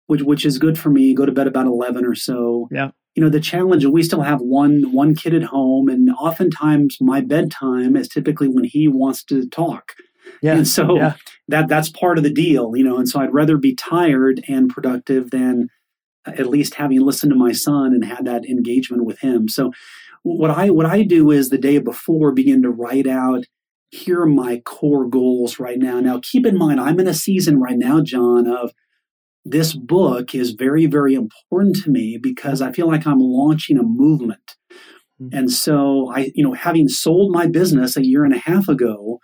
which 0.08 0.22
which 0.22 0.46
is 0.46 0.58
good 0.58 0.80
for 0.80 0.90
me. 0.90 1.14
Go 1.14 1.26
to 1.26 1.32
bed 1.32 1.48
about 1.48 1.66
eleven 1.66 2.06
or 2.06 2.16
so. 2.16 2.68
Yeah. 2.72 2.92
You 3.16 3.22
know, 3.22 3.30
the 3.30 3.42
challenge, 3.42 3.86
we 3.86 4.04
still 4.04 4.22
have 4.22 4.40
one 4.40 4.94
one 4.94 5.16
kid 5.16 5.34
at 5.34 5.44
home, 5.44 5.90
and 5.90 6.10
oftentimes 6.10 6.98
my 7.02 7.20
bedtime 7.20 7.98
is 7.98 8.08
typically 8.08 8.48
when 8.48 8.64
he 8.64 8.88
wants 8.88 9.24
to 9.26 9.48
talk. 9.50 9.94
Yeah. 10.42 10.54
And 10.56 10.68
so 10.68 10.96
yeah. 10.96 11.16
that 11.50 11.68
that's 11.68 11.90
part 11.90 12.18
of 12.18 12.24
the 12.24 12.34
deal, 12.34 12.72
you 12.76 12.84
know. 12.84 12.98
And 12.98 13.10
so 13.10 13.20
I'd 13.20 13.34
rather 13.34 13.58
be 13.58 13.76
tired 13.76 14.42
and 14.48 14.70
productive 14.70 15.32
than 15.32 15.68
at 16.26 16.48
least 16.48 16.76
having 16.76 17.02
listened 17.02 17.32
to 17.32 17.38
my 17.38 17.52
son 17.52 17.94
and 17.94 18.06
had 18.06 18.26
that 18.26 18.46
engagement 18.46 19.06
with 19.06 19.20
him. 19.20 19.50
So 19.50 19.72
what 20.24 20.52
I 20.52 20.70
what 20.70 20.86
I 20.86 21.04
do 21.04 21.32
is 21.32 21.50
the 21.50 21.58
day 21.58 21.80
before 21.80 22.32
begin 22.32 22.62
to 22.64 22.70
write 22.70 23.08
out 23.08 23.46
here 23.90 24.22
are 24.22 24.28
my 24.28 24.62
core 24.66 25.08
goals 25.08 25.60
right 25.60 25.78
now. 25.78 26.00
Now 26.00 26.20
keep 26.22 26.46
in 26.46 26.58
mind 26.58 26.80
I'm 26.80 27.00
in 27.00 27.08
a 27.08 27.14
season 27.14 27.60
right 27.60 27.78
now, 27.78 28.02
Jon, 28.02 28.48
of 28.48 28.72
this 29.44 29.74
book 29.74 30.36
is 30.36 30.52
very, 30.52 30.86
very 30.86 31.16
important 31.16 31.76
to 31.84 31.90
me 31.90 32.18
because 32.22 32.62
I 32.62 32.72
feel 32.72 32.88
like 32.88 33.08
I'm 33.08 33.20
launching 33.20 33.78
a 33.78 33.84
movement. 33.84 34.56
Mm-hmm. 35.22 35.36
And 35.36 35.52
so 35.52 36.12
I, 36.14 36.32
you 36.36 36.44
know, 36.44 36.54
having 36.54 36.88
sold 36.88 37.32
my 37.32 37.48
business 37.48 37.98
a 37.98 38.06
year 38.06 38.24
and 38.24 38.36
a 38.36 38.40
half 38.40 38.68
ago, 38.68 39.20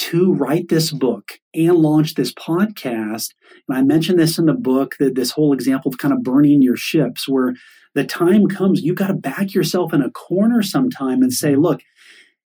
to 0.00 0.32
write 0.32 0.68
this 0.70 0.92
book 0.92 1.32
and 1.52 1.74
launch 1.74 2.14
this 2.14 2.32
podcast. 2.32 3.34
And 3.68 3.76
I 3.76 3.82
mentioned 3.82 4.18
this 4.18 4.38
in 4.38 4.46
the 4.46 4.54
book 4.54 4.94
that 4.98 5.14
this 5.14 5.32
whole 5.32 5.52
example 5.52 5.90
of 5.90 5.98
kind 5.98 6.14
of 6.14 6.22
burning 6.22 6.62
your 6.62 6.76
ships, 6.76 7.28
where 7.28 7.54
the 7.94 8.04
time 8.04 8.46
comes, 8.48 8.82
you've 8.82 8.96
got 8.96 9.08
to 9.08 9.14
back 9.14 9.54
yourself 9.54 9.92
in 9.92 10.02
a 10.02 10.10
corner 10.10 10.62
sometime 10.62 11.22
and 11.22 11.32
say, 11.32 11.56
look, 11.56 11.82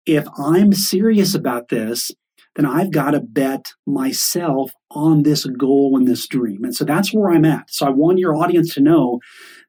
if 0.07 0.27
I'm 0.39 0.73
serious 0.73 1.35
about 1.35 1.69
this, 1.69 2.11
then 2.57 2.67
I've 2.67 2.93
got 2.93 3.13
to 3.13 3.21
bet 3.21 3.73
myself 3.87 4.73
on 4.91 5.25
this 5.25 5.45
goal 5.45 5.97
and 5.97 6.07
this 6.07 6.29
dream. 6.29 6.65
And 6.65 6.75
so 6.75 6.85
that's 6.85 7.13
where 7.13 7.31
I'm 7.31 7.45
at. 7.45 7.71
So 7.71 7.87
I 7.87 7.91
want 7.91 8.19
your 8.19 8.37
audience 8.37 8.75
to 8.75 8.81
know 8.81 9.19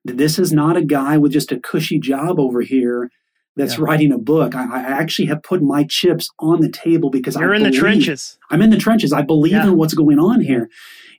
that 0.04 0.18
this 0.18 0.38
is 0.38 0.52
not 0.52 0.78
a 0.78 0.84
guy 0.84 1.18
with 1.18 1.32
just 1.32 1.52
a 1.52 1.60
cushy 1.60 2.00
job 2.00 2.40
over 2.40 2.62
here 2.62 3.10
that's 3.56 3.78
yeah. 3.78 3.86
writing 3.86 4.12
a 4.12 4.18
book. 4.18 4.54
I, 4.54 4.66
I, 4.66 4.82
actually 4.82 5.28
have 5.28 5.42
put 5.42 5.64
my 5.64 5.86
chips 5.86 6.30
on 6.40 6.62
the 6.62 6.70
table 6.70 7.10
because 7.10 7.36
you're 7.36 7.54
I 7.54 7.58
in 7.58 7.64
believe, 7.64 7.74
the 7.74 7.80
trenches. 7.80 8.38
I'm 8.52 8.62
in 8.62 8.70
the 8.70 8.78
trenches. 8.78 9.14
I 9.14 9.22
believe 9.22 9.54
yeah. 9.54 9.64
in 9.64 9.78
what's 9.78 9.94
going 9.94 10.20
on 10.20 10.42
here. 10.42 10.70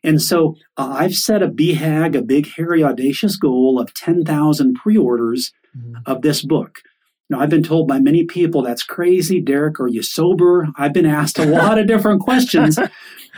And 0.03 0.21
so 0.21 0.57
uh, 0.77 0.95
I've 0.99 1.15
set 1.15 1.43
a 1.43 1.49
BHAG, 1.49 2.17
a 2.17 2.23
big, 2.23 2.49
hairy, 2.55 2.83
audacious 2.83 3.37
goal 3.37 3.79
of 3.81 3.95
10,000 3.95 4.75
pre 4.75 4.97
orders 4.97 5.53
mm-hmm. 5.77 5.95
of 6.07 6.23
this 6.23 6.43
book. 6.43 6.81
Now, 7.29 7.41
I've 7.41 7.51
been 7.51 7.63
told 7.63 7.89
by 7.89 7.99
many 7.99 8.25
people 8.25 8.63
that's 8.63 8.85
crazy. 8.85 9.41
Derek, 9.41 9.81
are 9.81 9.89
you 9.89 10.03
sober? 10.03 10.69
I've 10.77 10.93
been 10.93 11.07
asked 11.07 11.39
a 11.39 11.45
lot 11.47 11.79
of 11.79 11.89
different 11.89 12.21
questions, 12.21 12.79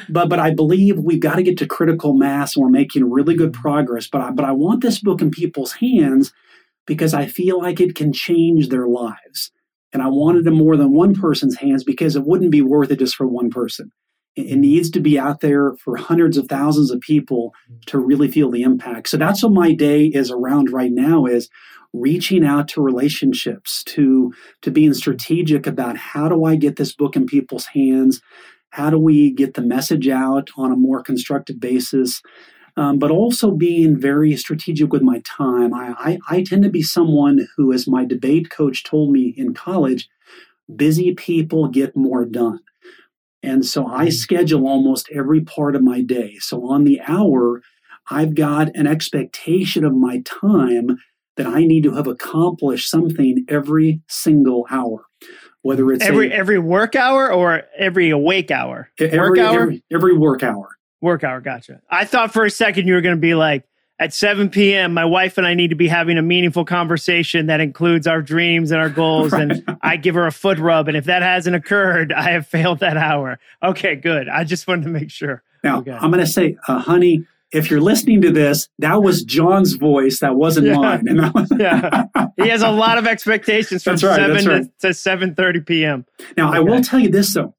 but 0.08 0.28
but 0.28 0.38
I 0.38 0.52
believe 0.54 0.98
we've 0.98 1.20
got 1.20 1.36
to 1.36 1.42
get 1.42 1.56
to 1.58 1.66
critical 1.66 2.12
mass 2.12 2.54
and 2.54 2.62
we're 2.62 2.70
making 2.70 3.10
really 3.10 3.34
good 3.34 3.54
progress. 3.54 4.06
But 4.06 4.20
I, 4.20 4.30
but 4.30 4.44
I 4.44 4.52
want 4.52 4.82
this 4.82 5.00
book 5.00 5.22
in 5.22 5.30
people's 5.30 5.72
hands 5.72 6.32
because 6.86 7.14
I 7.14 7.26
feel 7.26 7.58
like 7.58 7.80
it 7.80 7.94
can 7.94 8.12
change 8.12 8.68
their 8.68 8.86
lives. 8.86 9.52
And 9.92 10.02
I 10.02 10.08
wanted 10.08 10.46
it 10.46 10.48
in 10.48 10.54
more 10.54 10.76
than 10.76 10.92
one 10.92 11.14
person's 11.14 11.56
hands 11.56 11.82
because 11.82 12.14
it 12.14 12.26
wouldn't 12.26 12.50
be 12.50 12.60
worth 12.60 12.90
it 12.90 12.98
just 12.98 13.16
for 13.16 13.26
one 13.26 13.48
person. 13.48 13.90
It 14.38 14.56
needs 14.56 14.90
to 14.90 15.00
be 15.00 15.18
out 15.18 15.40
there 15.40 15.74
for 15.76 15.96
hundreds 15.96 16.36
of 16.36 16.48
thousands 16.48 16.90
of 16.90 17.00
people 17.00 17.52
to 17.86 17.98
really 17.98 18.30
feel 18.30 18.50
the 18.50 18.62
impact. 18.62 19.08
So 19.08 19.16
that's 19.16 19.42
what 19.42 19.52
my 19.52 19.72
day 19.72 20.06
is 20.06 20.30
around 20.30 20.72
right 20.72 20.92
now 20.92 21.26
is 21.26 21.48
reaching 21.92 22.44
out 22.44 22.68
to 22.68 22.82
relationships, 22.82 23.82
to, 23.84 24.32
to 24.62 24.70
being 24.70 24.94
strategic 24.94 25.66
about 25.66 25.96
how 25.96 26.28
do 26.28 26.44
I 26.44 26.56
get 26.56 26.76
this 26.76 26.94
book 26.94 27.16
in 27.16 27.26
people's 27.26 27.66
hands? 27.66 28.20
How 28.70 28.90
do 28.90 28.98
we 28.98 29.32
get 29.32 29.54
the 29.54 29.62
message 29.62 30.08
out 30.08 30.48
on 30.56 30.70
a 30.70 30.76
more 30.76 31.02
constructive 31.02 31.58
basis? 31.58 32.22
um, 32.78 33.00
but 33.00 33.10
also 33.10 33.50
being 33.50 34.00
very 34.00 34.36
strategic 34.36 34.92
with 34.92 35.02
my 35.02 35.20
time. 35.24 35.74
I, 35.74 35.94
I, 35.98 36.18
I 36.30 36.42
tend 36.44 36.62
to 36.62 36.70
be 36.70 36.82
someone 36.82 37.48
who, 37.56 37.72
as 37.72 37.88
my 37.88 38.04
debate 38.04 38.50
coach 38.50 38.84
told 38.84 39.10
me 39.10 39.34
in 39.36 39.52
college, 39.52 40.08
busy 40.74 41.12
people 41.12 41.66
get 41.66 41.96
more 41.96 42.24
done. 42.24 42.60
And 43.42 43.64
so 43.64 43.86
I 43.86 44.06
mm. 44.06 44.12
schedule 44.12 44.66
almost 44.66 45.08
every 45.14 45.40
part 45.40 45.76
of 45.76 45.82
my 45.82 46.00
day. 46.00 46.36
So 46.40 46.68
on 46.68 46.84
the 46.84 47.00
hour, 47.06 47.62
I've 48.10 48.34
got 48.34 48.74
an 48.74 48.86
expectation 48.86 49.84
of 49.84 49.94
my 49.94 50.22
time 50.24 50.98
that 51.36 51.46
I 51.46 51.64
need 51.64 51.84
to 51.84 51.94
have 51.94 52.06
accomplished 52.06 52.90
something 52.90 53.44
every 53.48 54.02
single 54.08 54.66
hour. 54.70 55.04
Whether 55.62 55.90
it's 55.92 56.04
every 56.04 56.30
a, 56.30 56.34
every 56.34 56.58
work 56.58 56.96
hour 56.96 57.32
or 57.32 57.62
every 57.76 58.10
awake 58.10 58.50
hour. 58.50 58.90
Every, 58.98 59.18
work 59.18 59.38
hour? 59.38 59.62
Every, 59.62 59.84
every 59.92 60.16
work 60.16 60.42
hour. 60.42 60.68
Work 61.00 61.24
hour, 61.24 61.40
gotcha. 61.40 61.80
I 61.90 62.04
thought 62.04 62.32
for 62.32 62.44
a 62.44 62.50
second 62.50 62.88
you 62.88 62.94
were 62.94 63.00
going 63.00 63.14
to 63.14 63.20
be 63.20 63.34
like, 63.34 63.64
at 63.98 64.14
7 64.14 64.48
p.m., 64.50 64.94
my 64.94 65.04
wife 65.04 65.38
and 65.38 65.46
I 65.46 65.54
need 65.54 65.68
to 65.68 65.76
be 65.76 65.88
having 65.88 66.18
a 66.18 66.22
meaningful 66.22 66.64
conversation 66.64 67.46
that 67.46 67.60
includes 67.60 68.06
our 68.06 68.22
dreams 68.22 68.70
and 68.70 68.80
our 68.80 68.90
goals. 68.90 69.32
right. 69.32 69.50
And 69.50 69.78
I 69.82 69.96
give 69.96 70.14
her 70.14 70.26
a 70.26 70.32
foot 70.32 70.58
rub. 70.58 70.88
And 70.88 70.96
if 70.96 71.06
that 71.06 71.22
hasn't 71.22 71.56
occurred, 71.56 72.12
I 72.12 72.30
have 72.30 72.46
failed 72.46 72.80
that 72.80 72.96
hour. 72.96 73.38
Okay, 73.62 73.96
good. 73.96 74.28
I 74.28 74.44
just 74.44 74.68
wanted 74.68 74.84
to 74.84 74.90
make 74.90 75.10
sure. 75.10 75.42
Now, 75.64 75.78
okay. 75.78 75.92
I'm 75.92 76.10
going 76.10 76.24
to 76.24 76.30
say, 76.30 76.56
uh, 76.68 76.78
honey, 76.78 77.24
if 77.50 77.70
you're 77.70 77.80
listening 77.80 78.20
to 78.22 78.30
this, 78.30 78.68
that 78.78 79.02
was 79.02 79.24
Jon's 79.24 79.72
voice. 79.72 80.20
That 80.20 80.36
wasn't 80.36 80.66
yeah. 80.66 80.76
mine. 80.76 81.08
And 81.08 81.32
was 81.34 81.50
yeah, 81.58 82.04
he 82.36 82.48
has 82.48 82.62
a 82.62 82.70
lot 82.70 82.98
of 82.98 83.06
expectations 83.06 83.82
from 83.82 83.92
right, 83.92 84.00
seven 84.00 84.46
right. 84.46 84.62
to, 84.80 84.88
to 84.88 84.94
seven 84.94 85.34
thirty 85.34 85.60
p.m. 85.60 86.04
Now, 86.36 86.50
okay. 86.50 86.58
I 86.58 86.60
will 86.60 86.82
tell 86.82 87.00
you 87.00 87.08
this 87.08 87.32
though, 87.32 87.54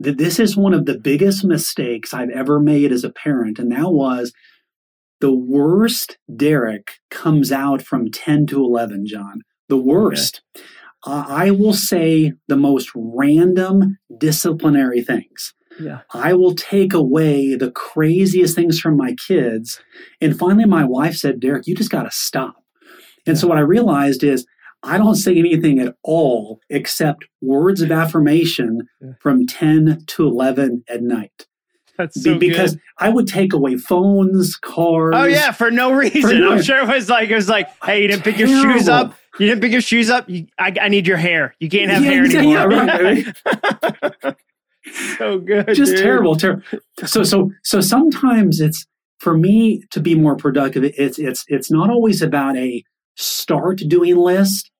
that 0.00 0.16
this 0.16 0.38
is 0.38 0.56
one 0.56 0.72
of 0.72 0.86
the 0.86 0.98
biggest 0.98 1.44
mistakes 1.44 2.14
I've 2.14 2.30
ever 2.30 2.58
made 2.58 2.90
as 2.90 3.04
a 3.04 3.10
parent, 3.10 3.58
and 3.58 3.70
that 3.72 3.90
was 3.92 4.32
the 5.24 5.34
worst. 5.34 6.18
Derek 6.36 6.96
comes 7.10 7.50
out 7.50 7.80
from 7.80 8.10
ten 8.10 8.46
to 8.48 8.62
eleven. 8.62 9.06
Jon, 9.06 9.40
the 9.70 9.78
worst. 9.78 10.42
Okay. 10.54 10.66
Uh, 11.06 11.24
I 11.26 11.50
will 11.50 11.72
say 11.72 12.34
the 12.46 12.58
most 12.58 12.90
random 12.94 13.96
disciplinary 14.18 15.00
things. 15.00 15.54
Yeah. 15.80 16.00
I 16.12 16.34
will 16.34 16.54
take 16.54 16.92
away 16.92 17.54
the 17.54 17.70
craziest 17.70 18.54
things 18.54 18.78
from 18.78 18.98
my 18.98 19.14
kids. 19.14 19.80
And 20.20 20.38
finally, 20.38 20.66
my 20.66 20.84
wife 20.84 21.16
said, 21.16 21.40
Derek, 21.40 21.66
you 21.66 21.74
just 21.74 21.90
got 21.90 22.02
to 22.02 22.10
stop. 22.10 22.56
And 23.26 23.34
yeah. 23.34 23.40
so 23.40 23.48
what 23.48 23.56
I 23.56 23.62
realized 23.62 24.22
is 24.22 24.46
I 24.82 24.98
don't 24.98 25.14
say 25.14 25.38
anything 25.38 25.78
at 25.78 25.94
all 26.02 26.60
except 26.68 27.24
words 27.40 27.80
of 27.80 27.90
affirmation 27.90 28.88
yeah. 29.00 29.12
from 29.20 29.46
10 29.46 30.04
to 30.06 30.26
11 30.26 30.84
at 30.86 31.02
night. 31.02 31.46
That's 31.96 32.22
so 32.22 32.38
because 32.38 32.72
good. 32.72 32.82
I 32.98 33.08
would 33.08 33.28
take 33.28 33.52
away 33.52 33.76
phones, 33.76 34.56
cars. 34.56 35.14
Oh 35.16 35.24
yeah, 35.24 35.52
for 35.52 35.70
no 35.70 35.92
reason. 35.92 36.22
For 36.22 36.34
no, 36.34 36.52
I'm 36.52 36.62
sure 36.62 36.78
it 36.78 36.88
was 36.88 37.08
like 37.08 37.30
it 37.30 37.34
was 37.34 37.48
like, 37.48 37.68
hey, 37.84 38.02
you 38.02 38.08
didn't 38.08 38.24
pick 38.24 38.36
terrible. 38.36 38.54
your 38.54 38.72
shoes 38.72 38.88
up. 38.88 39.14
You 39.38 39.48
didn't 39.48 39.62
pick 39.62 39.72
your 39.72 39.80
shoes 39.80 40.10
up. 40.10 40.28
You, 40.28 40.46
I, 40.58 40.72
I, 40.80 40.88
need 40.88 41.08
your 41.08 41.16
hair. 41.16 41.56
You 41.58 41.68
can't 41.68 41.90
have 41.90 42.04
yeah, 42.04 42.10
hair 42.10 42.24
anymore. 42.24 42.72
Yeah, 42.72 43.24
right. 44.22 44.36
so 45.18 45.38
good. 45.38 45.74
Just 45.74 45.92
dude. 45.92 46.02
terrible, 46.02 46.36
terrible. 46.36 46.62
So 47.04 47.24
so 47.24 47.50
so 47.62 47.80
sometimes 47.80 48.60
it's 48.60 48.86
for 49.18 49.36
me 49.36 49.82
to 49.90 50.00
be 50.00 50.14
more 50.14 50.36
productive, 50.36 50.84
it's 50.84 51.18
it's 51.18 51.44
it's 51.48 51.70
not 51.70 51.90
always 51.90 52.22
about 52.22 52.56
a 52.56 52.84
start 53.16 53.78
doing 53.88 54.16
list, 54.16 54.70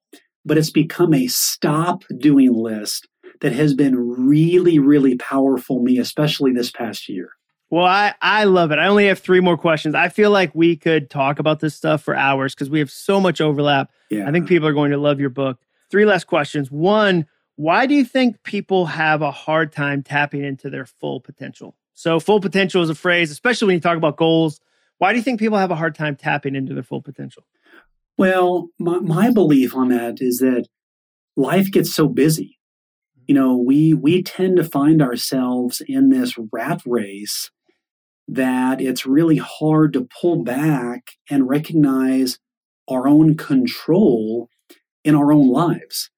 but 0.44 0.58
it's 0.58 0.70
become 0.70 1.14
a 1.14 1.26
stop 1.28 2.04
doing 2.18 2.52
list 2.52 3.08
that 3.44 3.52
has 3.52 3.74
been 3.74 3.94
really, 4.26 4.78
really 4.78 5.18
powerful 5.18 5.78
me, 5.82 5.98
especially 5.98 6.50
this 6.50 6.70
past 6.70 7.10
year. 7.10 7.28
Well, 7.68 7.84
I, 7.84 8.14
I 8.22 8.44
love 8.44 8.72
it. 8.72 8.78
I 8.78 8.86
only 8.86 9.06
have 9.08 9.18
three 9.18 9.40
more 9.40 9.58
questions. 9.58 9.94
I 9.94 10.08
feel 10.08 10.30
like 10.30 10.54
we 10.54 10.76
could 10.76 11.10
talk 11.10 11.38
about 11.38 11.60
this 11.60 11.74
stuff 11.74 12.02
for 12.02 12.16
hours 12.16 12.54
because 12.54 12.70
we 12.70 12.78
have 12.78 12.90
so 12.90 13.20
much 13.20 13.42
overlap. 13.42 13.90
Yeah. 14.08 14.26
I 14.26 14.32
think 14.32 14.48
people 14.48 14.66
are 14.66 14.72
going 14.72 14.92
to 14.92 14.96
love 14.96 15.20
your 15.20 15.28
book. 15.28 15.58
Three 15.90 16.06
last 16.06 16.24
questions. 16.24 16.70
One, 16.70 17.26
why 17.56 17.84
do 17.84 17.94
you 17.94 18.06
think 18.06 18.42
people 18.44 18.86
have 18.86 19.20
a 19.20 19.30
hard 19.30 19.72
time 19.72 20.02
tapping 20.02 20.42
into 20.42 20.70
their 20.70 20.86
full 20.86 21.20
potential? 21.20 21.76
So, 21.92 22.20
full 22.20 22.40
potential 22.40 22.82
is 22.82 22.88
a 22.88 22.94
phrase, 22.94 23.30
especially 23.30 23.66
when 23.66 23.74
you 23.74 23.80
talk 23.80 23.98
about 23.98 24.16
goals. 24.16 24.58
Why 24.96 25.12
do 25.12 25.18
you 25.18 25.22
think 25.22 25.38
people 25.38 25.58
have 25.58 25.70
a 25.70 25.76
hard 25.76 25.94
time 25.94 26.16
tapping 26.16 26.54
into 26.54 26.72
their 26.72 26.82
full 26.82 27.02
potential? 27.02 27.44
Well, 28.16 28.70
my, 28.78 29.00
my 29.00 29.30
belief 29.30 29.76
on 29.76 29.90
that 29.90 30.22
is 30.22 30.38
that 30.38 30.66
life 31.36 31.70
gets 31.70 31.94
so 31.94 32.08
busy. 32.08 32.53
You 33.26 33.34
know, 33.34 33.56
we 33.56 33.94
we 33.94 34.22
tend 34.22 34.56
to 34.56 34.64
find 34.64 35.00
ourselves 35.00 35.82
in 35.86 36.10
this 36.10 36.34
rat 36.52 36.82
race 36.86 37.50
that 38.28 38.80
it's 38.80 39.06
really 39.06 39.36
hard 39.36 39.92
to 39.92 40.08
pull 40.20 40.42
back 40.42 41.12
and 41.30 41.48
recognize 41.48 42.38
our 42.88 43.06
own 43.06 43.36
control 43.36 44.48
in 45.04 45.14
our 45.14 45.32
own 45.32 45.50
lives. 45.50 46.10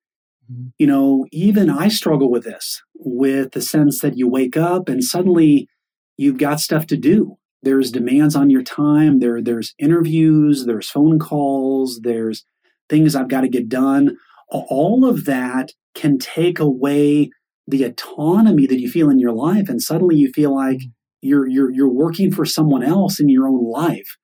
Mm-hmm. 0.50 0.68
You 0.78 0.86
know, 0.86 1.26
even 1.32 1.70
I 1.70 1.88
struggle 1.88 2.30
with 2.30 2.44
this, 2.44 2.82
with 2.94 3.52
the 3.52 3.60
sense 3.60 4.00
that 4.00 4.16
you 4.16 4.28
wake 4.28 4.56
up 4.56 4.88
and 4.88 5.02
suddenly 5.02 5.68
you've 6.16 6.38
got 6.38 6.60
stuff 6.60 6.86
to 6.86 6.96
do. 6.96 7.36
There's 7.62 7.90
demands 7.90 8.36
on 8.36 8.50
your 8.50 8.62
time. 8.62 9.18
There, 9.18 9.42
there's 9.42 9.74
interviews, 9.78 10.66
there's 10.66 10.88
phone 10.88 11.18
calls, 11.18 12.00
there's 12.02 12.44
things 12.88 13.16
I've 13.16 13.28
got 13.28 13.40
to 13.40 13.48
get 13.48 13.68
done. 13.68 14.16
All 14.48 15.04
of 15.04 15.24
that 15.24 15.72
can 15.94 16.18
take 16.18 16.58
away 16.58 17.30
the 17.66 17.84
autonomy 17.84 18.66
that 18.66 18.80
you 18.80 18.88
feel 18.88 19.10
in 19.10 19.18
your 19.18 19.32
life, 19.32 19.68
and 19.68 19.82
suddenly 19.82 20.16
you 20.16 20.30
feel 20.32 20.54
like 20.54 20.78
mm-hmm. 20.78 20.88
you're 21.20 21.48
you're 21.48 21.70
you're 21.70 21.92
working 21.92 22.32
for 22.32 22.44
someone 22.44 22.82
else 22.82 23.18
in 23.18 23.28
your 23.28 23.48
own 23.48 23.64
life. 23.64 24.16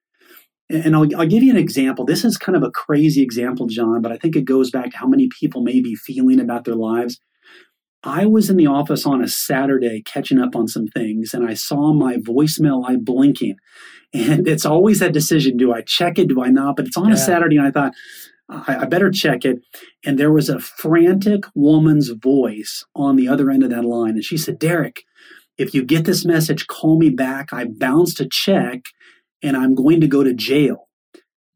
And 0.70 0.97
I'll, 0.97 1.07
I'll 1.16 1.27
give 1.27 1.43
you 1.43 1.51
an 1.51 1.59
example. 1.59 2.07
This 2.07 2.25
is 2.25 2.39
kind 2.39 2.57
of 2.57 2.62
a 2.62 2.70
crazy 2.70 3.23
example, 3.23 3.66
Jon, 3.66 4.01
but 4.01 4.11
I 4.11 4.16
think 4.16 4.37
it 4.37 4.47
goes 4.47 4.70
back 4.70 4.93
to 4.93 4.97
how 4.97 5.07
many 5.07 5.29
people 5.39 5.62
may 5.62 5.83
be 5.83 5.95
feeling 5.95 6.41
about 6.41 6.64
their 6.64 6.77
lives. 6.77 7.20
I 8.05 8.27
was 8.27 8.51
in 8.51 8.57
the 8.57 8.66
office 8.66 9.07
on 9.07 9.23
a 9.23 9.29
Saturday 9.29 10.03
catching 10.03 10.41
up 10.41 10.57
on 10.57 10.66
some 10.66 10.87
things, 10.87 11.35
and 11.35 11.47
I 11.47 11.55
saw 11.55 11.93
my 11.93 12.16
voicemail 12.16 12.83
light 12.83 13.05
blinking. 13.05 13.57
And 14.14 14.49
it's 14.49 14.66
always 14.66 14.99
that 14.99 15.12
decision 15.12 15.57
do 15.57 15.73
I 15.73 15.83
check 15.83 16.18
it, 16.18 16.29
do 16.29 16.43
I 16.43 16.49
not? 16.49 16.77
But 16.77 16.87
it's 16.87 16.97
on 16.97 17.09
yeah. 17.09 17.14
a 17.14 17.18
Saturday, 17.18 17.57
and 17.57 17.66
I 17.66 17.70
thought, 17.70 17.93
I, 18.53 18.78
I, 18.82 18.84
better 18.84 19.11
check 19.11 19.44
it. 19.44 19.61
And 20.05 20.18
there 20.18 20.32
was 20.32 20.48
a 20.48 20.61
frantic 20.61 21.44
woman's 21.55 22.11
voice 22.11 22.84
on 22.94 23.16
the 23.16 23.28
other 23.28 23.50
end 23.50 23.62
of 23.62 23.70
that 23.70 23.84
line. 23.84 24.11
And 24.11 24.24
she 24.24 24.36
said, 24.36 24.59
Derek, 24.59 25.05
if 25.59 25.74
you 25.74 25.84
get 25.84 26.05
this 26.05 26.24
message, 26.24 26.66
call 26.66 26.98
me 26.98 27.11
back. 27.11 27.53
I 27.53 27.64
bounced 27.64 28.20
a 28.20 28.28
check 28.28 28.82
and 29.42 29.57
I'm 29.57 29.74
going 29.74 30.00
to 30.00 30.07
go 30.07 30.22
to 30.22 30.34
jail. 30.34 30.88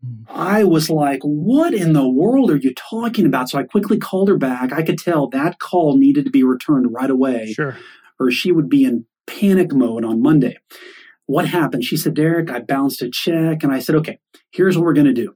Hmm. 0.05 0.23
I 0.29 0.65
was 0.65 0.91
like, 0.91 1.21
what 1.23 1.75
in 1.75 1.93
the 1.93 2.09
world 2.09 2.51
are 2.51 2.57
you 2.57 2.75
talking 2.75 3.27
about? 3.27 3.49
So 3.49 3.59
I 3.59 3.65
quickly 3.65 3.99
called 3.99 4.29
her 4.29 4.39
back. 4.39 4.73
I 4.73 4.83
could 4.83 4.99
tell 4.99 5.29
that 5.29 5.59
call 5.59 5.97
needed 5.97 6.25
to 6.25 6.31
be 6.31 6.43
returned 6.43 6.93
right 6.93 7.11
away. 7.11 7.53
Sure. 7.53 7.77
Or 8.19 8.31
she 8.31 8.53
would 8.53 8.69
be 8.69 8.85
in 8.85 9.07
panic 9.27 9.73
mode 9.73 10.05
on 10.05 10.23
Monday. 10.23 10.59
What 11.27 11.49
happened? 11.49 11.85
She 11.85 11.97
said, 11.97 12.15
Derek, 12.15 12.51
I 12.51 12.61
bounced 12.61 13.03
a 13.03 13.11
check. 13.11 13.63
And 13.63 13.73
I 13.73 13.81
said, 13.81 13.97
okay, 13.97 14.19
here's 14.53 14.77
what 14.77 14.85
we're 14.85 14.93
going 14.93 15.07
to 15.07 15.13
do. 15.13 15.35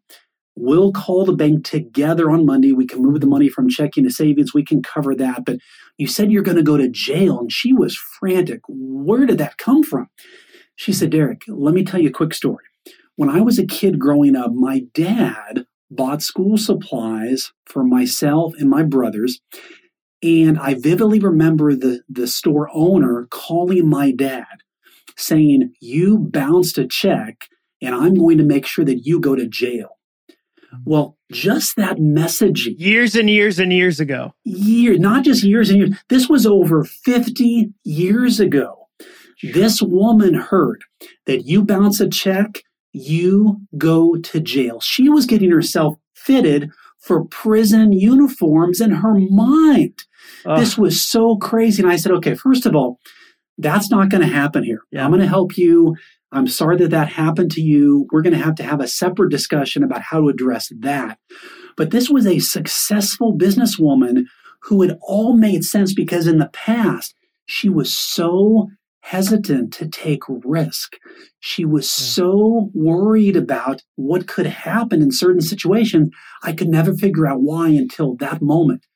We'll 0.63 0.93
call 0.93 1.25
the 1.25 1.33
bank 1.33 1.65
together 1.65 2.31
on 2.31 2.45
Monday. 2.45 2.73
We 2.73 2.87
can 2.87 3.03
move 3.03 3.23
the 3.23 3.27
money 3.27 3.49
from 3.49 3.71
checking 3.71 4.05
to 4.05 4.11
savings. 4.11 4.53
We 4.53 4.63
can 4.63 4.83
cover 4.83 5.15
that. 5.15 5.47
But 5.47 5.57
you 5.97 6.07
said 6.07 6.31
you're 6.31 6.43
going 6.43 6.59
to 6.59 6.63
go 6.63 6.77
to 6.77 6.87
jail. 6.87 7.39
And 7.39 7.51
she 7.51 7.73
was 7.73 7.97
frantic. 7.97 8.61
Where 8.69 9.25
did 9.25 9.39
that 9.39 9.57
come 9.57 9.83
from? 9.83 10.11
She 10.77 10.93
said, 10.93 11.11
Derek, 11.11 11.45
let 11.49 11.73
me 11.73 11.83
tell 11.83 11.99
you 11.99 12.11
a 12.11 12.13
quick 12.13 12.35
story. 12.35 12.65
When 13.17 13.31
I 13.31 13.41
was 13.41 13.59
a 13.59 13.67
kid 13.67 13.99
growing 13.99 14.37
up, 14.37 14.53
my 14.53 14.83
dad 14.93 15.65
bought 15.91 16.23
school 16.23 16.59
supplies 16.59 17.53
for 17.65 17.83
myself 17.83 18.53
and 18.59 18.69
my 18.69 18.83
brothers. 18.83 19.41
And 20.23 20.59
I 20.59 20.75
vividly 20.75 21.21
remember 21.21 21.75
the, 21.75 22.03
the 22.07 22.27
store 22.27 22.69
owner 22.75 23.27
calling 23.31 23.89
my 23.89 24.13
dad 24.13 24.45
saying, 25.17 25.73
You 25.81 26.19
bounced 26.19 26.77
a 26.77 26.87
check, 26.87 27.47
and 27.81 27.95
I'm 27.95 28.15
going 28.15 28.37
to 28.37 28.45
make 28.45 28.67
sure 28.67 28.85
that 28.85 29.07
you 29.07 29.21
go 29.21 29.35
to 29.35 29.49
jail. 29.49 29.97
Well, 30.85 31.17
just 31.33 31.77
that 31.77 31.97
messaging. 31.99 32.75
Years 32.79 33.15
and 33.15 33.29
years 33.29 33.59
and 33.59 33.73
years 33.73 34.01
ago. 34.01 34.35
Year, 34.45 34.99
not 34.99 35.25
just 35.25 35.43
years 35.43 35.71
and 35.71 35.79
years. 35.79 35.97
This 36.09 36.29
was 36.29 36.47
over 36.47 36.85
50 36.85 37.73
years 37.85 38.41
ago. 38.41 38.89
This 39.43 39.81
woman 39.81 40.35
heard 40.35 40.85
that 41.27 41.47
you 41.47 41.65
bounce 41.65 42.01
a 42.01 42.09
check, 42.09 42.63
you 42.93 43.61
go 43.79 44.17
to 44.17 44.41
jail. 44.41 44.81
She 44.81 45.09
was 45.09 45.27
getting 45.27 45.51
herself 45.51 45.97
fitted 46.15 46.71
for 47.01 47.25
prison 47.25 47.93
uniforms 47.93 48.81
in 48.81 48.91
her 48.91 49.15
mind. 49.15 50.05
This 50.45 50.77
was 50.77 51.01
so 51.03 51.37
crazy. 51.37 51.83
And 51.83 51.91
I 51.91 51.97
said, 51.97 52.13
okay, 52.13 52.35
first 52.35 52.67
of 52.67 52.75
all, 52.75 52.99
that's 53.59 53.91
not 53.91 54.11
going 54.11 54.23
to 54.23 54.33
happen 54.33 54.65
here. 54.65 54.83
Yeah. 54.91 55.05
I'm 55.05 55.11
going 55.11 55.21
to 55.21 55.29
help 55.29 55.57
you. 55.57 55.97
I'm 56.33 56.47
sorry 56.47 56.77
that 56.79 56.91
that 56.91 57.09
happened 57.09 57.51
to 57.53 57.61
you. 57.61 58.07
We're 58.13 58.23
going 58.23 58.37
to 58.37 58.45
have 58.45 58.55
to 58.57 58.63
have 58.63 58.81
a 58.81 58.89
separate 58.89 59.31
discussion 59.31 59.83
about 59.83 60.03
how 60.03 60.21
to 60.21 60.29
address 60.29 60.71
that. 60.81 61.19
But 61.77 61.91
this 61.91 62.09
was 62.09 62.27
a 62.27 62.39
successful 62.39 63.37
businesswoman 63.37 64.25
who 64.63 64.83
had 64.83 64.99
all 65.03 65.37
made 65.37 65.65
sense 65.65 65.93
because 65.93 66.27
in 66.27 66.39
the 66.39 66.51
past, 66.53 67.15
she 67.47 67.69
was 67.69 67.93
so 67.93 68.69
hesitant 69.01 69.73
to 69.73 69.89
take 69.89 70.23
risk. 70.29 70.97
She 71.41 71.65
was 71.65 71.85
yeah. 71.85 72.07
so 72.07 72.71
worried 72.75 73.37
about 73.37 73.83
what 73.97 74.29
could 74.29 74.47
happen 74.47 75.03
in 75.03 75.11
certain 75.11 75.41
situations. 75.41 76.11
I 76.43 76.53
could 76.53 76.69
never 76.69 76.95
figure 76.95 77.27
out 77.27 77.41
why 77.41 77.69
until 77.69 78.15
that 78.17 78.43
moment. 78.43 78.87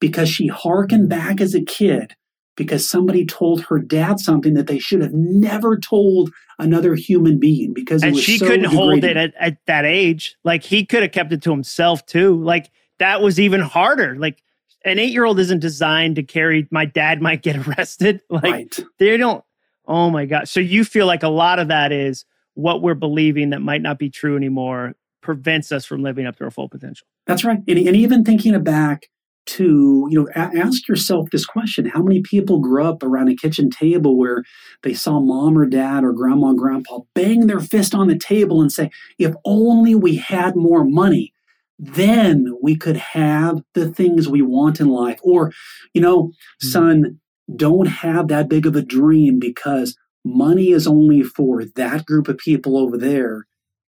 Because 0.00 0.28
she 0.28 0.48
hearkened 0.48 1.08
back 1.08 1.40
as 1.40 1.54
a 1.54 1.64
kid 1.64 2.14
because 2.56 2.88
somebody 2.88 3.26
told 3.26 3.62
her 3.62 3.78
dad 3.78 4.20
something 4.20 4.54
that 4.54 4.66
they 4.66 4.78
should 4.78 5.00
have 5.00 5.12
never 5.12 5.78
told 5.78 6.30
another 6.58 6.94
human 6.94 7.38
being 7.38 7.72
because 7.72 8.02
and 8.02 8.16
she 8.16 8.38
so 8.38 8.46
couldn't 8.46 8.62
degrading. 8.62 8.78
hold 8.78 9.04
it 9.04 9.16
at, 9.16 9.34
at 9.38 9.58
that 9.66 9.84
age. 9.84 10.36
Like 10.44 10.62
he 10.62 10.84
could 10.84 11.02
have 11.02 11.12
kept 11.12 11.32
it 11.32 11.42
to 11.42 11.50
himself 11.50 12.04
too. 12.06 12.42
Like 12.42 12.70
that 12.98 13.20
was 13.20 13.40
even 13.40 13.60
harder. 13.60 14.16
Like 14.16 14.42
an 14.84 14.98
eight 14.98 15.12
year 15.12 15.24
old 15.24 15.40
isn't 15.40 15.60
designed 15.60 16.16
to 16.16 16.22
carry 16.22 16.68
my 16.70 16.84
dad 16.84 17.20
might 17.20 17.42
get 17.42 17.56
arrested. 17.68 18.20
Like 18.30 18.44
right. 18.44 18.80
they 18.98 19.16
don't 19.16 19.44
oh 19.86 20.10
my 20.10 20.26
god. 20.26 20.48
So 20.48 20.60
you 20.60 20.84
feel 20.84 21.06
like 21.06 21.22
a 21.22 21.28
lot 21.28 21.58
of 21.58 21.68
that 21.68 21.92
is 21.92 22.24
what 22.54 22.82
we're 22.82 22.94
believing 22.94 23.50
that 23.50 23.60
might 23.60 23.82
not 23.82 23.98
be 23.98 24.10
true 24.10 24.36
anymore 24.36 24.94
prevents 25.20 25.72
us 25.72 25.84
from 25.84 26.02
living 26.02 26.26
up 26.26 26.36
to 26.36 26.44
our 26.44 26.50
full 26.50 26.68
potential. 26.68 27.06
That's 27.26 27.44
right. 27.44 27.58
And, 27.66 27.78
and 27.78 27.96
even 27.96 28.24
thinking 28.24 28.62
back 28.62 29.08
to, 29.46 30.06
you 30.10 30.18
know, 30.18 30.28
a- 30.34 30.58
ask 30.58 30.88
yourself 30.88 31.30
this 31.30 31.44
question. 31.44 31.86
How 31.86 32.02
many 32.02 32.22
people 32.22 32.60
grew 32.60 32.84
up 32.84 33.02
around 33.02 33.28
a 33.28 33.36
kitchen 33.36 33.70
table 33.70 34.16
where 34.16 34.42
they 34.82 34.94
saw 34.94 35.20
mom 35.20 35.58
or 35.58 35.66
dad 35.66 36.04
or 36.04 36.12
grandma 36.12 36.48
and 36.48 36.58
grandpa 36.58 37.00
bang 37.14 37.46
their 37.46 37.60
fist 37.60 37.94
on 37.94 38.08
the 38.08 38.18
table 38.18 38.60
and 38.60 38.72
say, 38.72 38.90
if 39.18 39.34
only 39.44 39.94
we 39.94 40.16
had 40.16 40.56
more 40.56 40.84
money, 40.84 41.32
then 41.78 42.56
we 42.62 42.76
could 42.76 42.96
have 42.96 43.62
the 43.74 43.90
things 43.90 44.28
we 44.28 44.42
want 44.42 44.80
in 44.80 44.88
life. 44.88 45.18
Or, 45.22 45.52
you 45.92 46.00
know, 46.00 46.24
mm-hmm. 46.24 46.68
son, 46.68 47.20
don't 47.54 47.86
have 47.86 48.28
that 48.28 48.48
big 48.48 48.66
of 48.66 48.76
a 48.76 48.82
dream 48.82 49.38
because 49.38 49.96
money 50.24 50.70
is 50.70 50.86
only 50.86 51.22
for 51.22 51.64
that 51.76 52.06
group 52.06 52.28
of 52.28 52.38
people 52.38 52.78
over 52.78 52.96
there 52.96 53.46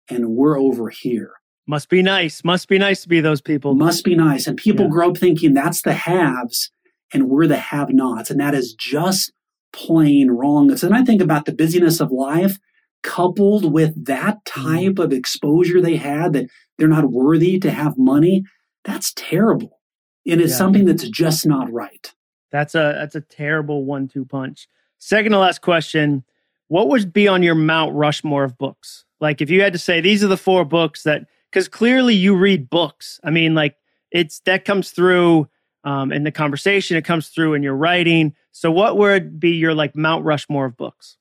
and 0.08 0.30
we're 0.30 0.58
over 0.58 0.90
here. 0.90 1.32
Must 1.66 1.88
be 1.88 2.02
nice. 2.02 2.44
Must 2.44 2.68
be 2.68 2.78
nice 2.78 3.02
to 3.02 3.08
be 3.08 3.20
those 3.20 3.40
people. 3.40 3.74
Must 3.74 4.04
be 4.04 4.14
nice. 4.14 4.46
And 4.46 4.56
people 4.56 4.86
yeah. 4.86 4.92
grow 4.92 5.10
up 5.10 5.18
thinking 5.18 5.52
that's 5.52 5.82
the 5.82 5.94
haves 5.94 6.70
and 7.12 7.28
we're 7.28 7.46
the 7.46 7.56
have 7.56 7.90
nots. 7.90 8.30
And 8.30 8.40
that 8.40 8.54
is 8.54 8.72
just 8.74 9.32
plain 9.72 10.30
wrong. 10.30 10.70
And 10.70 10.94
I 10.94 11.02
think 11.02 11.20
about 11.20 11.44
the 11.44 11.54
busyness 11.54 12.00
of 12.00 12.12
life 12.12 12.58
coupled 13.02 13.72
with 13.72 14.04
that 14.06 14.44
mm-hmm. 14.44 14.74
type 14.74 14.98
of 14.98 15.12
exposure 15.12 15.80
they 15.80 15.96
had 15.96 16.32
that 16.34 16.46
they're 16.78 16.88
not 16.88 17.10
worthy 17.10 17.58
to 17.60 17.70
have 17.70 17.98
money. 17.98 18.44
That's 18.84 19.12
terrible. 19.14 19.80
And 20.26 20.40
it's 20.40 20.52
yeah. 20.52 20.58
something 20.58 20.84
that's 20.84 21.08
just 21.08 21.46
not 21.46 21.72
right. 21.72 22.12
That's 22.50 22.74
a 22.74 22.96
that's 22.98 23.14
a 23.14 23.20
terrible 23.20 23.84
one-two 23.84 24.24
punch. 24.24 24.68
Second 24.98 25.32
to 25.32 25.38
last 25.38 25.62
question: 25.62 26.24
What 26.68 26.88
would 26.88 27.12
be 27.12 27.28
on 27.28 27.42
your 27.42 27.54
Mount 27.54 27.94
Rushmore 27.94 28.44
of 28.44 28.56
books? 28.56 29.04
Like, 29.20 29.40
if 29.40 29.50
you 29.50 29.62
had 29.62 29.72
to 29.72 29.78
say 29.78 30.00
these 30.00 30.22
are 30.22 30.28
the 30.28 30.36
four 30.36 30.64
books 30.64 31.02
that, 31.04 31.26
because 31.50 31.68
clearly 31.68 32.14
you 32.14 32.34
read 32.36 32.70
books. 32.70 33.20
I 33.24 33.30
mean, 33.30 33.54
like 33.54 33.76
it's 34.10 34.40
that 34.40 34.64
comes 34.64 34.90
through 34.90 35.48
um, 35.84 36.12
in 36.12 36.24
the 36.24 36.32
conversation. 36.32 36.96
It 36.96 37.04
comes 37.04 37.28
through 37.28 37.54
in 37.54 37.62
your 37.62 37.76
writing. 37.76 38.34
So, 38.52 38.70
what 38.70 38.96
would 38.98 39.38
be 39.38 39.50
your 39.50 39.74
like 39.74 39.96
Mount 39.96 40.24
Rushmore 40.24 40.66
of 40.66 40.76
books? 40.76 41.16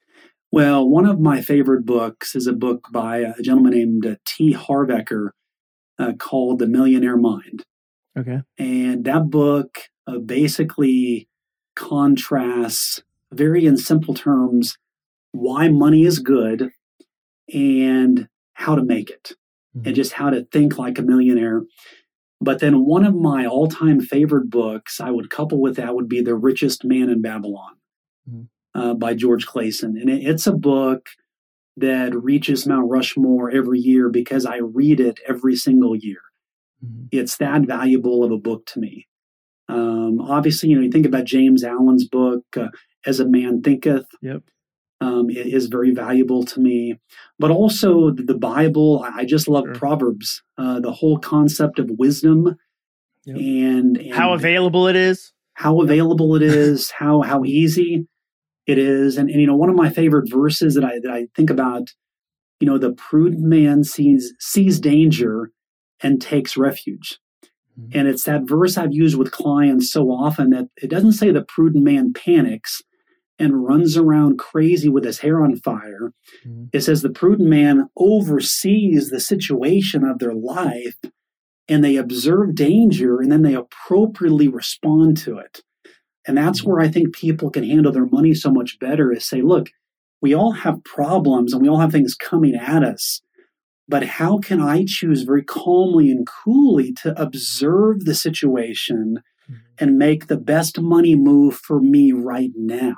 Well, 0.51 0.88
one 0.88 1.05
of 1.05 1.19
my 1.19 1.41
favorite 1.41 1.86
books 1.86 2.36
is 2.36 2.47
a 2.47 2.53
book 2.53 2.88
by 2.91 3.17
a 3.17 3.41
gentleman 3.41 3.73
named 3.73 4.05
uh, 4.05 4.15
T. 4.26 4.53
Harv 4.53 4.89
Eker 4.89 5.32
uh, 5.99 6.13
called 6.13 6.59
The 6.59 6.67
Millionaire 6.67 7.17
Mind. 7.17 7.63
Okay. 8.17 8.41
And 8.57 9.03
that 9.05 9.30
book 9.30 9.89
uh, 10.07 10.19
basically 10.19 11.28
contrasts, 11.76 13.03
very 13.34 13.65
in 13.65 13.78
simple 13.78 14.13
terms, 14.13 14.78
why 15.34 15.67
money 15.67 16.03
is 16.03 16.19
good 16.19 16.69
and 17.53 18.28
how 18.53 18.76
to 18.76 18.84
make 18.84 19.09
it, 19.09 19.34
mm-hmm. 19.76 19.88
and 19.88 19.95
just 19.95 20.13
how 20.13 20.30
to 20.30 20.45
think 20.51 20.78
like 20.78 20.97
a 20.97 21.03
millionaire. 21.03 21.63
But 22.41 22.59
then 22.59 22.86
one 22.86 23.05
of 23.05 23.15
my 23.15 23.45
all 23.45 23.67
time 23.67 23.99
favorite 23.99 24.49
books 24.49 24.99
I 24.99 25.11
would 25.11 25.30
couple 25.30 25.61
with 25.61 25.78
that 25.78 25.95
would 25.95 26.09
be 26.09 26.21
The 26.21 26.36
Richest 26.36 26.84
Man 26.84 27.09
in 27.09 27.21
Babylon 27.21 27.76
mm-hmm. 28.30 28.80
uh, 28.80 28.93
by 28.93 29.13
George 29.13 29.45
Clason. 29.45 29.99
And 29.99 30.09
it, 30.09 30.26
it's 30.26 30.47
a 30.47 30.53
book 30.53 31.09
that 31.78 32.15
reaches 32.15 32.65
Mount 32.65 32.89
Rushmore 32.89 33.51
every 33.51 33.80
year 33.80 34.09
because 34.09 34.45
I 34.45 34.57
read 34.57 34.99
it 34.99 35.19
every 35.28 35.55
single 35.55 35.95
year. 35.95 36.21
Mm-hmm. 36.84 37.07
It's 37.11 37.38
that 37.38 37.63
valuable 37.63 38.23
of 38.23 38.32
a 38.32 38.38
book 38.38 38.65
to 38.67 38.80
me. 38.80 39.07
Um, 39.67 40.21
obviously, 40.21 40.69
you 40.69 40.76
know, 40.76 40.84
you 40.84 40.91
think 40.91 41.05
about 41.05 41.26
James 41.26 41.63
Allen's 41.63 42.07
book, 42.07 42.43
uh, 42.55 42.67
As 43.05 43.19
a 43.19 43.28
Man 43.28 43.61
Thinketh. 43.61 44.05
Yep. 44.21 44.43
Um, 45.01 45.29
is 45.29 45.67
very 45.67 45.91
valuable 45.91 46.45
to 46.45 46.59
me, 46.61 46.97
but 47.37 47.51
also 47.51 48.11
the, 48.11 48.33
Bible. 48.33 49.05
I 49.13 49.25
just 49.25 49.49
love 49.49 49.65
sure. 49.65 49.75
Proverbs. 49.75 50.41
Uh, 50.57 50.79
the 50.79 50.91
whole 50.91 51.19
concept 51.19 51.79
of 51.79 51.89
wisdom 51.91 52.55
yep. 53.25 53.35
and, 53.35 53.97
and, 53.97 54.13
how 54.13 54.33
available 54.33 54.87
it 54.87 54.95
is, 54.95 55.33
how 55.55 55.81
available 55.81 56.35
it 56.35 56.41
is, 56.43 56.91
how 56.91 57.21
how 57.21 57.43
easy 57.43 58.07
it 58.67 58.77
is, 58.77 59.17
and, 59.17 59.29
and 59.29 59.41
you 59.41 59.45
know 59.45 59.55
one 59.55 59.69
of 59.69 59.75
my 59.75 59.89
favorite 59.89 60.29
verses 60.29 60.75
that 60.75 60.85
I 60.85 60.99
that 60.99 61.11
I 61.11 61.27
think 61.35 61.49
about. 61.49 61.93
You 62.61 62.67
know, 62.67 62.77
the 62.77 62.93
prudent 62.93 63.43
man 63.43 63.83
sees 63.83 64.33
sees 64.39 64.79
danger 64.79 65.51
and 66.01 66.21
takes 66.21 66.55
refuge. 66.55 67.19
Mm-hmm. 67.79 67.97
And 67.97 68.07
it's 68.07 68.23
that 68.23 68.47
verse 68.47 68.77
I've 68.77 68.93
used 68.93 69.17
with 69.17 69.31
clients 69.31 69.91
so 69.91 70.09
often 70.09 70.51
that 70.51 70.69
it 70.77 70.89
doesn't 70.89 71.13
say 71.13 71.31
the 71.31 71.43
prudent 71.43 71.83
man 71.83 72.13
panics 72.13 72.81
and 73.38 73.65
runs 73.65 73.97
around 73.97 74.39
crazy 74.39 74.89
with 74.89 75.03
his 75.03 75.19
hair 75.19 75.43
on 75.43 75.57
fire. 75.57 76.11
Mm-hmm. 76.45 76.65
It 76.73 76.81
says 76.81 77.01
the 77.01 77.09
prudent 77.09 77.49
man 77.49 77.89
oversees 77.97 79.09
the 79.09 79.19
situation 79.19 80.03
of 80.03 80.19
their 80.19 80.33
life 80.33 80.95
and 81.67 81.83
they 81.83 81.97
observe 81.97 82.55
danger 82.55 83.19
and 83.19 83.31
then 83.31 83.41
they 83.41 83.55
appropriately 83.55 84.47
respond 84.47 85.17
to 85.17 85.38
it. 85.38 85.61
And 86.27 86.38
that's 86.38 86.61
mm-hmm. 86.61 86.71
where 86.71 86.81
I 86.81 86.88
think 86.88 87.15
people 87.15 87.49
can 87.49 87.63
handle 87.63 87.91
their 87.91 88.05
money 88.05 88.33
so 88.33 88.51
much 88.51 88.79
better 88.79 89.11
is 89.11 89.27
say, 89.27 89.41
look, 89.41 89.69
we 90.21 90.33
all 90.33 90.51
have 90.51 90.83
problems 90.83 91.53
and 91.53 91.61
we 91.61 91.69
all 91.69 91.79
have 91.79 91.91
things 91.91 92.15
coming 92.15 92.55
at 92.55 92.83
us. 92.83 93.21
But 93.88 94.03
how 94.03 94.39
can 94.39 94.61
I 94.61 94.86
choose 94.88 95.23
very 95.23 95.43
calmly 95.43 96.09
and 96.09 96.25
coolly 96.25 96.93
to 97.03 97.19
observe 97.21 98.05
the 98.05 98.15
situation 98.15 99.19
mm-hmm. 99.49 99.59
and 99.77 99.97
make 99.97 100.25
the 100.25 100.38
best 100.38 100.79
money 100.79 101.15
move 101.15 101.55
for 101.55 101.79
me 101.79 102.11
right 102.11 102.51
now? 102.55 102.95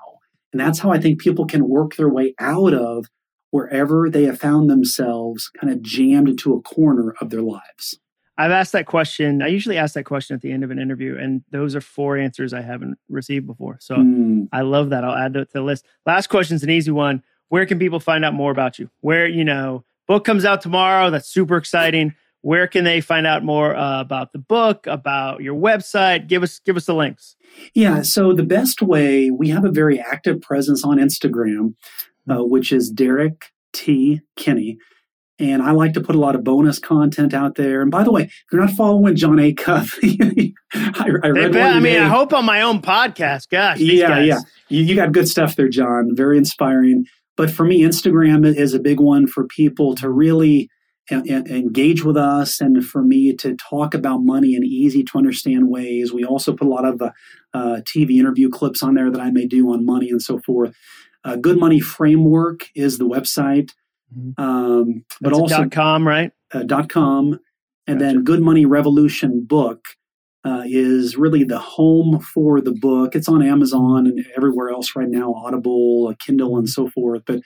And 0.57 0.65
that's 0.65 0.79
how 0.79 0.91
I 0.91 0.97
think 0.97 1.21
people 1.21 1.45
can 1.45 1.69
work 1.69 1.97
their 1.97 2.09
way 2.09 2.33
out 2.39 2.73
of 2.73 3.05
wherever 3.51 4.09
they 4.09 4.23
have 4.23 4.39
found 4.39 4.71
themselves 4.71 5.51
kind 5.61 5.71
of 5.71 5.83
jammed 5.83 6.29
into 6.29 6.55
a 6.55 6.61
corner 6.63 7.13
of 7.21 7.29
their 7.29 7.43
lives. 7.43 7.99
I've 8.39 8.49
asked 8.49 8.71
that 8.71 8.87
question. 8.87 9.43
I 9.43 9.49
usually 9.49 9.77
ask 9.77 9.93
that 9.93 10.05
question 10.05 10.33
at 10.33 10.41
the 10.41 10.51
end 10.51 10.63
of 10.63 10.71
an 10.71 10.79
interview, 10.79 11.15
and 11.15 11.43
those 11.51 11.75
are 11.75 11.81
four 11.81 12.17
answers 12.17 12.53
I 12.53 12.61
haven't 12.61 12.97
received 13.07 13.45
before. 13.45 13.77
So 13.79 13.97
mm. 13.97 14.47
I 14.51 14.61
love 14.61 14.89
that. 14.89 15.03
I'll 15.03 15.15
add 15.15 15.33
that 15.33 15.51
to 15.51 15.59
the 15.59 15.61
list. 15.61 15.85
Last 16.07 16.25
question 16.25 16.55
is 16.55 16.63
an 16.63 16.71
easy 16.71 16.89
one. 16.89 17.21
Where 17.49 17.67
can 17.67 17.77
people 17.77 17.99
find 17.99 18.25
out 18.25 18.33
more 18.33 18.49
about 18.49 18.79
you? 18.79 18.89
Where, 19.01 19.27
you 19.27 19.43
know, 19.43 19.85
book 20.07 20.25
comes 20.25 20.43
out 20.43 20.61
tomorrow. 20.61 21.11
That's 21.11 21.29
super 21.29 21.57
exciting. 21.57 22.15
Where 22.47 22.65
can 22.65 22.85
they 22.85 23.01
find 23.01 23.27
out 23.27 23.43
more 23.43 23.75
uh, 23.75 23.99
about 23.99 24.31
the 24.31 24.39
book, 24.39 24.87
about 24.87 25.41
your 25.41 25.53
website? 25.53 26.29
Give 26.29 26.43
us 26.43 26.59
give 26.59 26.77
us 26.77 26.85
the 26.85 26.93
links. 26.95 27.35
Yeah, 27.73 28.03
so 28.03 28.31
the 28.31 28.45
best 28.45 28.81
way 28.81 29.29
we 29.29 29.49
have 29.49 29.65
a 29.65 29.69
very 29.69 29.99
active 29.99 30.39
presence 30.39 30.85
on 30.85 30.95
Instagram, 30.97 31.73
uh, 32.31 32.45
which 32.45 32.71
is 32.71 32.89
Derek 32.89 33.51
T 33.73 34.21
Kinney. 34.37 34.77
And 35.37 35.61
I 35.61 35.71
like 35.71 35.91
to 35.95 35.99
put 35.99 36.15
a 36.15 36.19
lot 36.19 36.35
of 36.35 36.45
bonus 36.45 36.79
content 36.79 37.33
out 37.33 37.55
there. 37.55 37.81
And 37.81 37.91
by 37.91 38.05
the 38.05 38.13
way, 38.13 38.23
if 38.23 38.45
you're 38.49 38.61
not 38.61 38.71
following 38.71 39.17
Jon 39.17 39.35
Acuff, 39.35 39.97
I, 40.73 41.05
I 41.23 41.27
read 41.27 41.51
bet, 41.51 41.75
I 41.75 41.81
mean, 41.81 42.01
I 42.01 42.07
hope 42.07 42.31
on 42.31 42.45
my 42.45 42.61
own 42.61 42.81
podcast. 42.81 43.49
Gosh, 43.49 43.79
yeah, 43.79 44.07
guys. 44.07 44.25
yeah, 44.25 44.39
you, 44.69 44.85
you, 44.85 44.95
got 44.95 45.11
good 45.11 45.27
stuff 45.27 45.57
there, 45.57 45.67
Jon. 45.67 46.15
Very 46.15 46.37
inspiring. 46.37 47.07
But 47.35 47.51
for 47.51 47.65
me, 47.65 47.81
Instagram 47.81 48.45
is 48.45 48.73
a 48.73 48.79
big 48.79 49.01
one 49.01 49.27
for 49.27 49.45
people 49.47 49.95
to 49.95 50.09
really 50.09 50.69
engage 51.11 52.03
with 52.03 52.17
us 52.17 52.59
and 52.59 52.85
for 52.85 53.01
me 53.01 53.33
to 53.33 53.55
talk 53.55 53.93
about 53.93 54.19
money 54.19 54.55
in 54.55 54.63
easy 54.63 55.03
to 55.03 55.17
understand 55.17 55.69
ways. 55.69 56.11
We 56.11 56.25
also 56.25 56.53
put 56.53 56.67
a 56.67 56.69
lot 56.69 56.85
of 56.85 57.01
uh, 57.01 57.11
uh, 57.53 57.81
TV 57.81 58.19
interview 58.19 58.49
clips 58.49 58.83
on 58.83 58.95
there 58.95 59.09
that 59.09 59.21
I 59.21 59.31
may 59.31 59.47
do 59.47 59.71
on 59.71 59.85
money 59.85 60.09
and 60.09 60.21
so 60.21 60.39
forth. 60.39 60.75
Uh, 61.23 61.35
Good 61.35 61.59
Money 61.59 61.79
Framework 61.79 62.69
is 62.75 62.97
the 62.97 63.07
website. 63.07 63.71
Mm-hmm. 64.17 64.41
Um, 64.41 65.05
but 65.21 65.33
also 65.33 65.67
com, 65.69 66.07
right? 66.07 66.31
Uh, 66.53 66.63
dot 66.63 66.89
com. 66.89 67.39
And 67.85 67.99
gotcha. 67.99 68.13
then 68.13 68.23
Good 68.23 68.41
Money 68.41 68.65
Revolution 68.65 69.45
book 69.45 69.85
uh, 70.45 70.63
is 70.65 71.17
really 71.17 71.43
the 71.43 71.59
home 71.59 72.19
for 72.19 72.61
the 72.61 72.71
book. 72.71 73.15
It's 73.15 73.27
on 73.27 73.41
Amazon 73.41 74.07
and 74.07 74.25
everywhere 74.35 74.69
else 74.69 74.95
right 74.95 75.09
now, 75.09 75.33
Audible, 75.33 76.13
Kindle, 76.19 76.57
and 76.57 76.69
so 76.69 76.89
forth. 76.89 77.23
But 77.25 77.41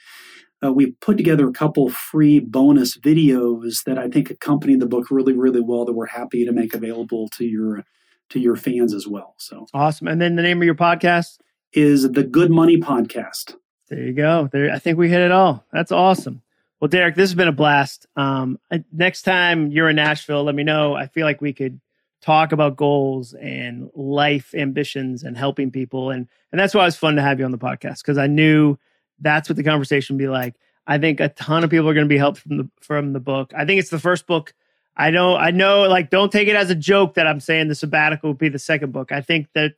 uh, 0.64 0.72
we 0.72 0.92
put 0.92 1.18
together 1.18 1.48
a 1.48 1.54
couple 1.54 1.90
free 1.90 2.40
bonus 2.40 2.98
videos 2.98 3.84
that 3.86 3.98
I 3.98 4.08
think 4.08 4.30
accompany 4.30 4.76
the 4.76 4.86
book 4.86 5.10
really, 5.10 5.34
really 5.34 5.62
well. 5.62 5.86
That 5.86 5.94
we're 5.94 6.08
happy 6.08 6.46
to 6.46 6.52
make 6.52 6.74
available 6.74 7.30
to 7.30 7.46
your 7.46 7.84
to 8.30 8.40
your 8.40 8.56
fans 8.56 8.94
as 8.94 9.08
well. 9.08 9.36
So 9.38 9.66
awesome! 9.74 10.08
And 10.08 10.22
then 10.22 10.36
the 10.36 10.44
name 10.44 10.62
of 10.62 10.66
your 10.66 10.76
podcast 10.76 11.40
is 11.74 12.12
the 12.12 12.24
Good 12.24 12.52
Money 12.52 12.78
Podcast. 12.78 13.56
There 13.90 14.00
you 14.00 14.14
go. 14.14 14.50
There, 14.52 14.72
I 14.72 14.80
think 14.80 14.98
we 14.98 15.10
hit 15.10 15.22
it 15.22 15.32
all. 15.32 15.66
That's 15.74 15.92
awesome. 15.92 16.42
Well, 16.80 16.88
Derek, 16.88 17.16
this 17.16 17.30
has 17.30 17.36
been 17.36 17.48
a 17.48 17.54
blast. 17.54 18.08
Um, 18.16 18.60
next 18.92 19.22
time 19.22 19.72
you're 19.72 19.90
in 19.90 19.98
Nashville, 19.98 20.44
let 20.44 20.56
me 20.56 20.64
know. 20.64 20.96
I 20.96 21.08
feel 21.08 21.26
like 21.26 21.42
we 21.42 21.54
could 21.54 21.80
talk 22.22 22.52
about 22.52 22.76
goals 22.76 23.34
and 23.34 23.90
life 23.96 24.54
ambitions 24.56 25.24
and 25.24 25.38
helping 25.38 25.72
people, 25.72 26.12
and 26.12 26.28
and 26.52 26.60
that's 26.60 26.74
why 26.74 26.84
it 26.84 26.86
was 26.86 26.96
fun 26.96 27.16
to 27.16 27.22
have 27.22 27.40
you 27.40 27.46
on 27.46 27.52
the 27.52 27.58
podcast 27.58 28.02
because 28.02 28.18
I 28.18 28.28
knew 28.28 28.78
that's 29.22 29.48
what 29.48 29.56
the 29.56 29.64
conversation 29.64 30.16
would 30.16 30.22
be 30.22 30.28
like. 30.28 30.56
I 30.86 30.98
think 30.98 31.20
a 31.20 31.30
ton 31.30 31.64
of 31.64 31.70
people 31.70 31.88
are 31.88 31.94
going 31.94 32.08
to 32.08 32.14
be 32.14 32.18
helped 32.18 32.40
from 32.40 32.58
the 32.58 32.70
from 32.82 33.14
the 33.14 33.20
book. 33.20 33.54
I 33.56 33.66
think 33.66 33.80
it's 33.80 33.90
the 33.90 34.00
first 34.00 34.28
book. 34.28 34.54
I 34.98 35.10
know, 35.10 35.38
I 35.38 35.52
know, 35.52 35.84
like, 35.84 36.10
don't 36.10 36.32
take 36.32 36.50
it 36.50 36.56
as 36.56 36.70
a 36.70 36.76
joke 36.76 37.14
that 37.14 37.26
I'm 37.26 37.40
saying 37.40 37.70
the 37.70 37.76
sabbatical 37.76 38.32
would 38.32 38.38
be 38.38 38.50
the 38.50 38.60
second 38.60 38.92
book. 38.92 39.12
I 39.14 39.22
think 39.22 39.48
that 39.54 39.76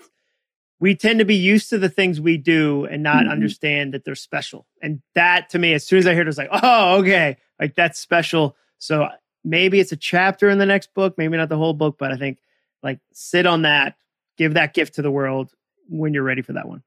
we 0.80 0.96
tend 0.96 1.20
to 1.20 1.26
be 1.26 1.36
used 1.36 1.70
to 1.70 1.78
the 1.78 1.88
things 1.88 2.20
we 2.20 2.38
do 2.38 2.86
and 2.86 3.04
not 3.04 3.24
mm-hmm. 3.24 3.32
understand 3.32 3.94
that 3.94 4.04
they're 4.04 4.16
special. 4.16 4.66
And 4.82 5.02
that 5.14 5.50
to 5.52 5.60
me, 5.60 5.74
as 5.74 5.86
soon 5.86 6.00
as 6.00 6.08
I 6.08 6.16
heard 6.16 6.26
it, 6.26 6.30
was 6.30 6.38
like, 6.38 6.50
oh, 6.52 6.98
okay, 7.00 7.38
like 7.60 7.76
that's 7.76 8.00
special. 8.00 8.58
So 8.80 9.08
maybe 9.44 9.80
it's 9.80 9.92
a 9.92 9.98
chapter 9.98 10.50
in 10.50 10.58
the 10.58 10.66
next 10.66 10.94
book, 10.94 11.18
maybe 11.18 11.38
not 11.38 11.48
the 11.48 11.58
whole 11.58 11.74
book, 11.74 11.98
but 11.98 12.12
I 12.12 12.18
think 12.18 12.40
like 12.82 13.00
sit 13.14 13.46
on 13.46 13.62
that, 13.62 13.96
give 14.38 14.56
that 14.56 14.74
gift 14.74 14.96
to 14.96 15.02
the 15.02 15.12
world 15.12 15.54
when 15.88 16.14
you're 16.14 16.24
ready 16.24 16.42
for 16.42 16.54
that 16.54 16.68
one. 16.68 16.84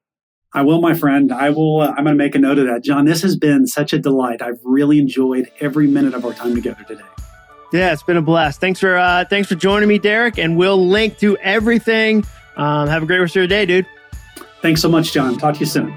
I 0.53 0.63
will, 0.63 0.81
my 0.81 0.95
friend. 0.95 1.33
I 1.33 1.51
will. 1.51 1.83
Uh, 1.83 1.89
I'm 1.89 2.05
going 2.05 2.07
to 2.07 2.15
make 2.15 2.35
a 2.35 2.39
note 2.39 2.59
of 2.59 2.67
that, 2.67 2.83
Jon. 2.83 3.05
This 3.05 3.23
has 3.23 3.37
been 3.37 3.67
such 3.67 3.93
a 3.93 3.99
delight. 3.99 4.41
I've 4.41 4.61
really 4.65 4.99
enjoyed 4.99 5.51
every 5.61 5.87
minute 5.87 6.15
of 6.15 6.25
our 6.25 6.33
time 6.33 6.55
together 6.55 6.83
today. 6.85 7.03
Yeah, 7.73 7.93
it's 7.93 8.03
been 8.03 8.17
a 8.17 8.23
blast. 8.23 8.61
Thanks 8.61 8.81
for 8.81 8.97
uh, 8.97 9.25
thanks 9.29 9.49
for 9.49 9.57
joining 9.57 9.89
me, 9.89 9.99
Derek. 9.99 10.39
And 10.39 10.57
we'll 10.57 10.87
link 10.87 11.19
to 11.19 11.37
everything. 11.39 12.25
Um, 12.57 12.89
have 12.89 13.03
a 13.03 13.07
great 13.07 13.19
rest 13.19 13.33
of 13.33 13.41
your 13.41 13.49
day, 13.49 13.67
dude. 13.67 13.87
Thanks 14.63 14.81
so 14.81 14.89
much, 14.89 15.13
Jon. 15.13 15.37
Talk 15.37 15.55
to 15.55 15.61
you 15.61 15.67
soon. 15.67 15.93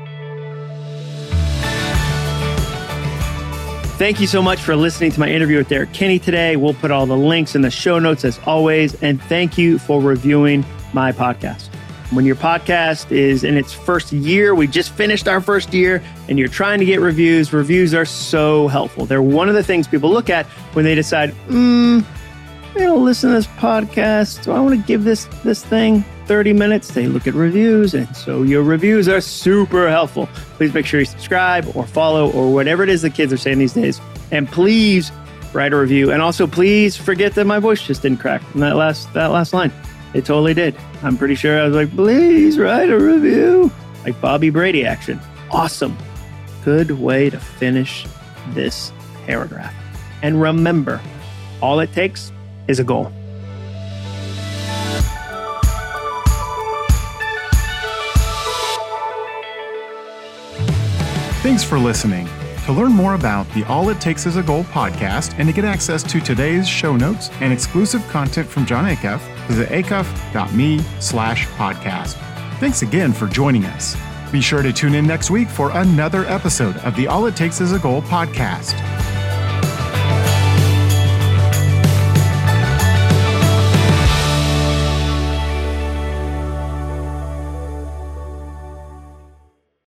Thank 3.97 4.19
you 4.19 4.27
so 4.27 4.41
much 4.41 4.61
for 4.61 4.75
listening 4.75 5.11
to 5.11 5.19
my 5.19 5.29
interview 5.29 5.57
with 5.57 5.67
Derek 5.67 5.91
Kinney 5.91 6.19
today. 6.19 6.55
We'll 6.55 6.73
put 6.73 6.89
all 6.89 7.05
the 7.05 7.17
links 7.17 7.53
in 7.53 7.61
the 7.61 7.71
show 7.71 7.99
notes 7.99 8.23
as 8.23 8.39
always. 8.45 8.95
And 9.03 9.21
thank 9.23 9.57
you 9.57 9.77
for 9.77 10.01
reviewing 10.01 10.65
my 10.93 11.11
podcast. 11.11 11.68
When 12.11 12.25
your 12.25 12.35
podcast 12.35 13.11
is 13.11 13.43
in 13.43 13.55
its 13.55 13.71
first 13.71 14.11
year, 14.11 14.55
we 14.55 14.65
just 14.65 14.91
finished 14.93 15.27
our 15.27 15.39
first 15.39 15.73
year, 15.73 16.01
and 16.27 16.39
you're 16.39 16.47
trying 16.47 16.79
to 16.79 16.85
get 16.85 16.99
reviews, 16.99 17.53
reviews 17.53 17.93
are 17.93 18.05
so 18.05 18.67
helpful. 18.67 19.05
They're 19.05 19.21
one 19.21 19.47
of 19.47 19.53
the 19.53 19.63
things 19.63 19.87
people 19.87 20.09
look 20.09 20.29
at 20.29 20.47
when 20.73 20.85
they 20.85 20.95
decide, 20.95 21.31
hmm, 21.47 21.99
I 22.75 22.79
don't 22.79 23.05
listen 23.05 23.29
to 23.29 23.35
this 23.35 23.47
podcast. 23.47 24.43
Do 24.43 24.53
I 24.53 24.59
want 24.59 24.79
to 24.79 24.87
give 24.87 25.03
this 25.03 25.25
this 25.43 25.63
thing 25.63 26.03
30 26.25 26.53
minutes? 26.53 26.89
They 26.91 27.07
look 27.07 27.27
at 27.27 27.35
reviews, 27.35 27.93
and 27.93 28.15
so 28.15 28.41
your 28.41 28.63
reviews 28.63 29.07
are 29.07 29.21
super 29.21 29.89
helpful. 29.89 30.27
Please 30.57 30.73
make 30.73 30.85
sure 30.85 30.99
you 30.99 31.05
subscribe 31.05 31.69
or 31.75 31.85
follow 31.85 32.31
or 32.31 32.51
whatever 32.51 32.81
it 32.81 32.89
is 32.89 33.03
the 33.03 33.09
kids 33.09 33.31
are 33.33 33.37
saying 33.37 33.59
these 33.59 33.73
days. 33.73 34.01
And 34.31 34.47
please 34.47 35.11
write 35.53 35.73
a 35.73 35.77
review. 35.77 36.11
And 36.11 36.21
also 36.21 36.47
please 36.47 36.95
forget 36.95 37.35
that 37.35 37.45
my 37.45 37.59
voice 37.59 37.81
just 37.81 38.01
didn't 38.01 38.19
crack 38.19 38.41
in 38.53 38.61
that 38.61 38.75
last 38.75 39.11
that 39.13 39.27
last 39.27 39.53
line. 39.53 39.71
It 40.13 40.25
totally 40.25 40.53
did. 40.53 40.75
I'm 41.03 41.17
pretty 41.17 41.35
sure 41.35 41.59
I 41.59 41.65
was 41.65 41.75
like, 41.75 41.95
please 41.95 42.57
write 42.57 42.89
a 42.89 42.97
review. 42.99 43.71
Like 44.03 44.19
Bobby 44.21 44.49
Brady 44.49 44.85
action. 44.85 45.19
Awesome. 45.51 45.97
good 46.65 46.91
way 46.91 47.29
to 47.29 47.39
finish 47.39 48.05
this 48.49 48.91
paragraph. 49.25 49.73
And 50.21 50.41
remember, 50.41 51.01
all 51.61 51.79
it 51.79 51.91
takes 51.93 52.31
is 52.67 52.79
a 52.79 52.83
goal. 52.83 53.11
Thanks 61.41 61.63
for 61.63 61.79
listening. 61.79 62.27
To 62.65 62.73
learn 62.73 62.91
more 62.91 63.15
about 63.15 63.51
the 63.53 63.63
All 63.65 63.89
It 63.89 63.99
Takes 63.99 64.25
Is 64.25 64.35
a 64.35 64.43
Goal 64.43 64.63
podcast 64.65 65.33
and 65.39 65.47
to 65.47 65.53
get 65.53 65.65
access 65.65 66.03
to 66.03 66.19
today's 66.19 66.67
show 66.67 66.95
notes 66.95 67.29
and 67.39 67.51
exclusive 67.51 68.07
content 68.09 68.47
from 68.47 68.65
Jon 68.65 68.85
Acuff, 68.85 69.21
visit 69.49 69.69
acuff.me 69.69 70.79
slash 70.99 71.47
podcast. 71.47 72.13
Thanks 72.59 72.81
again 72.81 73.11
for 73.13 73.27
joining 73.27 73.65
us. 73.65 73.95
Be 74.31 74.41
sure 74.41 74.61
to 74.61 74.71
tune 74.71 74.93
in 74.93 75.07
next 75.07 75.31
week 75.31 75.49
for 75.49 75.71
another 75.71 76.25
episode 76.25 76.77
of 76.77 76.95
the 76.95 77.07
All 77.07 77.25
It 77.25 77.35
Takes 77.35 77.61
Is 77.61 77.73
a 77.73 77.79
Goal 77.79 78.01
podcast. 78.03 78.75